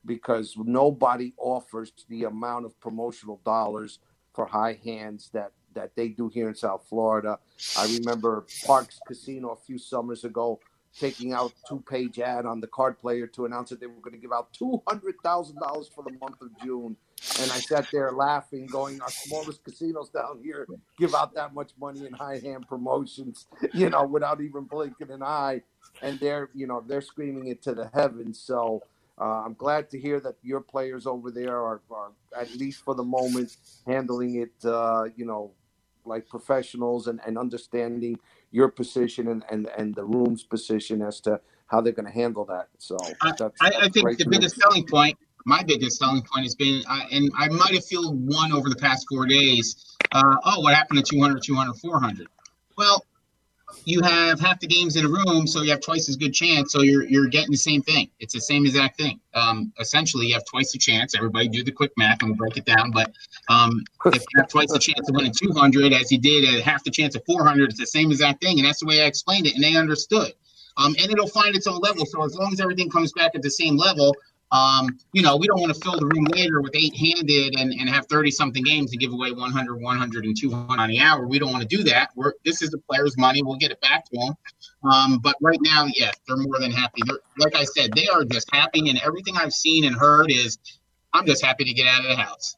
because 0.06 0.56
nobody 0.58 1.34
offers 1.38 1.92
the 2.08 2.24
amount 2.24 2.66
of 2.66 2.80
promotional 2.80 3.42
dollars 3.44 4.00
for 4.34 4.46
high 4.46 4.80
hands 4.86 5.30
that 5.34 5.52
that 5.74 5.96
they 5.96 6.08
do 6.08 6.30
here 6.30 6.48
in 6.48 6.56
South 6.56 6.86
Florida. 6.90 7.38
I 7.78 7.86
remember 8.00 8.46
Parx 8.66 9.00
Casino 9.06 9.50
a 9.50 9.56
few 9.56 9.78
summers 9.78 10.24
ago 10.24 10.60
taking 10.98 11.34
out 11.34 11.54
two-page 11.68 12.20
ad 12.20 12.46
on 12.48 12.60
the 12.62 12.68
card 12.68 12.98
player 13.00 13.28
to 13.28 13.46
announce 13.46 13.70
that 13.70 13.80
they 13.80 13.86
were 13.86 14.02
going 14.02 14.14
to 14.14 14.20
give 14.20 14.32
out 14.32 14.52
two 14.54 14.82
hundred 14.88 15.16
thousand 15.24 15.60
dollars 15.60 15.90
for 15.94 16.04
the 16.06 16.18
month 16.22 16.42
of 16.42 16.50
June 16.64 16.96
and 17.42 17.52
I 17.52 17.60
sat 17.60 17.88
there 17.92 18.12
laughing, 18.12 18.68
going, 18.68 19.02
"Our 19.02 19.10
smallest 19.10 19.64
casinos 19.64 20.10
down 20.10 20.40
here 20.44 20.68
give 20.98 21.16
out 21.16 21.34
that 21.36 21.54
much 21.54 21.72
money 21.80 22.06
in 22.06 22.14
high 22.14 22.40
hand 22.40 22.68
promotions, 22.68 23.48
you 23.74 23.90
know, 23.90 24.06
without 24.06 24.42
even 24.42 24.66
blinking 24.66 25.12
an 25.12 25.24
eye." 25.24 25.62
And 26.02 26.20
they're, 26.20 26.50
you 26.54 26.68
know, 26.68 26.84
they're 26.86 27.02
screaming 27.02 27.48
it 27.48 27.62
to 27.64 27.74
the 27.74 27.90
heavens. 27.94 28.40
So 28.40 28.84
uh, 29.20 29.44
I'm 29.46 29.56
glad 29.56 29.90
to 29.92 30.00
hear 30.00 30.20
that 30.20 30.36
your 30.44 30.62
players 30.62 31.08
over 31.08 31.32
there 31.32 31.58
are, 31.58 31.82
are 31.90 32.12
at 32.38 32.54
least 32.56 32.84
for 32.84 32.94
the 32.94 33.04
moment, 33.04 33.58
handling 33.88 34.36
it, 34.36 34.54
uh, 34.64 35.06
you 35.16 35.26
know, 35.26 35.52
like 36.06 36.28
professionals 36.30 37.08
and, 37.08 37.20
and 37.26 37.38
understanding 37.38 38.20
your 38.52 38.70
position 38.70 39.28
and, 39.28 39.44
and, 39.50 39.70
and 39.78 39.96
the 39.96 40.06
room's 40.06 40.44
position 40.44 41.02
as 41.02 41.20
to 41.22 41.40
how 41.66 41.82
they're 41.82 41.94
going 41.94 42.06
to 42.06 42.12
handle 42.12 42.46
that. 42.46 42.70
So 42.78 42.96
I, 43.60 43.72
I, 43.82 43.90
think 43.90 44.18
the 44.18 44.28
biggest 44.30 44.56
selling 44.56 44.86
point 44.86 45.18
my 45.48 45.64
biggest 45.64 45.98
selling 45.98 46.22
point 46.22 46.44
has 46.44 46.56
been, 46.56 46.84
uh, 46.90 47.04
and 47.10 47.32
I 47.36 47.48
might 47.48 47.74
have 47.74 47.86
feel 47.86 48.14
one 48.14 48.52
over 48.52 48.70
the 48.70 48.76
past 48.76 49.08
four 49.10 49.26
days. 49.26 49.96
Uh, 50.12 50.36
oh, 50.44 50.60
what 50.60 50.76
happened 50.76 51.04
to 51.04 51.16
200, 51.16 51.42
200, 51.42 51.74
400? 51.74 52.28
Well, 52.78 53.06
you 53.86 54.02
have 54.02 54.42
half 54.42 54.60
the 54.60 54.68
games 54.68 54.98
in 54.98 55.06
a 55.06 55.08
room, 55.08 55.48
so 55.48 55.62
you 55.62 55.72
have 55.72 55.80
twice 55.80 56.10
as 56.10 56.18
good 56.18 56.34
chance. 56.34 56.74
So 56.74 56.82
you're 56.82 57.04
you're 57.04 57.28
getting 57.28 57.52
the 57.52 57.58
same 57.58 57.82
thing. 57.82 58.10
It's 58.20 58.34
the 58.34 58.42
same 58.42 58.66
exact 58.66 58.98
thing. 58.98 59.22
Um, 59.34 59.72
essentially, 59.80 60.28
you 60.28 60.34
have 60.34 60.44
twice 60.46 60.74
the 60.74 60.80
chance. 60.80 61.16
Everybody 61.16 61.48
do 61.48 61.64
the 61.64 61.72
quick 61.72 61.92
math 61.96 62.22
and 62.22 62.32
we'll 62.32 62.38
break 62.38 62.58
it 62.58 62.66
down. 62.66 62.92
But 62.92 63.14
um, 63.48 63.84
if 64.06 64.24
you 64.34 64.40
have 64.40 64.50
twice 64.50 64.72
the 64.72 64.80
chance 64.80 65.08
of 65.08 65.16
winning 65.16 65.34
200 65.34 65.94
as 65.94 66.12
you 66.12 66.18
did 66.18 66.56
at 66.56 66.62
half 66.62 66.84
the 66.84 66.92
chance 66.92 67.16
of 67.16 67.24
400, 67.26 67.70
it's 67.70 67.80
the 67.80 67.88
same 67.88 68.12
exact 68.12 68.42
thing. 68.42 68.60
And 68.60 68.68
that's 68.68 68.82
the 68.82 68.86
way 68.86 69.02
I 69.02 69.06
explained 69.06 69.48
it, 69.48 69.56
and 69.56 69.64
they 69.64 69.78
understood. 69.78 70.34
Um, 70.76 70.96
and 71.00 71.12
it'll 71.12 71.28
find 71.28 71.56
its 71.56 71.68
own 71.68 71.80
level. 71.80 72.06
So 72.06 72.24
as 72.24 72.36
long 72.36 72.52
as 72.52 72.60
everything 72.60 72.90
comes 72.90 73.14
back 73.14 73.32
at 73.36 73.42
the 73.42 73.50
same 73.50 73.78
level, 73.78 74.14
um, 74.52 74.98
you 75.12 75.22
know, 75.22 75.36
we 75.36 75.48
don't 75.48 75.60
want 75.60 75.74
to 75.74 75.80
fill 75.82 76.00
the 76.00 76.06
room 76.06 76.26
later 76.26 76.62
with 76.62 76.74
eight 76.76 76.96
handed 76.96 77.56
and, 77.60 77.74
and 77.74 77.90
have 77.90 78.06
30 78.08 78.32
something 78.32 78.64
games 78.64 78.92
and 78.92 79.02
give 79.02 79.12
away 79.12 79.32
100, 79.32 79.82
100, 79.82 80.26
and 80.26 80.40
200 80.40 80.80
on 80.80 80.90
the 80.90 81.00
hour. 81.00 81.28
We 81.28 81.38
don't 81.38 81.52
want 81.52 81.68
to 81.68 81.78
do 81.78 81.84
that. 81.84 82.12
We're, 82.16 82.34
this 82.46 82.62
is 82.62 82.70
the 82.70 82.78
players' 82.78 83.18
money. 83.18 83.44
We'll 83.44 83.58
get 83.58 83.72
it 83.72 83.82
back 83.82 84.06
to 84.06 84.18
them. 84.18 84.34
Um, 84.90 85.20
but 85.20 85.36
right 85.42 85.60
now, 85.62 85.88
yes, 85.94 86.16
they're 86.28 86.38
more 86.38 86.60
than 86.60 86.72
happy. 86.72 87.02
They're, 87.06 87.20
like 87.40 87.56
I 87.56 87.66
said, 87.66 87.92
they 87.94 88.08
are 88.08 88.24
just 88.24 88.48
happy. 88.54 88.90
And 88.90 89.00
everything 89.04 89.36
I've 89.36 89.54
seen 89.54 89.84
and 89.84 89.96
heard 89.96 90.32
is 90.32 90.58
I'm 91.18 91.26
just 91.26 91.44
happy 91.44 91.66
to 91.66 91.74
get 91.74 91.88
out 91.88 92.06
of 92.06 92.10
the 92.10 92.16
house. 92.16 92.56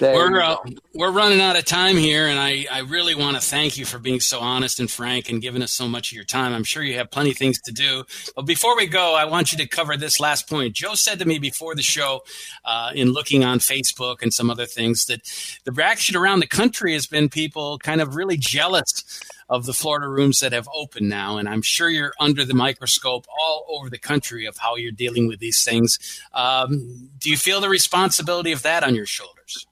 we're 0.00 0.40
uh, 0.40 0.56
we're 0.94 1.10
running 1.10 1.40
out 1.40 1.56
of 1.56 1.64
time 1.64 1.96
here, 1.96 2.26
and 2.26 2.38
I, 2.38 2.66
I 2.70 2.80
really 2.80 3.14
want 3.14 3.36
to 3.36 3.42
thank 3.42 3.76
you 3.76 3.84
for 3.84 3.98
being 3.98 4.20
so 4.20 4.40
honest 4.40 4.78
and 4.78 4.90
frank 4.90 5.28
and 5.28 5.42
giving 5.42 5.62
us 5.62 5.72
so 5.72 5.88
much 5.88 6.12
of 6.12 6.16
your 6.16 6.24
time. 6.24 6.52
I'm 6.52 6.64
sure 6.64 6.82
you 6.82 6.96
have 6.98 7.10
plenty 7.10 7.30
of 7.30 7.36
things 7.36 7.60
to 7.62 7.72
do. 7.72 8.04
But 8.34 8.42
before 8.42 8.76
we 8.76 8.86
go, 8.86 9.14
I 9.14 9.24
want 9.24 9.52
you 9.52 9.58
to 9.58 9.66
cover 9.66 9.96
this 9.96 10.20
last 10.20 10.48
point. 10.48 10.74
Joe 10.74 10.94
said 10.94 11.18
to 11.18 11.24
me 11.24 11.38
before 11.38 11.74
the 11.74 11.82
show, 11.82 12.22
uh, 12.64 12.92
in 12.94 13.12
looking 13.12 13.44
on 13.44 13.58
Facebook 13.58 14.22
and 14.22 14.32
some 14.32 14.50
other 14.50 14.66
things, 14.66 15.06
that 15.06 15.20
the 15.64 15.72
reaction 15.72 16.16
around 16.16 16.40
the 16.40 16.46
country 16.46 16.92
has 16.92 17.06
been 17.06 17.28
people 17.28 17.78
kind 17.78 18.00
of 18.00 18.14
really 18.14 18.36
jealous 18.36 19.22
of 19.48 19.66
the 19.66 19.72
Florida 19.72 20.08
rooms 20.08 20.40
that 20.40 20.52
have 20.52 20.68
opened 20.74 21.08
now. 21.08 21.38
And 21.38 21.48
I'm 21.48 21.62
sure 21.62 21.88
you're 21.88 22.14
under 22.18 22.44
the 22.44 22.54
microscope 22.54 23.26
all 23.40 23.66
over 23.68 23.88
the 23.88 23.98
country 23.98 24.46
of 24.46 24.56
how 24.56 24.76
you're 24.76 24.92
dealing 24.92 25.28
with 25.28 25.38
these 25.38 25.64
things. 25.64 25.98
Um, 26.32 27.10
do 27.18 27.30
you 27.30 27.36
feel 27.36 27.60
the 27.60 27.68
responsibility 27.68 28.52
of 28.52 28.62
that 28.62 28.82
on 28.82 28.94
your 28.94 29.06
shoulders? 29.06 29.66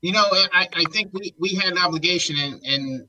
You 0.00 0.12
know, 0.12 0.24
I, 0.52 0.68
I 0.72 0.84
think 0.90 1.12
we, 1.12 1.34
we 1.38 1.54
had 1.54 1.72
an 1.72 1.78
obligation, 1.78 2.36
and, 2.36 2.60
and 2.64 3.08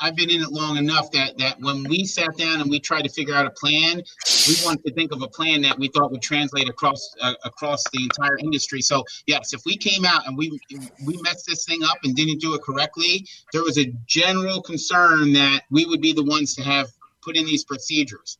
I've 0.00 0.14
been 0.14 0.30
in 0.30 0.42
it 0.42 0.50
long 0.50 0.76
enough 0.76 1.10
that 1.12 1.36
that 1.38 1.60
when 1.60 1.84
we 1.88 2.04
sat 2.04 2.36
down 2.36 2.60
and 2.60 2.70
we 2.70 2.78
tried 2.80 3.02
to 3.02 3.08
figure 3.08 3.34
out 3.34 3.46
a 3.46 3.50
plan, 3.50 4.02
we 4.46 4.54
wanted 4.64 4.84
to 4.84 4.92
think 4.94 5.12
of 5.12 5.22
a 5.22 5.28
plan 5.28 5.62
that 5.62 5.78
we 5.78 5.88
thought 5.88 6.10
would 6.10 6.22
translate 6.22 6.68
across 6.68 7.14
uh, 7.20 7.34
across 7.44 7.82
the 7.92 8.02
entire 8.02 8.38
industry. 8.38 8.80
So 8.80 9.04
yes, 9.26 9.52
if 9.52 9.62
we 9.64 9.76
came 9.76 10.04
out 10.04 10.26
and 10.26 10.36
we 10.36 10.58
we 11.04 11.20
messed 11.22 11.46
this 11.46 11.64
thing 11.64 11.82
up 11.82 11.98
and 12.04 12.14
didn't 12.14 12.40
do 12.40 12.54
it 12.54 12.62
correctly, 12.62 13.26
there 13.52 13.62
was 13.62 13.78
a 13.78 13.86
general 14.06 14.62
concern 14.62 15.32
that 15.32 15.62
we 15.70 15.84
would 15.84 16.00
be 16.00 16.12
the 16.12 16.24
ones 16.24 16.54
to 16.56 16.62
have 16.62 16.88
put 17.22 17.36
in 17.36 17.44
these 17.44 17.64
procedures. 17.64 18.38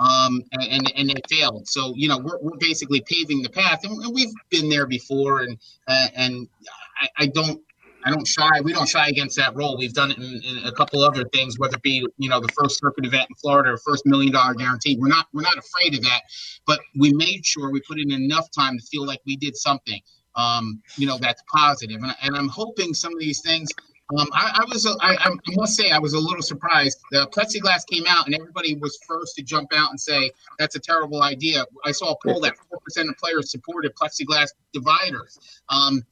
Um, 0.00 0.44
and, 0.52 0.92
and 0.94 1.10
they 1.10 1.20
failed. 1.28 1.66
So 1.66 1.92
you 1.96 2.06
know 2.06 2.18
we're, 2.18 2.38
we're 2.40 2.56
basically 2.58 3.00
paving 3.00 3.42
the 3.42 3.50
path, 3.50 3.82
and 3.82 4.14
we've 4.14 4.32
been 4.48 4.68
there 4.68 4.86
before. 4.86 5.40
And 5.40 5.58
uh, 5.88 6.06
and 6.14 6.48
I, 7.00 7.08
I 7.24 7.26
don't 7.26 7.60
I 8.08 8.10
don't 8.10 8.26
shy. 8.26 8.60
We 8.62 8.72
don't 8.72 8.88
shy 8.88 9.08
against 9.08 9.36
that 9.36 9.54
role. 9.54 9.76
We've 9.76 9.92
done 9.92 10.10
it 10.10 10.16
in, 10.16 10.40
in, 10.42 10.64
a 10.64 10.72
couple 10.72 11.02
other 11.02 11.24
things, 11.24 11.58
whether 11.58 11.76
it 11.76 11.82
be 11.82 12.06
you 12.16 12.28
know 12.28 12.40
the 12.40 12.48
first 12.58 12.80
circuit 12.80 13.04
event 13.04 13.26
in 13.28 13.36
Florida, 13.36 13.72
or 13.72 13.76
first 13.76 14.06
million 14.06 14.32
dollar 14.32 14.54
guarantee. 14.54 14.96
We're 14.98 15.08
not 15.08 15.26
we're 15.34 15.42
not 15.42 15.58
afraid 15.58 15.94
of 15.94 16.02
that, 16.02 16.22
but 16.66 16.80
we 16.98 17.12
made 17.12 17.44
sure 17.44 17.70
we 17.70 17.80
put 17.80 17.98
in 18.00 18.10
enough 18.10 18.48
time 18.50 18.78
to 18.78 18.86
feel 18.86 19.04
like 19.04 19.20
we 19.26 19.36
did 19.36 19.56
something. 19.56 20.00
Um, 20.36 20.80
you 20.96 21.06
know 21.06 21.18
that's 21.18 21.42
positive, 21.54 22.00
and, 22.02 22.14
and 22.22 22.34
I'm 22.34 22.48
hoping 22.48 22.94
some 22.94 23.12
of 23.12 23.18
these 23.18 23.42
things. 23.42 23.68
Um, 24.16 24.26
I, 24.32 24.62
I, 24.62 24.64
was 24.72 24.86
I, 24.86 25.16
I, 25.20 25.30
must 25.48 25.76
say 25.76 25.90
I 25.90 25.98
was 25.98 26.14
a 26.14 26.18
little 26.18 26.40
surprised. 26.40 26.98
The 27.10 27.26
plexiglass 27.26 27.86
came 27.86 28.04
out, 28.08 28.24
and 28.24 28.34
everybody 28.34 28.74
was 28.76 28.98
first 29.06 29.36
to 29.36 29.42
jump 29.42 29.70
out 29.74 29.90
and 29.90 30.00
say 30.00 30.30
that's 30.58 30.76
a 30.76 30.80
terrible 30.80 31.22
idea. 31.22 31.66
I 31.84 31.92
saw 31.92 32.12
a 32.12 32.16
poll 32.24 32.40
that 32.40 32.56
four 32.56 32.78
percent 32.80 33.10
of 33.10 33.18
players 33.18 33.50
supported 33.50 33.94
plexiglass 33.94 34.48
dividers. 34.72 35.60
Um, 35.68 36.04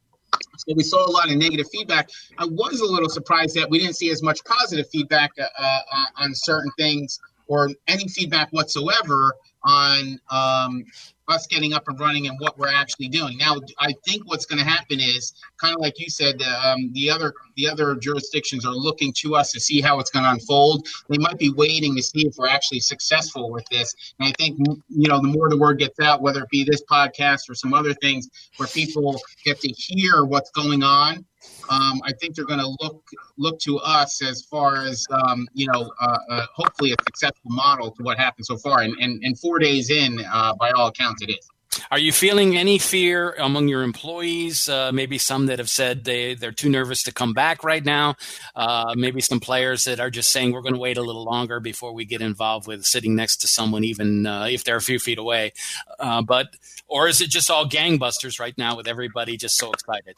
so 0.56 0.74
we 0.74 0.82
saw 0.82 1.08
a 1.08 1.10
lot 1.10 1.30
of 1.30 1.36
negative 1.36 1.66
feedback. 1.70 2.10
I 2.38 2.46
was 2.46 2.80
a 2.80 2.86
little 2.86 3.08
surprised 3.08 3.54
that 3.56 3.68
we 3.68 3.78
didn't 3.78 3.96
see 3.96 4.10
as 4.10 4.22
much 4.22 4.42
positive 4.44 4.88
feedback 4.90 5.32
uh, 5.38 5.44
uh, 5.58 6.04
on 6.16 6.34
certain 6.34 6.70
things 6.78 7.20
or 7.46 7.70
any 7.86 8.08
feedback 8.08 8.50
whatsoever 8.50 9.34
on 9.62 10.18
um, 10.30 10.84
us 11.28 11.46
getting 11.46 11.72
up 11.72 11.88
and 11.88 11.98
running 11.98 12.26
and 12.26 12.38
what 12.38 12.58
we're 12.58 12.72
actually 12.72 13.08
doing. 13.08 13.36
Now, 13.38 13.56
I 13.78 13.92
think 14.06 14.26
what's 14.26 14.46
going 14.46 14.58
to 14.58 14.64
happen 14.64 15.00
is 15.00 15.34
kind 15.60 15.74
of 15.74 15.80
like 15.80 15.98
you 15.98 16.08
said, 16.08 16.40
um, 16.42 16.92
the 16.92 17.10
other 17.10 17.34
the 17.56 17.68
other 17.68 17.94
jurisdictions 17.94 18.66
are 18.66 18.74
looking 18.74 19.12
to 19.14 19.34
us 19.34 19.50
to 19.52 19.60
see 19.60 19.80
how 19.80 19.98
it's 19.98 20.10
going 20.10 20.24
to 20.24 20.30
unfold. 20.30 20.86
They 21.08 21.18
might 21.18 21.38
be 21.38 21.50
waiting 21.50 21.96
to 21.96 22.02
see 22.02 22.26
if 22.26 22.36
we're 22.36 22.48
actually 22.48 22.80
successful 22.80 23.50
with 23.50 23.64
this. 23.70 23.94
And 24.18 24.28
I 24.28 24.32
think 24.38 24.58
you 24.88 25.08
know 25.08 25.20
the 25.20 25.28
more 25.28 25.48
the 25.48 25.58
word 25.58 25.78
gets 25.78 25.98
out, 26.00 26.22
whether 26.22 26.42
it 26.42 26.50
be 26.50 26.64
this 26.64 26.82
podcast 26.84 27.48
or 27.48 27.54
some 27.54 27.74
other 27.74 27.94
things, 27.94 28.28
where 28.56 28.68
people 28.68 29.20
get 29.44 29.60
to 29.60 29.68
hear 29.68 30.24
what's 30.24 30.50
going 30.50 30.82
on 30.82 31.24
um, 31.68 32.00
I 32.04 32.12
think 32.12 32.34
they're 32.34 32.44
going 32.44 32.60
to 32.60 32.76
look 32.80 33.02
look 33.36 33.58
to 33.60 33.78
us 33.78 34.22
as 34.22 34.42
far 34.42 34.84
as 34.84 35.06
um, 35.10 35.48
you 35.52 35.66
know, 35.66 35.90
uh, 36.00 36.18
uh, 36.30 36.46
hopefully 36.54 36.92
a 36.92 36.96
successful 37.04 37.50
model 37.50 37.90
to 37.92 38.02
what 38.02 38.18
happened 38.18 38.46
so 38.46 38.56
far. 38.56 38.82
And, 38.82 38.94
and, 39.00 39.22
and 39.24 39.38
four 39.38 39.58
days 39.58 39.90
in, 39.90 40.24
uh, 40.32 40.54
by 40.54 40.70
all 40.70 40.88
accounts, 40.88 41.22
it 41.22 41.30
is. 41.30 41.48
Are 41.90 41.98
you 41.98 42.10
feeling 42.10 42.56
any 42.56 42.78
fear 42.78 43.32
among 43.32 43.68
your 43.68 43.82
employees? 43.82 44.66
Uh, 44.68 44.92
maybe 44.92 45.18
some 45.18 45.46
that 45.46 45.58
have 45.58 45.68
said 45.68 46.04
they, 46.04 46.34
they're 46.34 46.50
too 46.50 46.70
nervous 46.70 47.02
to 47.02 47.12
come 47.12 47.34
back 47.34 47.64
right 47.64 47.84
now. 47.84 48.16
Uh, 48.54 48.94
maybe 48.96 49.20
some 49.20 49.40
players 49.40 49.84
that 49.84 50.00
are 50.00 50.08
just 50.08 50.30
saying 50.30 50.52
we're 50.52 50.62
going 50.62 50.74
to 50.74 50.80
wait 50.80 50.96
a 50.96 51.02
little 51.02 51.24
longer 51.24 51.60
before 51.60 51.92
we 51.92 52.06
get 52.06 52.22
involved 52.22 52.66
with 52.66 52.84
sitting 52.84 53.14
next 53.14 53.38
to 53.38 53.48
someone, 53.48 53.84
even 53.84 54.26
uh, 54.26 54.46
if 54.50 54.64
they're 54.64 54.76
a 54.76 54.80
few 54.80 54.98
feet 54.98 55.18
away. 55.18 55.52
But 55.98 56.56
or 56.88 57.08
is 57.08 57.20
it 57.20 57.28
just 57.28 57.50
all 57.50 57.68
gangbusters 57.68 58.40
right 58.40 58.56
now 58.56 58.76
with 58.76 58.88
everybody 58.88 59.36
just 59.36 59.58
so 59.58 59.70
excited? 59.72 60.16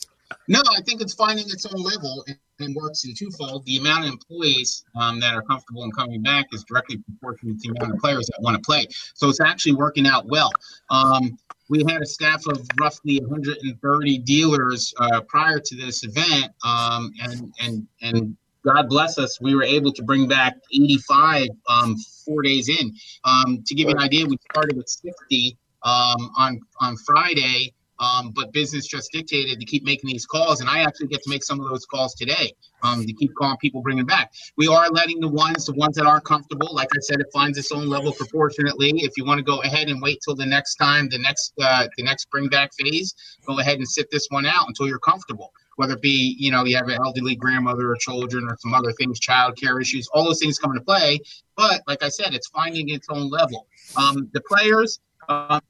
No, 0.49 0.61
I 0.77 0.83
think 0.83 1.01
it's 1.01 1.15
finding 1.15 1.47
its 1.49 1.67
own 1.67 1.83
level 1.83 2.25
and 2.61 2.75
works 2.75 3.05
in 3.05 3.15
twofold. 3.15 3.65
The 3.67 3.79
amount 3.79 4.05
of 4.05 4.11
employees 4.11 4.85
um, 4.99 5.21
that 5.21 5.35
are 5.35 5.43
comfortable 5.43 5.85
in 5.85 5.93
coming 5.93 6.23
back 6.23 6.47
is 6.53 6.65
directly 6.65 6.99
proportional 6.99 7.55
to 7.55 7.61
the 7.61 7.79
amount 7.79 7.95
of 7.95 8.01
players 8.01 8.27
that 8.27 8.39
want 8.41 8.57
to 8.57 8.63
play. 8.63 8.87
So 9.15 9.29
it's 9.29 9.41
actually 9.41 9.75
working 9.75 10.07
out 10.07 10.27
well. 10.27 10.51
Um, 10.91 11.39
we 11.69 11.85
had 11.89 12.03
a 12.03 12.07
staff 12.07 12.47
of 12.47 12.67
roughly 12.81 13.21
130 13.21 14.19
dealers 14.19 14.93
uh, 14.99 15.21
prior 15.23 15.59
to 15.61 15.77
this 15.77 16.03
event, 16.05 16.53
um, 16.65 17.13
and 17.21 17.53
and 17.61 17.87
and 18.01 18.37
God 18.65 18.89
bless 18.89 19.19
us, 19.19 19.41
we 19.41 19.55
were 19.55 19.63
able 19.63 19.93
to 19.93 20.03
bring 20.03 20.27
back 20.27 20.57
85 20.75 21.49
um, 21.69 21.97
four 22.25 22.43
days 22.43 22.69
in. 22.69 22.93
Um, 23.25 23.63
to 23.67 23.75
give 23.75 23.89
you 23.89 23.95
an 23.95 24.01
idea, 24.01 24.27
we 24.27 24.37
started 24.51 24.77
with 24.77 24.89
60 24.89 25.57
um, 25.85 26.31
on 26.37 26.61
on 26.81 26.97
Friday 26.97 27.73
um, 28.01 28.31
but 28.31 28.53
business 28.53 28.87
just 28.87 29.11
dictated 29.13 29.59
to 29.59 29.65
keep 29.65 29.85
making 29.85 30.09
these 30.09 30.27
calls, 30.27 30.61
and 30.61 30.71
I 30.71 30.81
actually 30.81 31.09
get 31.09 31.23
to 31.23 31.31
make 31.31 31.45
some 31.45 31.61
of 31.61 31.69
those 31.69 31.85
calls 31.87 32.15
today 32.15 32.53
um, 32.83 33.05
to 33.05 33.13
keep 33.13 33.35
calling 33.35 33.57
people, 33.59 33.83
bringing 33.83 34.07
back. 34.07 34.33
We 34.57 34.69
are 34.69 34.89
letting 34.91 35.21
the 35.21 35.29
ones, 35.29 35.67
the 35.67 35.75
ones 35.75 35.97
that 35.97 36.07
aren't 36.07 36.25
comfortable, 36.25 36.69
like 36.73 36.89
I 36.95 37.01
said, 37.01 37.21
it 37.21 37.27
finds 37.33 37.59
its 37.59 37.73
own 37.73 37.89
level 37.89 38.13
proportionately. 38.13 38.91
If 38.97 39.13
you 39.17 39.25
want 39.25 39.39
to 39.39 39.45
go 39.45 39.63
ahead 39.63 39.89
and 39.89 40.01
wait 40.01 40.21
till 40.25 40.35
the 40.35 40.47
next 40.47 40.77
time, 40.77 41.09
the 41.09 41.19
next 41.19 41.53
uh, 41.61 41.89
the 41.97 42.03
next 42.05 42.31
bring 42.31 42.49
back 42.49 42.71
phase, 42.79 43.15
go 43.47 43.59
ahead 43.59 43.79
and 43.79 43.89
sit 43.89 44.11
this 44.11 44.27
one 44.31 44.47
out 44.47 44.69
until 44.69 44.87
you're 44.87 44.99
comfortable. 44.99 45.53
Whether 45.77 45.95
it 45.95 46.03
be 46.03 46.37
you 46.39 46.51
know 46.51 46.65
you 46.65 46.77
have 46.77 46.89
an 46.89 46.99
elderly 47.05 47.37
grandmother 47.37 47.91
or 47.91 47.97
children 47.97 48.45
or 48.49 48.57
some 48.61 48.75
other 48.75 48.93
things, 48.93 49.19
child 49.21 49.57
care 49.57 49.81
issues, 49.81 50.09
all 50.13 50.25
those 50.25 50.41
things 50.41 50.59
come 50.59 50.73
into 50.73 50.85
play. 50.85 51.21
But 51.57 51.83
like 51.87 52.03
I 52.03 52.09
said, 52.09 52.35
it's 52.35 52.49
finding 52.49 52.89
its 52.91 53.09
own 53.11 53.29
level. 53.29 53.67
Um, 53.97 54.29
the 54.33 54.41
players. 54.43 55.01
Uh, 55.29 55.61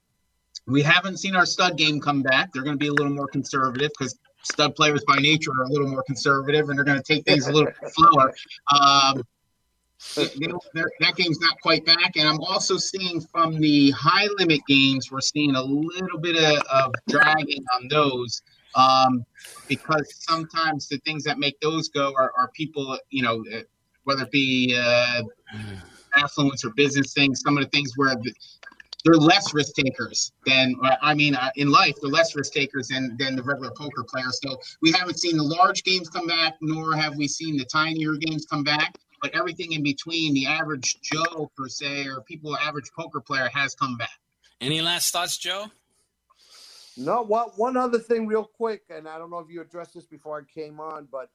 we 0.69 0.81
haven't 0.81 1.17
seen 1.17 1.35
our 1.35 1.45
stud 1.45 1.77
game 1.77 1.99
come 1.99 2.21
back. 2.21 2.53
They're 2.53 2.63
going 2.63 2.77
to 2.77 2.79
be 2.79 2.87
a 2.87 2.93
little 2.93 3.13
more 3.13 3.27
conservative 3.27 3.91
because 3.97 4.17
stud 4.43 4.75
players 4.75 5.03
by 5.05 5.17
nature 5.17 5.51
are 5.51 5.63
a 5.63 5.69
little 5.69 5.87
more 5.87 6.03
conservative 6.03 6.69
and 6.69 6.77
they're 6.77 6.85
going 6.85 7.01
to 7.01 7.03
take 7.03 7.25
things 7.25 7.47
a 7.47 7.51
little 7.51 7.71
slower. 7.87 8.33
Um, 8.73 9.23
that 10.15 11.13
game's 11.17 11.39
not 11.41 11.59
quite 11.61 11.85
back. 11.85 12.15
And 12.15 12.27
I'm 12.27 12.39
also 12.39 12.77
seeing 12.77 13.19
from 13.19 13.59
the 13.59 13.91
high 13.91 14.27
limit 14.37 14.61
games, 14.67 15.11
we're 15.11 15.19
seeing 15.21 15.55
a 15.55 15.61
little 15.61 16.19
bit 16.19 16.37
of, 16.37 16.63
of 16.71 16.93
dragging 17.09 17.65
on 17.75 17.87
those 17.89 18.41
um, 18.75 19.25
because 19.67 20.13
sometimes 20.19 20.87
the 20.87 20.99
things 20.99 21.23
that 21.23 21.37
make 21.37 21.59
those 21.59 21.89
go 21.89 22.13
are, 22.15 22.31
are 22.37 22.49
people, 22.53 22.97
you 23.09 23.23
know, 23.23 23.43
whether 24.03 24.23
it 24.23 24.31
be 24.31 24.77
uh, 24.79 25.23
affluence 26.15 26.63
or 26.63 26.69
business 26.71 27.13
things, 27.13 27.41
some 27.41 27.57
of 27.57 27.63
the 27.63 27.69
things 27.69 27.93
where 27.95 28.15
the, 28.15 28.33
they're 29.03 29.15
less 29.15 29.53
risk 29.53 29.73
takers 29.75 30.31
than 30.45 30.75
I 31.01 31.13
mean 31.13 31.35
uh, 31.35 31.51
in 31.55 31.71
life 31.71 31.95
they're 32.01 32.11
less 32.11 32.35
risk 32.35 32.53
takers 32.53 32.87
than 32.89 33.15
than 33.17 33.35
the 33.35 33.43
regular 33.43 33.71
poker 33.71 34.03
players. 34.03 34.39
So 34.43 34.59
we 34.81 34.91
haven't 34.91 35.19
seen 35.19 35.37
the 35.37 35.43
large 35.43 35.83
games 35.83 36.09
come 36.09 36.27
back, 36.27 36.55
nor 36.61 36.95
have 36.95 37.15
we 37.15 37.27
seen 37.27 37.57
the 37.57 37.65
tinier 37.65 38.15
games 38.15 38.45
come 38.45 38.63
back. 38.63 38.97
But 39.21 39.35
everything 39.35 39.73
in 39.73 39.83
between, 39.83 40.33
the 40.33 40.45
average 40.45 41.01
Joe 41.01 41.51
per 41.57 41.67
se, 41.67 42.07
or 42.07 42.21
people 42.21 42.55
average 42.57 42.89
poker 42.97 43.19
player 43.19 43.49
has 43.53 43.75
come 43.75 43.97
back. 43.97 44.17
Any 44.61 44.81
last 44.81 45.11
thoughts, 45.11 45.37
Joe? 45.37 45.65
No. 46.95 47.21
What 47.21 47.57
one 47.57 47.75
other 47.75 47.99
thing, 47.99 48.27
real 48.27 48.45
quick, 48.45 48.83
and 48.89 49.07
I 49.07 49.17
don't 49.17 49.29
know 49.29 49.39
if 49.39 49.49
you 49.49 49.61
addressed 49.61 49.93
this 49.93 50.05
before 50.05 50.39
I 50.39 50.53
came 50.53 50.79
on, 50.79 51.07
but 51.11 51.29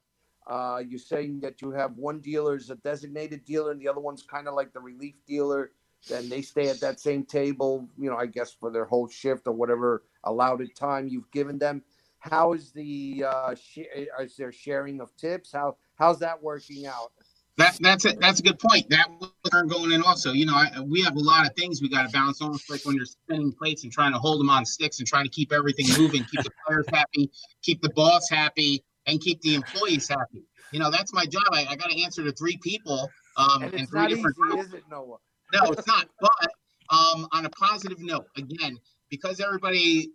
uh, 0.47 0.83
you're 0.87 0.99
saying 0.99 1.41
that 1.41 1.61
you 1.61 1.73
have 1.73 1.97
one 1.97 2.21
dealer 2.21 2.57
is 2.57 2.71
a 2.71 2.77
designated 2.77 3.45
dealer, 3.45 3.71
and 3.71 3.81
the 3.81 3.89
other 3.89 4.01
one's 4.01 4.23
kind 4.23 4.49
of 4.49 4.55
like 4.55 4.73
the 4.73 4.81
relief 4.81 5.17
dealer 5.27 5.73
then 6.09 6.29
they 6.29 6.43
stay 6.43 6.69
at 6.69 6.81
that 6.81 7.01
same 7.01 7.25
table, 7.25 7.89
you 7.99 8.11
know, 8.11 8.17
I 8.17 8.27
guess 8.27 8.53
for 8.53 8.71
their 8.71 8.85
whole 8.85 9.09
shift 9.09 9.47
or 9.47 9.53
whatever 9.53 10.03
allotted 10.25 10.75
time 10.77 11.09
you've 11.09 11.31
given 11.31 11.59
them. 11.59 11.83
How 12.19 12.53
is 12.55 12.73
the 12.73 13.25
uh, 13.27 13.55
sh- 13.55 13.91
is 14.21 14.37
there 14.37 14.53
sharing 14.53 15.01
of 15.01 15.15
tips? 15.17 15.53
How 15.53 15.77
how's 15.97 16.19
that 16.21 16.43
working 16.43 16.87
out? 16.87 17.13
That, 17.57 17.79
that's 17.81 18.05
a, 18.05 18.13
that's 18.15 18.41
a 18.41 18.43
good 18.43 18.59
point. 18.59 18.91
That 18.91 19.09
was 19.21 19.63
going 19.69 19.93
in 19.93 20.03
also. 20.03 20.33
You 20.33 20.47
know, 20.47 20.55
I, 20.55 20.81
we 20.81 21.03
have 21.03 21.15
a 21.15 21.21
lot 21.21 21.47
of 21.47 21.55
things 21.55 21.81
we 21.81 21.89
got 21.89 22.05
to 22.05 22.09
balance. 22.09 22.41
Almost 22.41 22.69
like 22.69 22.85
when 22.85 22.97
you're 22.97 23.05
spinning 23.05 23.53
plates 23.53 23.85
and 23.85 23.93
trying 23.93 24.13
to 24.13 24.19
hold 24.19 24.41
them 24.41 24.51
on 24.51 24.65
sticks 24.65 24.99
and 24.99 25.07
trying 25.07 25.25
to 25.25 25.31
keep 25.31 25.53
everything 25.53 25.87
moving, 25.97 26.25
keep 26.25 26.43
the 26.43 26.51
players 26.67 26.87
happy, 26.93 27.31
keep 27.63 27.81
the 27.81 27.91
boss 27.91 28.29
happy, 28.29 28.83
and 29.07 29.21
keep 29.21 29.41
the 29.43 29.55
employees 29.55 30.09
happy. 30.09 30.43
You 30.73 30.81
know, 30.81 30.91
that's 30.91 31.13
my 31.13 31.27
job. 31.27 31.45
I, 31.53 31.67
I 31.71 31.77
got 31.77 31.91
to 31.91 32.03
answer 32.03 32.25
to 32.25 32.33
three 32.33 32.57
people 32.57 33.09
um, 33.37 33.63
and, 33.63 33.75
and 33.75 33.89
three 33.89 34.09
different 34.09 34.37
easy, 34.37 34.55
groups. 34.55 34.69
Is 34.69 34.75
it, 34.75 34.83
Noah? 34.91 35.19
No, 35.53 35.71
it's 35.71 35.87
not. 35.87 36.09
But 36.21 36.51
um, 36.91 37.29
on 37.33 37.47
a 37.47 37.51
positive 37.51 38.01
note, 38.01 38.27
again, 38.37 38.79
because 39.11 39.41
everybody 39.41 40.11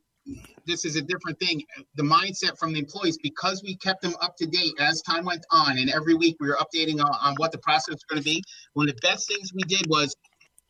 this 0.65 0.85
is 0.85 0.95
a 0.95 1.01
different 1.01 1.39
thing. 1.39 1.63
The 1.95 2.03
mindset 2.03 2.57
from 2.57 2.73
the 2.73 2.79
employees, 2.79 3.17
because 3.21 3.63
we 3.63 3.75
kept 3.77 4.01
them 4.01 4.13
up 4.21 4.35
to 4.37 4.45
date 4.45 4.73
as 4.79 5.01
time 5.01 5.25
went 5.25 5.45
on, 5.51 5.77
and 5.77 5.89
every 5.89 6.13
week 6.13 6.37
we 6.39 6.47
were 6.47 6.57
updating 6.57 6.99
on, 7.03 7.11
on 7.21 7.35
what 7.37 7.51
the 7.51 7.57
process 7.57 7.95
was 7.95 8.03
going 8.09 8.21
to 8.21 8.25
be. 8.25 8.43
One 8.73 8.87
of 8.87 8.95
the 8.95 9.01
best 9.01 9.27
things 9.27 9.51
we 9.53 9.63
did 9.63 9.87
was 9.87 10.15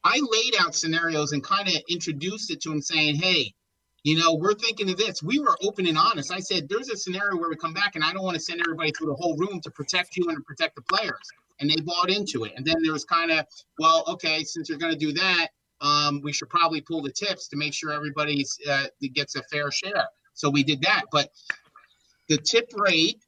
I 0.04 0.22
laid 0.22 0.56
out 0.62 0.76
scenarios 0.76 1.34
and 1.34 1.44
kind 1.44 1.68
of 1.68 1.76
introduced 1.90 2.52
it 2.52 2.62
to 2.62 2.70
them, 2.70 2.82
saying, 2.82 3.16
"Hey, 3.16 3.54
you 4.04 4.18
know, 4.18 4.36
we're 4.36 4.54
thinking 4.54 4.90
of 4.90 4.98
this. 4.98 5.22
We 5.22 5.40
were 5.40 5.58
open 5.62 5.86
and 5.88 5.98
honest. 5.98 6.32
I 6.32 6.40
said, 6.40 6.70
there's 6.70 6.90
a 6.90 6.96
scenario 6.96 7.38
where 7.38 7.50
we 7.50 7.56
come 7.58 7.74
back, 7.74 7.96
and 7.96 8.04
I 8.04 8.14
don't 8.14 8.24
want 8.24 8.36
to 8.36 8.42
send 8.42 8.62
everybody 8.62 8.92
through 8.92 9.08
the 9.08 9.16
whole 9.16 9.36
room 9.36 9.60
to 9.62 9.72
protect 9.72 10.16
you 10.16 10.26
and 10.30 10.38
to 10.38 10.44
protect 10.44 10.76
the 10.76 10.82
players. 10.84 11.20
And 11.60 11.70
they 11.70 11.76
bought 11.84 12.10
into 12.10 12.46
it. 12.46 12.54
And 12.56 12.66
then 12.66 12.78
there 12.82 12.94
was 12.94 13.06
kind 13.06 13.32
of, 13.32 13.46
well, 13.80 14.04
okay, 14.08 14.44
since 14.44 14.70
you're 14.70 14.78
going 14.78 14.94
to 14.94 14.98
do 14.98 15.12
that, 15.14 15.48
um, 15.82 16.22
we 16.24 16.34
should 16.34 16.50
probably 16.50 16.82
pull 16.82 17.02
the 17.02 17.12
tips 17.12 17.48
to 17.50 17.58
make 17.58 17.74
sure 17.74 17.92
everybody 17.92 18.46
uh, 18.70 18.86
gets 19.14 19.36
a 19.36 19.44
fair 19.44 19.72
share. 19.72 20.06
So 20.34 20.50
we 20.50 20.64
did 20.64 20.82
that. 20.82 21.04
But 21.12 21.30
the 22.28 22.38
tip 22.38 22.72
rate 22.76 23.24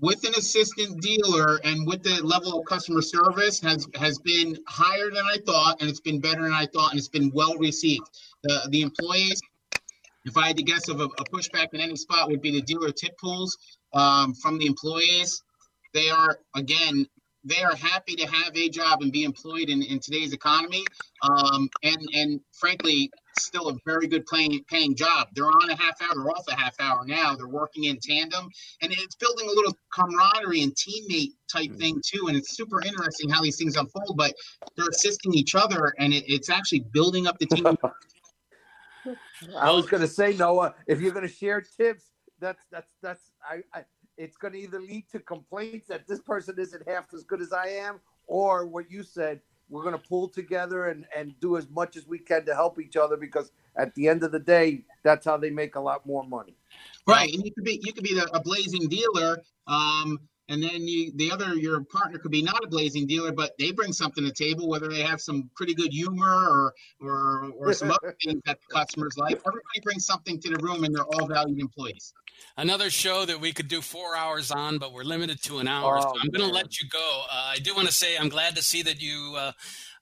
with 0.00 0.24
an 0.24 0.34
assistant 0.36 1.00
dealer 1.00 1.60
and 1.64 1.86
with 1.86 2.02
the 2.02 2.22
level 2.22 2.58
of 2.58 2.66
customer 2.66 3.02
service 3.02 3.60
has 3.60 3.86
has 3.96 4.18
been 4.18 4.56
higher 4.66 5.10
than 5.10 5.24
I 5.24 5.38
thought, 5.46 5.80
and 5.80 5.90
it's 5.90 6.00
been 6.00 6.20
better 6.20 6.42
than 6.42 6.52
I 6.52 6.66
thought, 6.66 6.92
and 6.92 6.98
it's 6.98 7.08
been 7.08 7.30
well 7.34 7.56
received. 7.58 8.08
The 8.44 8.68
the 8.70 8.82
employees 8.82 9.40
if 10.24 10.36
I 10.36 10.48
had 10.48 10.56
to 10.56 10.62
guess 10.62 10.88
of 10.88 11.00
a, 11.00 11.04
a 11.04 11.24
pushback 11.24 11.68
in 11.72 11.80
any 11.80 11.96
spot 11.96 12.28
would 12.28 12.42
be 12.42 12.50
the 12.50 12.62
dealer 12.62 12.90
tip 12.90 13.16
pools 13.18 13.56
um, 13.94 14.34
from 14.34 14.58
the 14.58 14.66
employees. 14.66 15.42
They 15.94 16.10
are 16.10 16.38
again, 16.54 17.06
they 17.44 17.62
are 17.62 17.74
happy 17.74 18.16
to 18.16 18.26
have 18.26 18.56
a 18.56 18.68
job 18.68 19.02
and 19.02 19.12
be 19.12 19.24
employed 19.24 19.68
in, 19.68 19.82
in 19.82 19.98
today's 19.98 20.32
economy. 20.32 20.84
Um, 21.22 21.70
and 21.82 22.08
and 22.14 22.40
frankly, 22.52 23.10
still 23.38 23.68
a 23.68 23.76
very 23.86 24.06
good 24.06 24.26
paying 24.26 24.62
paying 24.68 24.94
job. 24.94 25.28
They're 25.34 25.46
on 25.46 25.70
a 25.70 25.76
half 25.76 26.00
hour, 26.02 26.14
they're 26.14 26.30
off 26.30 26.44
a 26.48 26.54
half 26.54 26.74
hour 26.80 27.04
now. 27.06 27.34
They're 27.34 27.48
working 27.48 27.84
in 27.84 27.98
tandem, 27.98 28.48
and 28.82 28.92
it's 28.92 29.16
building 29.16 29.48
a 29.48 29.52
little 29.52 29.76
camaraderie 29.92 30.62
and 30.62 30.74
teammate 30.74 31.32
type 31.50 31.74
thing 31.76 32.00
too. 32.04 32.26
And 32.28 32.36
it's 32.36 32.56
super 32.56 32.82
interesting 32.82 33.30
how 33.30 33.42
these 33.42 33.56
things 33.56 33.76
unfold. 33.76 34.16
But 34.16 34.34
they're 34.76 34.88
assisting 34.88 35.34
each 35.34 35.54
other, 35.54 35.94
and 35.98 36.12
it, 36.12 36.24
it's 36.26 36.50
actually 36.50 36.80
building 36.92 37.26
up 37.26 37.38
the 37.38 37.46
team. 37.46 37.66
I 39.58 39.70
was 39.70 39.86
going 39.86 40.02
to 40.02 40.08
say, 40.08 40.34
Noah, 40.34 40.74
if 40.86 41.00
you're 41.00 41.12
going 41.12 41.26
to 41.26 41.32
share 41.32 41.62
tips, 41.62 42.10
that's 42.38 42.62
that's 42.70 42.90
that's 43.02 43.30
I, 43.42 43.62
I 43.78 43.84
it's 44.20 44.36
going 44.36 44.52
to 44.52 44.60
either 44.60 44.80
lead 44.80 45.04
to 45.12 45.18
complaints 45.18 45.88
that 45.88 46.06
this 46.06 46.20
person 46.20 46.56
isn't 46.58 46.86
half 46.86 47.12
as 47.14 47.24
good 47.24 47.40
as 47.40 47.52
I 47.52 47.68
am, 47.68 48.00
or 48.26 48.66
what 48.66 48.90
you 48.90 49.02
said, 49.02 49.40
we're 49.70 49.82
going 49.82 49.94
to 49.94 50.08
pull 50.08 50.28
together 50.28 50.88
and 50.88 51.06
and 51.16 51.38
do 51.40 51.56
as 51.56 51.68
much 51.70 51.96
as 51.96 52.06
we 52.06 52.18
can 52.18 52.44
to 52.44 52.54
help 52.54 52.80
each 52.80 52.96
other 52.96 53.16
because 53.16 53.52
at 53.76 53.94
the 53.94 54.08
end 54.08 54.22
of 54.22 54.32
the 54.32 54.38
day, 54.38 54.84
that's 55.02 55.24
how 55.24 55.36
they 55.36 55.50
make 55.50 55.76
a 55.76 55.80
lot 55.80 56.04
more 56.04 56.24
money. 56.24 56.54
Right, 57.06 57.32
and 57.32 57.44
you 57.44 57.52
could 57.52 57.64
be 57.64 57.80
you 57.82 57.92
could 57.92 58.04
be 58.04 58.14
the, 58.14 58.28
a 58.34 58.40
blazing 58.40 58.88
dealer. 58.88 59.42
Um, 59.66 60.20
and 60.50 60.62
then 60.62 60.86
you 60.86 61.12
the 61.14 61.30
other 61.30 61.54
your 61.54 61.82
partner 61.84 62.18
could 62.18 62.30
be 62.30 62.42
not 62.42 62.62
a 62.62 62.66
blazing 62.66 63.06
dealer 63.06 63.32
but 63.32 63.52
they 63.58 63.70
bring 63.70 63.92
something 63.92 64.24
to 64.24 64.28
the 64.28 64.34
table 64.34 64.68
whether 64.68 64.88
they 64.88 65.00
have 65.00 65.20
some 65.20 65.48
pretty 65.54 65.72
good 65.72 65.92
humor 65.92 66.26
or 66.26 66.74
or 67.00 67.52
or 67.56 67.72
some 67.80 67.90
other 67.90 68.14
things 68.22 68.42
that 68.44 68.58
the 68.60 68.74
customers 68.74 69.16
like 69.16 69.36
everybody 69.46 69.80
brings 69.82 70.04
something 70.04 70.38
to 70.40 70.50
the 70.50 70.58
room 70.62 70.84
and 70.84 70.94
they're 70.94 71.04
all 71.04 71.26
valued 71.26 71.58
employees 71.58 72.12
another 72.56 72.90
show 72.90 73.24
that 73.24 73.40
we 73.40 73.52
could 73.52 73.68
do 73.68 73.80
four 73.80 74.16
hours 74.16 74.50
on 74.50 74.78
but 74.78 74.92
we're 74.92 75.04
limited 75.04 75.40
to 75.42 75.58
an 75.58 75.68
hour 75.68 75.98
oh, 75.98 76.00
so 76.00 76.14
i'm 76.20 76.28
going 76.30 76.46
to 76.46 76.54
let 76.54 76.80
you 76.80 76.88
go 76.90 77.22
uh, 77.30 77.52
i 77.54 77.58
do 77.58 77.74
want 77.74 77.86
to 77.86 77.94
say 77.94 78.18
i'm 78.18 78.28
glad 78.28 78.56
to 78.56 78.62
see 78.62 78.82
that 78.82 79.00
you 79.00 79.34
uh, 79.38 79.52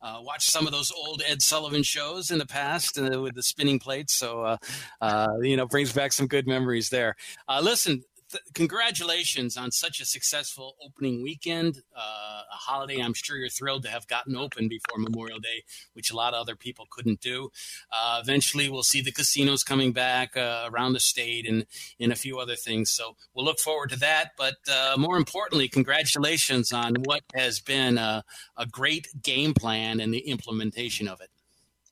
uh, 0.00 0.20
watched 0.22 0.50
some 0.50 0.66
of 0.66 0.72
those 0.72 0.92
old 0.92 1.22
Ed 1.26 1.42
Sullivan 1.42 1.82
shows 1.82 2.30
in 2.30 2.38
the 2.38 2.46
past 2.46 2.98
uh, 2.98 3.20
with 3.20 3.34
the 3.34 3.42
spinning 3.42 3.78
plates. 3.78 4.14
So, 4.14 4.42
uh, 4.42 4.56
uh, 5.00 5.38
you 5.42 5.56
know, 5.56 5.66
brings 5.66 5.92
back 5.92 6.12
some 6.12 6.26
good 6.26 6.46
memories 6.46 6.88
there. 6.88 7.16
Uh, 7.48 7.60
listen, 7.62 8.04
th- 8.30 8.42
congratulations 8.54 9.56
on 9.56 9.70
such 9.70 10.00
a 10.00 10.04
successful 10.04 10.76
opening 10.84 11.22
weekend. 11.22 11.82
Uh, 11.96 12.42
a 12.52 12.56
holiday 12.56 13.00
I'm 13.00 13.14
sure 13.14 13.36
you're 13.36 13.48
thrilled 13.48 13.82
to 13.84 13.90
have 13.90 14.06
gotten 14.06 14.36
open 14.36 14.68
before 14.68 14.98
Memorial 14.98 15.38
Day, 15.38 15.62
which 15.94 16.10
a 16.10 16.16
lot 16.16 16.34
of 16.34 16.40
other 16.40 16.56
people 16.56 16.86
couldn't 16.90 17.20
do. 17.20 17.50
Uh, 17.92 18.20
eventually, 18.22 18.68
we'll 18.68 18.82
see 18.82 19.00
the 19.00 19.12
casinos 19.12 19.62
coming 19.62 19.92
back 19.92 20.36
uh, 20.36 20.68
around 20.70 20.92
the 20.92 21.00
state 21.00 21.48
and, 21.48 21.66
and 22.00 22.12
a 22.12 22.16
few 22.16 22.38
other 22.38 22.56
things. 22.56 22.90
So 22.90 23.16
we'll 23.34 23.44
look 23.44 23.58
forward 23.58 23.90
to 23.90 23.98
that. 24.00 24.32
But 24.36 24.56
uh, 24.70 24.96
more 24.98 25.16
importantly, 25.16 25.68
congratulations 25.68 26.72
on 26.72 26.96
what 27.04 27.22
has 27.34 27.60
been 27.60 27.98
a, 27.98 28.24
a 28.56 28.66
great 28.66 29.08
game 29.22 29.54
plan 29.54 30.00
and 30.00 30.12
the 30.12 30.20
implementation 30.20 31.08
of 31.08 31.20
it. 31.20 31.30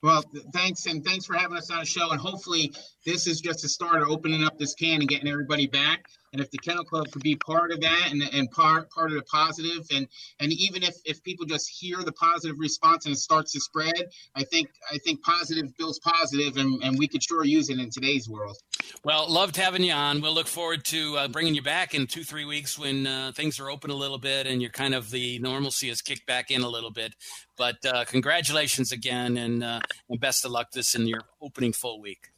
Well, 0.02 0.22
thanks, 0.52 0.86
and 0.86 1.04
thanks 1.04 1.26
for 1.26 1.34
having 1.34 1.56
us 1.56 1.70
on 1.70 1.80
the 1.80 1.86
show. 1.86 2.10
And 2.10 2.20
hopefully, 2.20 2.72
this 3.06 3.26
is 3.26 3.40
just 3.40 3.64
a 3.64 3.68
start 3.68 4.02
of 4.02 4.08
opening 4.08 4.44
up 4.44 4.58
this 4.58 4.74
can 4.74 5.00
and 5.00 5.08
getting 5.08 5.28
everybody 5.28 5.66
back. 5.66 6.04
And 6.32 6.42
if 6.42 6.50
the 6.50 6.58
Kennel 6.58 6.84
Club 6.84 7.10
could 7.12 7.22
be 7.22 7.36
part 7.36 7.70
of 7.72 7.80
that 7.80 8.08
and, 8.10 8.20
and 8.20 8.50
part 8.50 8.90
part 8.90 9.10
of 9.10 9.16
the 9.16 9.22
positive, 9.22 9.86
and 9.94 10.06
and 10.40 10.52
even 10.52 10.82
if, 10.82 10.96
if 11.06 11.22
people 11.22 11.46
just 11.46 11.70
hear 11.70 12.02
the 12.02 12.12
positive 12.12 12.58
response 12.58 13.06
and 13.06 13.14
it 13.14 13.18
starts 13.18 13.52
to 13.52 13.60
spread, 13.60 14.10
I 14.34 14.42
think 14.42 14.68
I 14.92 14.98
think 14.98 15.22
positive 15.22 15.74
builds 15.78 15.98
positive, 16.00 16.58
and, 16.58 16.82
and 16.82 16.98
we 16.98 17.08
could 17.08 17.22
sure 17.22 17.44
use 17.44 17.70
it 17.70 17.78
in 17.78 17.88
today's 17.88 18.28
world. 18.28 18.58
Well, 19.02 19.32
loved 19.32 19.56
having 19.56 19.82
you 19.82 19.92
on. 19.92 20.20
We'll 20.20 20.34
look 20.34 20.48
forward 20.48 20.84
to 20.86 21.16
uh, 21.16 21.28
bringing 21.28 21.54
you 21.54 21.62
back 21.62 21.94
in 21.94 22.06
two 22.06 22.24
three 22.24 22.44
weeks 22.44 22.78
when 22.78 23.06
uh, 23.06 23.32
things 23.34 23.58
are 23.58 23.70
open 23.70 23.90
a 23.90 23.94
little 23.94 24.18
bit 24.18 24.46
and 24.46 24.60
you're 24.60 24.70
kind 24.70 24.94
of 24.94 25.10
the 25.10 25.38
normalcy 25.38 25.88
has 25.88 26.02
kicked 26.02 26.26
back 26.26 26.50
in 26.50 26.62
a 26.62 26.68
little 26.68 26.90
bit. 26.90 27.14
But 27.56 27.76
uh, 27.86 28.04
congratulations 28.04 28.92
again, 28.92 29.38
and 29.38 29.64
uh, 29.64 29.80
and 30.10 30.20
best 30.20 30.44
of 30.44 30.50
luck 30.50 30.72
this 30.72 30.94
in 30.94 31.06
your 31.06 31.22
opening 31.40 31.72
full 31.72 32.00
week. 32.00 32.32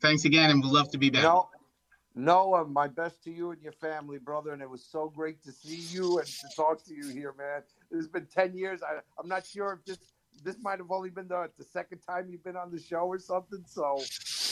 Thanks 0.00 0.24
again, 0.24 0.50
and 0.50 0.62
we'd 0.62 0.72
love 0.72 0.90
to 0.92 0.98
be 0.98 1.10
back. 1.10 1.24
Noah, 2.14 2.66
my 2.66 2.88
best 2.88 3.22
to 3.24 3.30
you 3.30 3.52
and 3.52 3.62
your 3.62 3.72
family, 3.72 4.18
brother. 4.18 4.52
And 4.52 4.60
it 4.60 4.68
was 4.68 4.84
so 4.84 5.08
great 5.14 5.42
to 5.44 5.52
see 5.52 5.76
you 5.94 6.18
and 6.18 6.26
to 6.26 6.48
talk 6.56 6.84
to 6.86 6.94
you 6.94 7.08
here, 7.08 7.34
man. 7.38 7.62
It's 7.90 8.08
been 8.08 8.26
10 8.26 8.56
years. 8.56 8.82
I, 8.82 8.98
I'm 9.18 9.28
not 9.28 9.46
sure 9.46 9.78
if 9.78 9.84
this 9.84 9.98
this 10.42 10.56
might 10.62 10.78
have 10.78 10.90
only 10.90 11.10
been 11.10 11.28
the, 11.28 11.50
the 11.58 11.64
second 11.64 11.98
time 11.98 12.28
you've 12.30 12.42
been 12.42 12.56
on 12.56 12.70
the 12.70 12.80
show 12.80 13.00
or 13.00 13.18
something. 13.18 13.62
So 13.66 14.00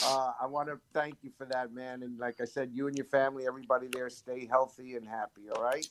uh, 0.05 0.33
I 0.41 0.45
want 0.45 0.69
to 0.69 0.79
thank 0.93 1.17
you 1.23 1.31
for 1.39 1.47
that, 1.47 1.73
man. 1.73 2.03
And 2.03 2.19
like 2.19 2.41
I 2.43 2.45
said, 2.45 2.71
you 2.75 2.89
and 2.89 2.97
your 2.97 3.07
family, 3.07 3.47
everybody 3.47 3.87
there, 3.91 4.11
stay 4.11 4.47
healthy 4.47 4.97
and 4.97 5.07
happy. 5.07 5.49
All 5.55 5.63
right. 5.63 5.87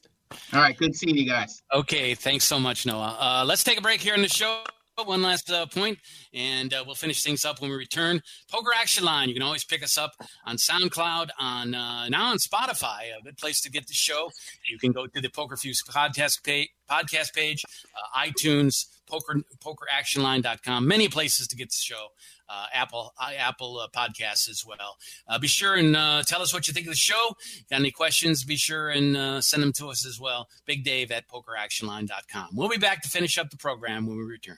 All 0.54 0.60
right. 0.60 0.78
Good 0.78 0.96
seeing 0.96 1.16
you 1.16 1.26
guys. 1.26 1.64
Okay. 1.74 2.14
Thanks 2.14 2.46
so 2.46 2.60
much, 2.60 2.86
Noah. 2.86 3.18
Uh, 3.20 3.46
let's 3.48 3.64
take 3.64 3.80
a 3.80 3.82
break 3.82 4.02
here 4.02 4.14
in 4.14 4.22
the 4.22 4.30
show 4.30 4.64
one 5.06 5.22
last 5.22 5.52
uh, 5.52 5.66
point, 5.68 6.00
and 6.34 6.74
uh, 6.74 6.84
we'll 6.86 6.96
finish 6.96 7.24
things 7.24 7.46
up 7.46 7.62
when 7.62 7.70
we 7.70 7.78
return. 7.78 8.22
Poker 8.52 8.72
Action 8.76 9.06
Line. 9.06 9.28
You 9.28 9.36
can 9.36 9.44
always 9.44 9.64
pick 9.64 9.84
us 9.84 9.98
up 9.98 10.14
on 10.46 10.58
SoundCloud, 10.58 11.30
on 11.40 11.76
uh, 11.76 12.10
now 12.10 12.32
on 12.32 12.38
Spotify. 12.38 13.16
A 13.18 13.24
good 13.24 13.38
place 13.38 13.62
to 13.62 13.72
get 13.72 13.88
the 13.88 13.94
show. 13.94 14.32
You 14.68 14.80
can 14.80 14.92
go 14.92 15.06
to 15.06 15.22
the 15.22 15.30
Poker 15.30 15.56
Fuse 15.56 15.84
podcast 15.88 16.44
page, 16.44 16.70
podcast 16.90 17.34
page, 17.34 17.64
uh, 17.96 18.20
iTunes, 18.20 18.88
poker 19.08 19.42
pokeractionline.com. 19.60 20.88
Many 20.88 21.10
places 21.10 21.48
to 21.48 21.56
get 21.56 21.70
the 21.70 21.78
show. 21.78 22.08
Uh, 22.50 22.66
Apple 22.74 23.14
uh, 23.22 23.32
Apple 23.38 23.86
podcasts 23.96 24.50
as 24.50 24.64
well. 24.66 24.98
Be 25.40 25.48
sure 25.48 25.76
and 25.76 25.94
tell 26.26 26.42
us 26.42 26.54
what 26.54 26.68
you 26.68 26.74
think 26.74 26.88
of 26.88 26.92
the 26.94 26.98
show. 26.98 27.36
Got 27.70 27.82
any 27.82 27.92
questions? 27.92 28.44
Be 28.44 28.56
sure 28.56 28.90
and 28.90 29.44
send 29.44 29.62
them 29.62 29.74
to 29.74 29.90
us 29.90 30.08
as 30.08 30.20
well. 30.20 30.48
Big 30.66 30.84
Dave 30.84 31.12
at 31.12 31.28
pokeractionline.com. 31.28 32.50
We'll 32.54 32.70
be 32.70 32.78
back 32.78 33.04
to 33.04 33.10
finish 33.10 33.38
up 33.38 33.52
the 33.52 33.58
program 33.58 34.08
when 34.08 34.18
we 34.18 34.24
return. 34.24 34.58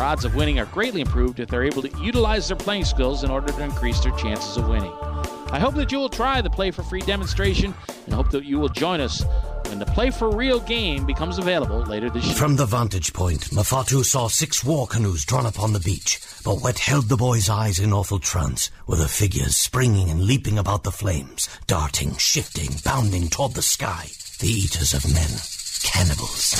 Their 0.00 0.08
odds 0.08 0.24
of 0.24 0.34
winning 0.34 0.58
are 0.58 0.64
greatly 0.64 1.02
improved 1.02 1.40
if 1.40 1.50
they're 1.50 1.62
able 1.62 1.82
to 1.82 1.98
utilize 2.00 2.48
their 2.48 2.56
playing 2.56 2.86
skills 2.86 3.22
in 3.22 3.30
order 3.30 3.52
to 3.52 3.62
increase 3.62 4.00
their 4.00 4.16
chances 4.16 4.56
of 4.56 4.66
winning. 4.66 4.94
I 5.52 5.58
hope 5.58 5.74
that 5.74 5.92
you 5.92 5.98
will 5.98 6.08
try 6.08 6.40
the 6.40 6.48
Play 6.48 6.70
for 6.70 6.82
Free 6.82 7.02
demonstration 7.02 7.74
and 8.06 8.14
hope 8.14 8.30
that 8.30 8.46
you 8.46 8.58
will 8.58 8.70
join 8.70 9.02
us 9.02 9.22
when 9.66 9.78
the 9.78 9.84
Play 9.84 10.08
for 10.10 10.34
Real 10.34 10.58
game 10.60 11.04
becomes 11.04 11.36
available 11.36 11.80
later 11.82 12.08
this 12.08 12.24
year. 12.24 12.34
From 12.34 12.56
the 12.56 12.64
vantage 12.64 13.12
point, 13.12 13.50
Mafatu 13.50 14.02
saw 14.02 14.28
six 14.28 14.64
war 14.64 14.86
canoes 14.86 15.26
drawn 15.26 15.44
up 15.44 15.60
on 15.60 15.74
the 15.74 15.80
beach, 15.80 16.18
but 16.46 16.62
what 16.62 16.78
held 16.78 17.10
the 17.10 17.18
boy's 17.18 17.50
eyes 17.50 17.78
in 17.78 17.92
awful 17.92 18.18
trance 18.18 18.70
were 18.86 18.96
the 18.96 19.06
figures 19.06 19.58
springing 19.58 20.08
and 20.08 20.22
leaping 20.22 20.56
about 20.56 20.82
the 20.82 20.90
flames, 20.90 21.46
darting, 21.66 22.16
shifting, 22.16 22.70
bounding 22.86 23.28
toward 23.28 23.52
the 23.52 23.60
sky, 23.60 24.06
the 24.38 24.48
eaters 24.48 24.94
of 24.94 25.12
men. 25.12 25.59
Cannibals. 25.82 26.54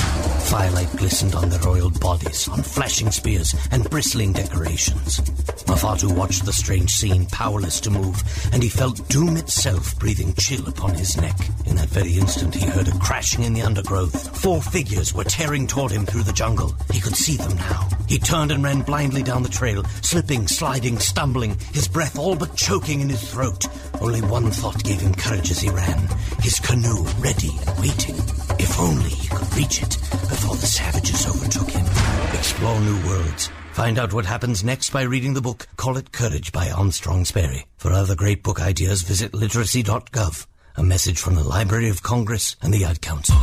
Firelight 0.49 0.91
glistened 0.95 1.35
on 1.35 1.49
their 1.49 1.67
oiled 1.67 1.99
bodies, 1.99 2.47
on 2.47 2.63
flashing 2.63 3.11
spears 3.11 3.55
and 3.71 3.89
bristling 3.89 4.33
decorations. 4.33 5.21
Mafatu 5.67 6.15
watched 6.15 6.45
the 6.45 6.53
strange 6.53 6.91
scene, 6.91 7.25
powerless 7.27 7.79
to 7.81 7.89
move, 7.89 8.21
and 8.51 8.63
he 8.63 8.69
felt 8.69 9.07
doom 9.09 9.37
itself 9.37 9.97
breathing 9.99 10.33
chill 10.33 10.67
upon 10.67 10.95
his 10.95 11.17
neck. 11.17 11.37
In 11.65 11.75
that 11.75 11.89
very 11.89 12.13
instant, 12.13 12.55
he 12.55 12.65
heard 12.65 12.87
a 12.87 12.97
crashing 12.99 13.43
in 13.43 13.53
the 13.53 13.61
undergrowth. 13.61 14.35
Four 14.37 14.61
figures 14.61 15.13
were 15.13 15.23
tearing 15.23 15.67
toward 15.67 15.91
him 15.91 16.05
through 16.05 16.23
the 16.23 16.33
jungle. 16.33 16.75
He 16.91 16.99
could 16.99 17.15
see 17.15 17.37
them 17.37 17.55
now. 17.57 17.87
He 18.07 18.17
turned 18.17 18.51
and 18.51 18.63
ran 18.63 18.81
blindly 18.81 19.23
down 19.23 19.43
the 19.43 19.49
trail, 19.49 19.83
slipping, 20.01 20.47
sliding, 20.47 20.99
stumbling, 20.99 21.57
his 21.73 21.87
breath 21.87 22.17
all 22.17 22.35
but 22.35 22.55
choking 22.55 23.01
in 23.01 23.09
his 23.09 23.31
throat. 23.31 23.65
Only 24.01 24.21
one 24.21 24.51
thought 24.51 24.83
gave 24.83 24.99
him 24.99 25.13
courage 25.13 25.51
as 25.51 25.59
he 25.59 25.69
ran 25.69 26.07
his 26.41 26.59
canoe 26.59 27.03
ready 27.19 27.51
and 27.67 27.79
waiting. 27.79 28.15
If 28.59 28.79
only 28.79 29.09
he 29.09 29.27
could 29.27 29.55
reach 29.55 29.81
it 29.81 29.97
before 30.11 30.55
the 30.55 30.65
savages 30.65 31.27
overtook 31.27 31.69
him. 31.69 31.85
Explore 32.33 32.79
new 32.81 33.07
worlds. 33.07 33.49
Find 33.73 33.99
out 33.99 34.13
what 34.13 34.25
happens 34.25 34.63
next 34.63 34.89
by 34.89 35.03
reading 35.03 35.33
the 35.33 35.41
book 35.41 35.67
Call 35.77 35.97
It 35.97 36.11
Courage 36.11 36.51
by 36.51 36.69
Armstrong 36.71 37.25
Sperry. 37.25 37.65
For 37.77 37.91
other 37.91 38.15
great 38.15 38.43
book 38.43 38.59
ideas, 38.59 39.03
visit 39.03 39.33
literacy.gov. 39.33 40.47
A 40.77 40.83
message 40.83 41.19
from 41.19 41.35
the 41.35 41.43
Library 41.43 41.89
of 41.89 42.03
Congress 42.03 42.55
and 42.61 42.73
the 42.73 42.85
Ad 42.85 43.01
Council. 43.01 43.35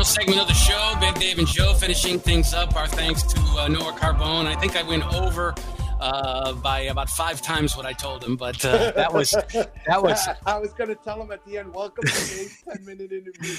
Final 0.00 0.12
segment 0.14 0.40
of 0.40 0.48
the 0.48 0.54
show, 0.54 0.94
Big 0.98 1.14
Dave 1.16 1.38
and 1.38 1.46
Joe 1.46 1.74
finishing 1.74 2.18
things 2.18 2.54
up. 2.54 2.74
Our 2.74 2.86
thanks 2.86 3.22
to 3.22 3.38
uh, 3.58 3.68
Noah 3.68 3.92
Carbone. 3.92 4.46
I 4.46 4.54
think 4.54 4.74
I 4.74 4.82
went 4.82 5.04
over 5.12 5.54
uh, 6.00 6.54
by 6.54 6.80
about 6.80 7.10
five 7.10 7.42
times 7.42 7.76
what 7.76 7.86
I 7.86 7.92
told 7.92 8.24
him, 8.24 8.36
but 8.36 8.64
uh, 8.64 8.92
that 8.92 9.12
was 9.12 9.30
that 9.32 10.02
was. 10.02 10.28
I 10.46 10.58
was 10.58 10.72
going 10.72 10.88
to 10.88 10.94
tell 10.94 11.20
him 11.20 11.30
at 11.30 11.44
the 11.44 11.58
end, 11.58 11.74
"Welcome 11.74 12.04
to 12.04 12.12
Dave's 12.12 12.62
ten 12.62 12.84
minute 12.84 13.12
interview." 13.12 13.54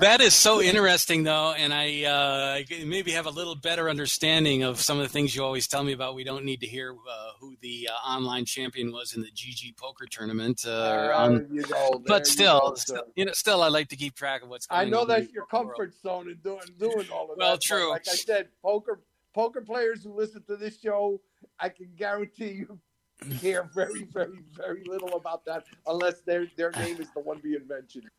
that 0.00 0.20
is 0.20 0.34
so 0.34 0.60
interesting, 0.60 1.22
though, 1.22 1.52
and 1.52 1.72
I 1.72 2.04
uh, 2.04 2.84
maybe 2.84 3.12
have 3.12 3.26
a 3.26 3.30
little 3.30 3.54
better 3.54 3.88
understanding 3.88 4.64
of 4.64 4.80
some 4.80 4.98
of 4.98 5.04
the 5.04 5.08
things 5.08 5.34
you 5.34 5.44
always 5.44 5.68
tell 5.68 5.84
me 5.84 5.92
about. 5.92 6.14
We 6.14 6.24
don't 6.24 6.44
need 6.44 6.60
to 6.60 6.66
hear 6.66 6.92
uh, 6.92 7.30
who 7.40 7.54
the 7.60 7.88
uh, 7.92 8.08
online 8.08 8.44
champion 8.44 8.92
was 8.92 9.14
in 9.14 9.22
the 9.22 9.30
GG 9.30 9.76
poker 9.76 10.06
tournament, 10.06 10.64
uh, 10.66 11.12
on, 11.14 11.46
you 11.52 11.62
go, 11.62 12.02
but 12.04 12.26
still, 12.26 12.72
you, 12.74 12.76
still, 12.76 13.02
you 13.14 13.24
know, 13.26 13.32
still, 13.32 13.62
I 13.62 13.68
like 13.68 13.88
to 13.88 13.96
keep 13.96 14.16
track 14.16 14.42
of 14.42 14.48
what's. 14.48 14.66
Going 14.66 14.80
on. 14.80 14.86
I 14.86 14.90
know 14.90 15.04
that's 15.04 15.32
your 15.32 15.46
comfort 15.46 15.94
zone 16.02 16.28
in 16.28 16.38
doing 16.38 16.60
doing 16.78 17.06
all 17.12 17.30
of 17.30 17.38
well, 17.38 17.52
that. 17.52 17.60
true. 17.60 17.90
But 17.90 18.06
like 18.06 18.08
I 18.08 18.14
said, 18.14 18.48
poker 18.62 19.00
poker 19.36 19.60
players 19.60 20.02
who 20.02 20.14
listen 20.14 20.42
to 20.48 20.56
this 20.56 20.80
show, 20.80 21.20
I 21.60 21.68
can 21.68 21.88
guarantee 21.94 22.52
you 22.52 22.80
care 23.40 23.68
very, 23.74 24.04
very, 24.04 24.42
very 24.56 24.82
little 24.84 25.14
about 25.14 25.44
that 25.44 25.64
unless 25.86 26.22
their 26.22 26.46
their 26.56 26.70
name 26.72 26.96
is 26.98 27.08
the 27.14 27.20
one 27.20 27.38
being 27.42 27.68
mentioned. 27.68 28.10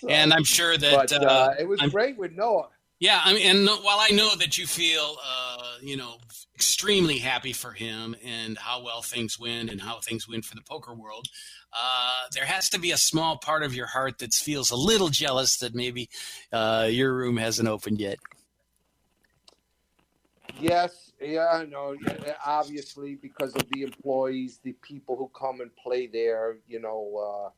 So, 0.00 0.08
and 0.08 0.32
I'm 0.32 0.44
sure 0.44 0.76
that 0.76 1.10
but, 1.10 1.12
uh, 1.12 1.54
it 1.58 1.68
was 1.68 1.80
I'm, 1.80 1.90
great 1.90 2.16
with 2.16 2.32
Noah. 2.32 2.68
Yeah, 3.00 3.20
I 3.24 3.34
mean, 3.34 3.44
and 3.44 3.68
while 3.82 3.98
I 4.00 4.10
know 4.10 4.36
that 4.36 4.58
you 4.58 4.66
feel, 4.66 5.16
uh, 5.24 5.74
you 5.82 5.96
know, 5.96 6.18
extremely 6.54 7.18
happy 7.18 7.52
for 7.52 7.72
him 7.72 8.14
and 8.24 8.56
how 8.56 8.84
well 8.84 9.02
things 9.02 9.40
went 9.40 9.70
and 9.70 9.80
how 9.80 9.98
things 9.98 10.28
went 10.28 10.44
for 10.44 10.54
the 10.54 10.62
poker 10.62 10.94
world, 10.94 11.26
uh, 11.72 12.28
there 12.32 12.44
has 12.44 12.68
to 12.70 12.78
be 12.78 12.92
a 12.92 12.96
small 12.96 13.38
part 13.38 13.64
of 13.64 13.74
your 13.74 13.86
heart 13.86 14.18
that 14.18 14.32
feels 14.32 14.70
a 14.70 14.76
little 14.76 15.08
jealous 15.08 15.56
that 15.58 15.74
maybe 15.74 16.08
uh, 16.52 16.86
your 16.88 17.12
room 17.12 17.38
hasn't 17.38 17.68
opened 17.68 17.98
yet. 17.98 18.18
Yes, 20.60 21.12
yeah, 21.20 21.64
no, 21.68 21.96
obviously 22.44 23.16
because 23.16 23.54
of 23.54 23.68
the 23.70 23.82
employees, 23.82 24.60
the 24.62 24.72
people 24.74 25.16
who 25.16 25.28
come 25.38 25.60
and 25.60 25.74
play 25.76 26.06
there. 26.06 26.58
You 26.68 26.80
know, 26.80 27.50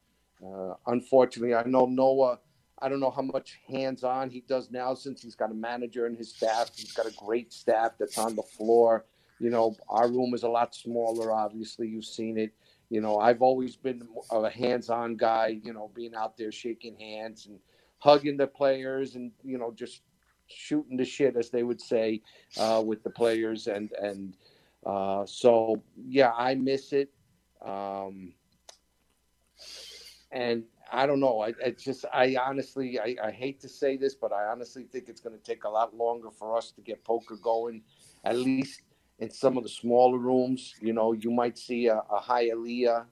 uh, 0.42 0.47
uh, 0.47 0.76
unfortunately, 0.86 1.55
I 1.55 1.64
know 1.64 1.86
Noah. 1.86 2.38
I 2.80 2.88
don't 2.88 3.01
know 3.01 3.11
how 3.11 3.22
much 3.22 3.61
hands-on 3.68 4.30
he 4.30 4.40
does 4.40 4.70
now 4.70 4.95
since 4.95 5.22
he's 5.22 5.36
got 5.36 5.51
a 5.51 5.55
manager 5.55 6.07
and 6.07 6.16
his 6.16 6.34
staff. 6.34 6.70
He's 6.74 6.92
got 6.92 7.07
a 7.07 7.12
great 7.12 7.53
staff 7.53 7.92
that's 7.99 8.18
on 8.18 8.36
the 8.36 8.42
floor. 8.42 9.05
You 9.38 9.51
know, 9.51 9.76
our 9.88 10.09
room 10.09 10.34
is 10.34 10.42
a 10.42 10.49
lot 10.49 10.74
smaller. 10.74 11.32
Obviously, 11.32 11.88
you've 11.88 12.05
seen 12.05 12.36
it. 12.36 12.53
You 12.90 13.01
know, 13.01 13.18
I've 13.18 13.42
always 13.42 13.76
been 13.76 14.07
a 14.30 14.51
hands-on 14.51 15.16
guy. 15.16 15.61
You 15.62 15.72
know, 15.72 15.90
being 15.95 16.14
out 16.14 16.36
there 16.36 16.53
shaking 16.53 16.97
hands 16.97 17.47
and 17.47 17.59
hugging 17.99 18.36
the 18.36 18.47
players, 18.47 19.14
and 19.14 19.32
you 19.42 19.59
know, 19.59 19.72
just 19.72 20.03
shooting 20.49 20.97
the 20.97 21.05
shit, 21.05 21.36
as 21.36 21.51
they 21.51 21.62
would 21.62 21.80
say, 21.80 22.22
uh, 22.59 22.82
with 22.84 23.03
the 23.03 23.11
players, 23.11 23.66
and 23.66 23.92
and 23.92 24.36
uh, 24.86 25.24
so 25.26 25.82
yeah, 26.07 26.32
I 26.36 26.55
miss 26.55 26.92
it. 26.92 27.11
Um, 27.64 28.34
and 30.30 30.64
I 30.92 31.07
don't 31.07 31.20
know. 31.20 31.40
I, 31.40 31.55
I 31.64 31.70
just, 31.70 32.05
I 32.12 32.36
honestly, 32.40 32.99
I, 32.99 33.16
I, 33.22 33.30
hate 33.30 33.61
to 33.61 33.68
say 33.68 33.97
this, 33.97 34.14
but 34.14 34.32
I 34.32 34.45
honestly 34.47 34.82
think 34.82 35.09
it's 35.09 35.20
going 35.20 35.36
to 35.36 35.42
take 35.42 35.64
a 35.64 35.68
lot 35.68 35.97
longer 35.97 36.30
for 36.30 36.57
us 36.57 36.72
to 36.72 36.82
get 36.82 37.05
poker 37.05 37.36
going. 37.36 37.82
At 38.24 38.36
least 38.36 38.82
in 39.18 39.30
some 39.30 39.57
of 39.57 39.62
the 39.62 39.68
smaller 39.68 40.18
rooms, 40.18 40.74
you 40.80 40.92
know, 40.92 41.12
you 41.12 41.30
might 41.30 41.57
see 41.57 41.86
a, 41.86 41.97
a 41.97 42.20
Hialeah. 42.20 43.07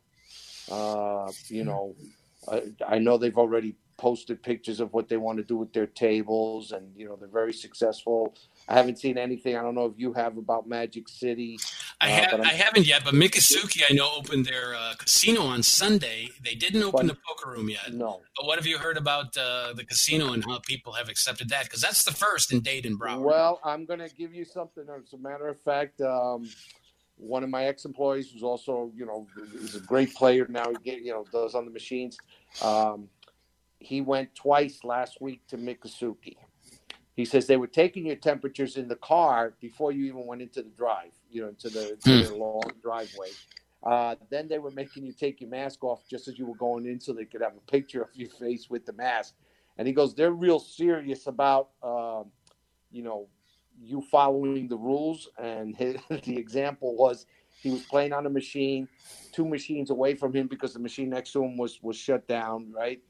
Uh, 0.70 1.30
you 1.48 1.64
know, 1.64 1.94
uh, 2.48 2.60
I 2.86 2.98
know 2.98 3.18
they've 3.18 3.38
already 3.38 3.74
posted 4.02 4.42
pictures 4.42 4.80
of 4.80 4.92
what 4.92 5.08
they 5.08 5.16
want 5.16 5.38
to 5.38 5.44
do 5.44 5.56
with 5.56 5.72
their 5.72 5.86
tables, 5.86 6.72
and 6.72 6.84
you 6.96 7.06
know 7.06 7.14
they're 7.14 7.28
very 7.28 7.52
successful. 7.52 8.34
I 8.68 8.74
haven't 8.74 8.98
seen 8.98 9.16
anything. 9.16 9.56
I 9.56 9.62
don't 9.62 9.76
know 9.76 9.86
if 9.86 9.96
you 9.96 10.12
have 10.14 10.36
about 10.38 10.68
Magic 10.68 11.08
City. 11.08 11.56
I, 12.00 12.10
uh, 12.10 12.30
have, 12.30 12.40
I 12.40 12.54
haven't 12.64 12.86
yet, 12.88 13.04
but 13.04 13.14
Miccosukee 13.14 13.82
I 13.88 13.94
know 13.94 14.10
opened 14.16 14.46
their 14.46 14.74
uh, 14.74 14.94
casino 14.98 15.42
on 15.42 15.62
Sunday. 15.62 16.30
They 16.44 16.56
didn't 16.56 16.82
open 16.82 17.06
But- 17.06 17.14
the 17.14 17.20
poker 17.28 17.50
room 17.50 17.68
yet. 17.70 17.92
No. 17.92 18.22
But 18.36 18.46
what 18.46 18.58
have 18.58 18.66
you 18.66 18.78
heard 18.78 18.96
about 18.96 19.36
uh, 19.36 19.72
the 19.74 19.84
casino 19.84 20.32
and 20.32 20.44
how 20.44 20.58
people 20.58 20.92
have 20.94 21.08
accepted 21.08 21.48
that? 21.50 21.64
Because 21.66 21.80
that's 21.80 22.02
the 22.04 22.10
first 22.12 22.52
in 22.52 22.58
Dayton, 22.60 22.98
Broward. 22.98 23.22
Well, 23.22 23.60
I'm 23.62 23.84
going 23.84 24.00
to 24.00 24.12
give 24.12 24.34
you 24.34 24.44
something. 24.44 24.84
As 24.92 25.12
a 25.12 25.18
matter 25.18 25.46
of 25.46 25.60
fact, 25.60 26.00
um, 26.00 26.48
one 27.16 27.44
of 27.44 27.50
my 27.50 27.66
ex-employees 27.66 28.32
who's 28.32 28.42
also, 28.42 28.90
you 28.96 29.06
know, 29.06 29.28
is 29.54 29.76
a 29.76 29.80
great 29.80 30.12
player 30.12 30.46
now. 30.48 30.68
He 30.70 30.76
get, 30.90 31.02
you 31.02 31.12
know 31.12 31.24
does 31.30 31.54
on 31.54 31.64
the 31.66 31.70
machines. 31.70 32.18
Um, 32.62 33.08
he 33.82 34.00
went 34.00 34.34
twice 34.34 34.84
last 34.84 35.20
week 35.20 35.46
to 35.48 35.56
Miccosukee. 35.56 36.36
He 37.14 37.24
says 37.24 37.46
they 37.46 37.58
were 37.58 37.66
taking 37.66 38.06
your 38.06 38.16
temperatures 38.16 38.76
in 38.76 38.88
the 38.88 38.96
car 38.96 39.54
before 39.60 39.92
you 39.92 40.06
even 40.06 40.26
went 40.26 40.40
into 40.40 40.62
the 40.62 40.70
drive, 40.70 41.12
you 41.30 41.42
know, 41.42 41.48
into 41.48 41.68
the, 41.68 41.96
to 42.04 42.28
the 42.28 42.34
long 42.34 42.62
driveway. 42.82 43.28
Uh, 43.84 44.14
then 44.30 44.48
they 44.48 44.58
were 44.58 44.70
making 44.70 45.04
you 45.04 45.12
take 45.12 45.40
your 45.40 45.50
mask 45.50 45.82
off 45.84 46.04
just 46.08 46.28
as 46.28 46.38
you 46.38 46.46
were 46.46 46.56
going 46.56 46.86
in 46.86 47.00
so 47.00 47.12
they 47.12 47.24
could 47.24 47.42
have 47.42 47.56
a 47.56 47.70
picture 47.70 48.02
of 48.02 48.08
your 48.14 48.30
face 48.30 48.70
with 48.70 48.86
the 48.86 48.92
mask. 48.92 49.34
And 49.76 49.86
he 49.86 49.92
goes, 49.92 50.14
they're 50.14 50.32
real 50.32 50.60
serious 50.60 51.26
about, 51.26 51.70
um, 51.82 52.26
you 52.90 53.02
know, 53.02 53.26
you 53.80 54.02
following 54.10 54.68
the 54.68 54.76
rules. 54.76 55.28
And 55.36 55.76
his, 55.78 55.96
the 56.08 56.36
example 56.36 56.96
was 56.96 57.26
he 57.60 57.70
was 57.70 57.82
playing 57.82 58.12
on 58.12 58.26
a 58.26 58.30
machine, 58.30 58.88
two 59.32 59.46
machines 59.46 59.90
away 59.90 60.14
from 60.14 60.32
him 60.32 60.46
because 60.46 60.72
the 60.72 60.80
machine 60.80 61.10
next 61.10 61.32
to 61.32 61.44
him 61.44 61.56
was 61.56 61.78
was 61.82 61.96
shut 61.96 62.26
down, 62.26 62.72
right? 62.72 63.00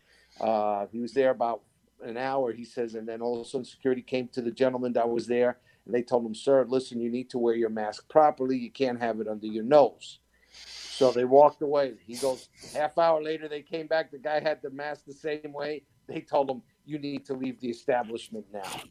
Uh, 0.40 0.86
he 0.90 1.00
was 1.00 1.12
there 1.12 1.30
about 1.30 1.62
an 2.02 2.16
hour, 2.16 2.52
he 2.52 2.64
says, 2.64 2.94
and 2.94 3.08
then 3.08 3.20
all 3.20 3.40
of 3.40 3.46
a 3.46 3.48
sudden 3.48 3.64
security 3.64 4.02
came 4.02 4.28
to 4.28 4.42
the 4.42 4.50
gentleman 4.50 4.92
that 4.94 5.08
was 5.08 5.26
there 5.26 5.58
and 5.84 5.94
they 5.94 6.02
told 6.02 6.24
him, 6.24 6.34
Sir, 6.34 6.64
listen, 6.68 7.00
you 7.00 7.10
need 7.10 7.30
to 7.30 7.38
wear 7.38 7.54
your 7.54 7.70
mask 7.70 8.08
properly. 8.08 8.56
You 8.56 8.70
can't 8.70 9.00
have 9.00 9.20
it 9.20 9.28
under 9.28 9.46
your 9.46 9.64
nose. 9.64 10.18
So 10.54 11.10
they 11.10 11.24
walked 11.24 11.62
away. 11.62 11.94
He 12.06 12.16
goes, 12.16 12.48
half 12.74 12.98
hour 12.98 13.22
later, 13.22 13.48
they 13.48 13.62
came 13.62 13.86
back. 13.86 14.10
The 14.10 14.18
guy 14.18 14.40
had 14.40 14.62
the 14.62 14.70
mask 14.70 15.04
the 15.06 15.12
same 15.12 15.52
way. 15.52 15.82
They 16.06 16.20
told 16.20 16.50
him, 16.50 16.62
You 16.84 16.98
need 16.98 17.24
to 17.26 17.34
leave 17.34 17.60
the 17.60 17.68
establishment 17.68 18.44
now. 18.52 18.82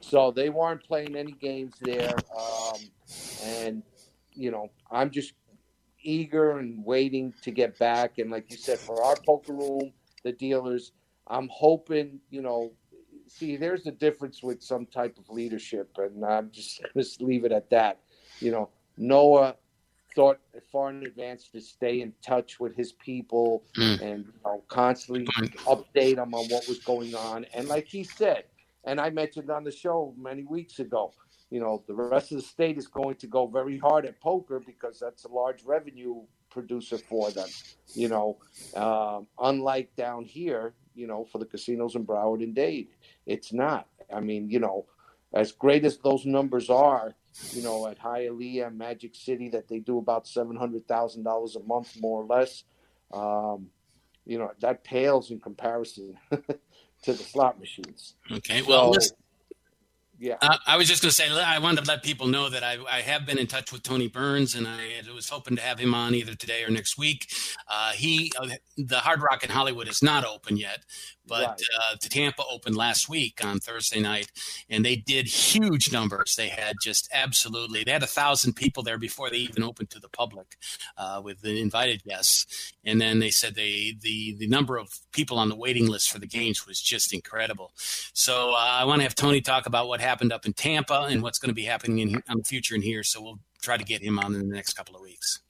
So 0.00 0.30
they 0.30 0.50
weren't 0.50 0.84
playing 0.84 1.16
any 1.16 1.32
games 1.32 1.74
there. 1.80 2.14
Um, 2.36 2.80
and, 3.42 3.82
you 4.34 4.50
know, 4.50 4.70
I'm 4.90 5.10
just 5.10 5.32
eager 6.02 6.58
and 6.58 6.84
waiting 6.84 7.32
to 7.42 7.50
get 7.50 7.78
back. 7.78 8.18
And 8.18 8.30
like 8.30 8.50
you 8.50 8.56
said, 8.56 8.78
for 8.78 9.02
our 9.02 9.16
poker 9.24 9.54
room, 9.54 9.92
the 10.26 10.32
dealers, 10.32 10.92
I'm 11.28 11.48
hoping, 11.52 12.18
you 12.30 12.42
know, 12.42 12.72
see, 13.28 13.56
there's 13.56 13.84
the 13.84 13.92
difference 13.92 14.42
with 14.42 14.60
some 14.62 14.84
type 14.86 15.16
of 15.18 15.30
leadership, 15.30 15.90
and 15.98 16.24
I'm 16.24 16.50
just 16.50 16.82
going 16.94 17.06
to 17.06 17.24
leave 17.24 17.44
it 17.44 17.52
at 17.52 17.70
that. 17.70 18.00
You 18.40 18.50
know, 18.50 18.68
Noah 18.98 19.56
thought 20.14 20.40
far 20.72 20.90
in 20.90 21.04
advance 21.06 21.48
to 21.50 21.60
stay 21.60 22.00
in 22.00 22.12
touch 22.22 22.58
with 22.58 22.74
his 22.74 22.92
people 22.92 23.64
mm. 23.76 24.00
and 24.00 24.24
you 24.24 24.32
know, 24.44 24.64
constantly 24.68 25.26
update 25.66 26.16
them 26.16 26.34
on 26.34 26.46
what 26.46 26.66
was 26.66 26.78
going 26.80 27.14
on. 27.14 27.46
And 27.54 27.68
like 27.68 27.86
he 27.86 28.02
said, 28.02 28.44
and 28.84 29.00
I 29.00 29.10
mentioned 29.10 29.50
on 29.50 29.62
the 29.62 29.70
show 29.70 30.14
many 30.16 30.44
weeks 30.44 30.78
ago, 30.78 31.12
you 31.50 31.60
know, 31.60 31.84
the 31.86 31.94
rest 31.94 32.32
of 32.32 32.38
the 32.38 32.42
state 32.42 32.78
is 32.78 32.88
going 32.88 33.16
to 33.16 33.26
go 33.26 33.46
very 33.46 33.78
hard 33.78 34.06
at 34.06 34.20
poker 34.20 34.60
because 34.64 34.98
that's 34.98 35.24
a 35.24 35.28
large 35.28 35.62
revenue 35.64 36.22
producer 36.56 36.96
for 36.96 37.30
them. 37.30 37.48
You 37.94 38.08
know, 38.08 38.38
um, 38.74 39.26
unlike 39.38 39.94
down 39.94 40.24
here, 40.24 40.72
you 40.94 41.06
know, 41.06 41.26
for 41.30 41.38
the 41.38 41.44
casinos 41.44 41.94
in 41.94 42.06
Broward 42.06 42.42
and 42.42 42.54
Dade. 42.54 42.88
It's 43.26 43.52
not. 43.52 43.86
I 44.12 44.20
mean, 44.20 44.48
you 44.48 44.58
know, 44.58 44.86
as 45.34 45.52
great 45.52 45.84
as 45.84 45.98
those 45.98 46.24
numbers 46.24 46.70
are, 46.70 47.14
you 47.52 47.62
know, 47.62 47.86
at 47.86 48.00
Hialeah, 48.00 48.74
Magic 48.74 49.14
City, 49.14 49.50
that 49.50 49.68
they 49.68 49.80
do 49.80 49.98
about 49.98 50.26
seven 50.26 50.56
hundred 50.56 50.88
thousand 50.88 51.24
dollars 51.24 51.56
a 51.56 51.62
month, 51.62 51.94
more 52.00 52.22
or 52.22 52.26
less. 52.26 52.64
Um, 53.12 53.68
you 54.24 54.38
know, 54.38 54.50
that 54.60 54.82
pales 54.82 55.30
in 55.30 55.38
comparison 55.38 56.18
to 56.30 57.12
the 57.12 57.14
slot 57.14 57.60
machines. 57.60 58.14
Okay, 58.32 58.62
well, 58.62 58.94
so, 58.94 59.14
yeah. 60.18 60.36
Uh, 60.40 60.56
I 60.66 60.76
was 60.76 60.88
just 60.88 61.02
going 61.02 61.10
to 61.10 61.14
say, 61.14 61.30
I 61.30 61.58
wanted 61.58 61.84
to 61.84 61.90
let 61.90 62.02
people 62.02 62.26
know 62.26 62.48
that 62.48 62.62
I, 62.64 62.78
I, 62.90 63.00
have 63.02 63.26
been 63.26 63.38
in 63.38 63.46
touch 63.46 63.72
with 63.72 63.82
Tony 63.82 64.08
Burns, 64.08 64.54
and 64.54 64.66
I 64.66 65.02
was 65.14 65.28
hoping 65.28 65.56
to 65.56 65.62
have 65.62 65.78
him 65.78 65.94
on 65.94 66.14
either 66.14 66.34
today 66.34 66.64
or 66.64 66.70
next 66.70 66.96
week. 66.96 67.28
Uh, 67.68 67.92
he, 67.92 68.32
uh, 68.40 68.48
the 68.76 68.98
Hard 68.98 69.20
Rock 69.20 69.44
in 69.44 69.50
Hollywood 69.50 69.88
is 69.88 70.02
not 70.02 70.24
open 70.24 70.56
yet, 70.56 70.84
but 71.26 71.46
right. 71.46 71.60
uh, 71.78 71.96
the 72.00 72.08
Tampa 72.08 72.42
opened 72.50 72.76
last 72.76 73.08
week 73.08 73.44
on 73.44 73.58
Thursday 73.58 74.00
night, 74.00 74.30
and 74.70 74.84
they 74.84 74.96
did 74.96 75.26
huge 75.26 75.92
numbers. 75.92 76.34
They 76.36 76.48
had 76.48 76.76
just 76.82 77.08
absolutely 77.12 77.84
they 77.84 77.92
had 77.92 78.02
a 78.02 78.06
thousand 78.06 78.54
people 78.54 78.82
there 78.82 78.98
before 78.98 79.30
they 79.30 79.38
even 79.38 79.62
opened 79.62 79.90
to 79.90 80.00
the 80.00 80.08
public 80.08 80.56
uh, 80.96 81.20
with 81.22 81.40
the 81.40 81.60
invited 81.60 82.04
guests, 82.04 82.72
and 82.84 83.00
then 83.00 83.18
they 83.18 83.30
said 83.30 83.54
they 83.54 83.94
the 84.00 84.36
the 84.38 84.46
number 84.46 84.76
of 84.76 84.88
people 85.12 85.38
on 85.38 85.48
the 85.48 85.56
waiting 85.56 85.88
list 85.88 86.10
for 86.10 86.18
the 86.18 86.26
games 86.26 86.66
was 86.66 86.80
just 86.80 87.12
incredible. 87.12 87.72
So 88.12 88.52
uh, 88.52 88.56
I 88.58 88.84
want 88.84 89.00
to 89.00 89.04
have 89.04 89.14
Tony 89.14 89.40
talk 89.40 89.66
about 89.66 89.88
what 89.88 90.00
happened 90.00 90.32
up 90.32 90.46
in 90.46 90.52
Tampa 90.52 91.06
and 91.08 91.22
what's 91.22 91.38
going 91.38 91.50
to 91.50 91.54
be 91.54 91.64
happening 91.64 91.98
in, 91.98 92.22
in 92.28 92.38
the 92.38 92.44
future 92.44 92.74
in 92.74 92.82
here. 92.82 93.02
So 93.02 93.22
we'll 93.22 93.40
try 93.62 93.76
to 93.76 93.84
get 93.84 94.02
him 94.02 94.18
on 94.18 94.34
in 94.34 94.48
the 94.48 94.54
next 94.54 94.74
couple 94.74 94.94
of 94.94 95.02
weeks. 95.02 95.40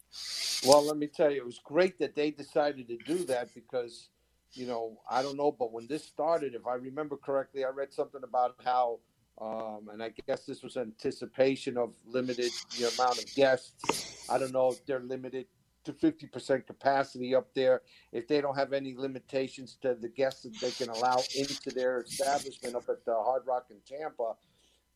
Well, 0.65 0.85
let 0.85 0.97
me 0.97 1.07
tell 1.07 1.31
you, 1.31 1.39
it 1.39 1.47
was 1.47 1.61
great 1.63 1.99
that 1.99 2.15
they 2.15 2.31
decided 2.31 2.89
to 2.89 2.97
do 2.97 3.25
that 3.27 3.55
because 3.55 4.09
you 4.53 4.67
know, 4.67 4.99
I 5.11 5.23
don't 5.23 5.37
know, 5.37 5.53
but 5.53 5.73
when 5.73 5.87
this 5.87 6.05
started, 6.05 6.55
if 6.55 6.67
I 6.67 6.75
remember 6.75 7.17
correctly, 7.17 7.65
I 7.65 7.69
read 7.69 7.93
something 7.93 8.23
about 8.25 8.55
how, 8.65 9.01
um, 9.41 9.89
and 9.93 10.03
I 10.03 10.13
guess 10.27 10.47
this 10.47 10.63
was 10.63 10.77
anticipation 10.77 11.77
of 11.77 11.93
limited 12.07 12.53
the 12.79 12.91
amount 12.95 13.19
of 13.19 13.35
guests. 13.35 14.27
I 14.31 14.39
don't 14.39 14.53
know 14.53 14.71
if 14.71 14.85
they're 14.87 15.01
limited 15.01 15.47
to 15.85 15.93
50% 15.93 16.67
capacity 16.67 17.35
up 17.35 17.49
there. 17.55 17.83
If 18.13 18.29
they 18.29 18.41
don't 18.41 18.57
have 18.57 18.73
any 18.73 18.95
limitations 18.95 19.77
to 19.83 19.95
the 19.95 20.09
guests 20.09 20.43
that 20.43 20.59
they 20.61 20.71
can 20.73 20.89
allow 20.89 21.23
into 21.37 21.71
their 21.71 22.03
establishment 22.03 22.75
up 22.75 22.89
at 22.89 23.05
the 23.05 23.15
Hard 23.15 23.43
Rock 23.47 23.67
in 23.71 23.77
Tampa, 23.87 24.35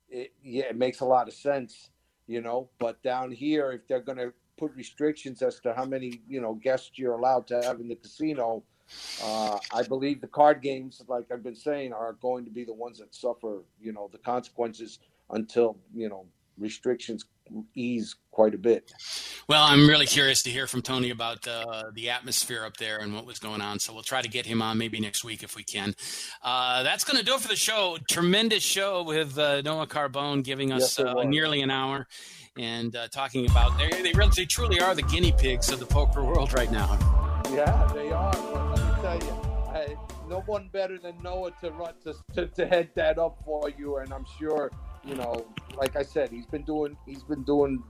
it, 0.08 0.32
yeah, 0.42 0.64
it 0.64 0.76
makes 0.76 1.00
a 1.00 1.04
lot 1.04 1.28
of 1.28 1.34
sense, 1.34 1.90
you 2.26 2.40
know. 2.40 2.68
But 2.78 3.02
down 3.02 3.30
here, 3.30 3.72
if 3.72 3.86
they're 3.86 4.00
going 4.00 4.18
to 4.18 4.32
put 4.58 4.74
restrictions 4.74 5.42
as 5.42 5.60
to 5.60 5.72
how 5.72 5.84
many, 5.84 6.20
you 6.28 6.40
know, 6.40 6.54
guests 6.54 6.90
you're 6.94 7.14
allowed 7.14 7.46
to 7.48 7.62
have 7.62 7.80
in 7.80 7.88
the 7.88 7.94
casino, 7.94 8.62
uh, 9.22 9.58
I 9.72 9.82
believe 9.82 10.20
the 10.20 10.28
card 10.28 10.62
games, 10.62 11.02
like 11.08 11.30
I've 11.32 11.42
been 11.42 11.56
saying, 11.56 11.92
are 11.92 12.14
going 12.14 12.44
to 12.44 12.50
be 12.50 12.64
the 12.64 12.74
ones 12.74 12.98
that 12.98 13.14
suffer, 13.14 13.62
you 13.80 13.92
know, 13.92 14.08
the 14.12 14.18
consequences 14.18 14.98
until 15.30 15.76
you 15.94 16.08
know 16.08 16.26
restrictions 16.58 17.24
ease 17.74 18.16
quite 18.30 18.54
a 18.54 18.58
bit. 18.58 18.92
Well, 19.48 19.64
I'm 19.64 19.88
really 19.88 20.06
curious 20.06 20.42
to 20.44 20.50
hear 20.50 20.66
from 20.66 20.82
Tony 20.82 21.10
about 21.10 21.46
uh, 21.48 21.84
the 21.94 22.10
atmosphere 22.10 22.64
up 22.64 22.76
there 22.76 22.98
and 22.98 23.14
what 23.14 23.26
was 23.26 23.40
going 23.40 23.60
on. 23.60 23.80
So 23.80 23.92
we'll 23.92 24.04
try 24.04 24.22
to 24.22 24.28
get 24.28 24.46
him 24.46 24.62
on 24.62 24.78
maybe 24.78 25.00
next 25.00 25.24
week 25.24 25.42
if 25.42 25.56
we 25.56 25.64
can. 25.64 25.94
Uh, 26.42 26.84
that's 26.84 27.02
going 27.02 27.18
to 27.18 27.24
do 27.24 27.34
it 27.34 27.40
for 27.40 27.48
the 27.48 27.56
show. 27.56 27.98
Tremendous 28.08 28.62
show 28.62 29.02
with 29.02 29.36
uh, 29.38 29.62
Noah 29.62 29.88
Carbone 29.88 30.44
giving 30.44 30.72
us 30.72 30.98
yes, 30.98 31.06
uh, 31.06 31.24
nearly 31.24 31.62
an 31.62 31.70
hour 31.70 32.06
and 32.58 32.94
uh, 32.94 33.08
talking 33.08 33.48
about 33.48 33.76
they 33.78 33.88
they 34.02 34.12
really 34.12 34.30
they 34.36 34.44
truly 34.44 34.80
are 34.80 34.94
the 34.94 35.02
guinea 35.02 35.32
pigs 35.32 35.70
of 35.70 35.80
the 35.80 35.86
poker 35.86 36.22
world 36.22 36.52
right 36.52 36.70
now. 36.70 36.98
Yeah, 37.52 37.90
they 37.94 38.12
are. 38.12 38.49
No 40.30 40.40
one 40.46 40.70
better 40.72 40.96
than 40.96 41.20
Noah 41.22 41.50
to 41.60 41.70
run 41.72 41.94
to, 42.04 42.14
to, 42.34 42.46
to 42.46 42.66
head 42.66 42.90
that 42.94 43.18
up 43.18 43.42
for 43.44 43.68
you, 43.68 43.98
and 43.98 44.12
I'm 44.12 44.24
sure 44.38 44.70
you 45.04 45.14
know, 45.14 45.46
like 45.76 45.96
I 45.96 46.02
said, 46.02 46.30
he's 46.30 46.46
been 46.46 46.62
doing 46.62 46.96
he's 47.06 47.22
been 47.22 47.42
doing 47.42 47.82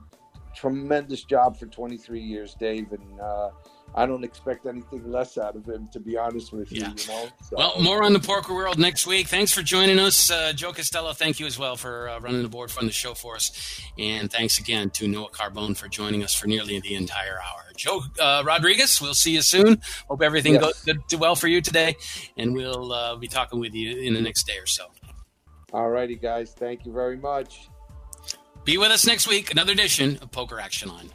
tremendous 0.55 1.25
job 1.25 1.57
for 1.57 1.67
23 1.67 2.21
years, 2.21 2.55
Dave, 2.55 2.93
and 2.93 3.21
uh, 3.21 3.51
I 3.95 4.07
don't 4.07 4.23
expect 4.23 4.67
anything 4.67 5.11
less 5.11 5.37
out 5.37 5.57
of 5.57 5.67
him, 5.67 5.89
to 5.93 6.01
be 6.01 6.17
honest 6.17 6.53
with 6.53 6.71
you. 6.71 6.83
Yeah. 6.83 6.93
You 6.97 7.09
know. 7.09 7.29
So. 7.43 7.57
Well, 7.57 7.83
more 7.83 8.03
on 8.03 8.13
the 8.13 8.21
poker 8.21 8.55
world 8.55 8.79
next 8.79 9.07
week. 9.07 9.27
Thanks 9.27 9.53
for 9.53 9.63
joining 9.63 9.99
us, 9.99 10.31
uh, 10.31 10.53
Joe 10.53 10.73
Costello. 10.73 11.13
Thank 11.13 11.41
you 11.41 11.47
as 11.47 11.59
well 11.59 11.77
for 11.77 12.09
uh, 12.09 12.21
running 12.21 12.43
the 12.43 12.49
board 12.49 12.71
from 12.71 12.87
the 12.87 12.93
show 12.93 13.15
for 13.15 13.35
us, 13.35 13.81
and 13.99 14.31
thanks 14.31 14.59
again 14.59 14.91
to 14.91 15.09
Noah 15.09 15.31
Carbone 15.31 15.77
for 15.77 15.89
joining 15.89 16.23
us 16.23 16.35
for 16.35 16.47
nearly 16.47 16.79
the 16.81 16.95
entire 16.95 17.39
hour. 17.41 17.65
Joe 17.77 18.03
uh, 18.21 18.43
Rodriguez, 18.45 19.01
we'll 19.01 19.15
see 19.15 19.35
you 19.35 19.43
soon. 19.43 19.81
Hope 20.09 20.23
everything 20.23 20.55
yes. 20.55 20.63
goes 20.63 20.85
good, 20.85 21.21
well 21.21 21.35
for 21.35 21.49
you 21.49 21.61
today, 21.61 21.97
and 22.37 22.55
we'll 22.55 22.93
uh, 22.93 23.17
be 23.17 23.27
talking 23.27 23.59
with 23.59 23.75
you 23.75 23.99
in 23.99 24.15
the 24.15 24.21
next 24.21 24.47
day 24.47 24.59
or 24.59 24.67
so. 24.67 24.87
All 25.73 25.89
righty, 25.89 26.17
guys. 26.17 26.53
Thank 26.53 26.85
you 26.85 26.93
very 26.93 27.17
much. 27.17 27.69
Be 28.65 28.77
with 28.77 28.91
us 28.91 29.07
next 29.07 29.27
week, 29.27 29.51
another 29.51 29.73
edition 29.73 30.19
of 30.21 30.31
Poker 30.31 30.61
Action 30.61 30.89
Line. 30.91 31.11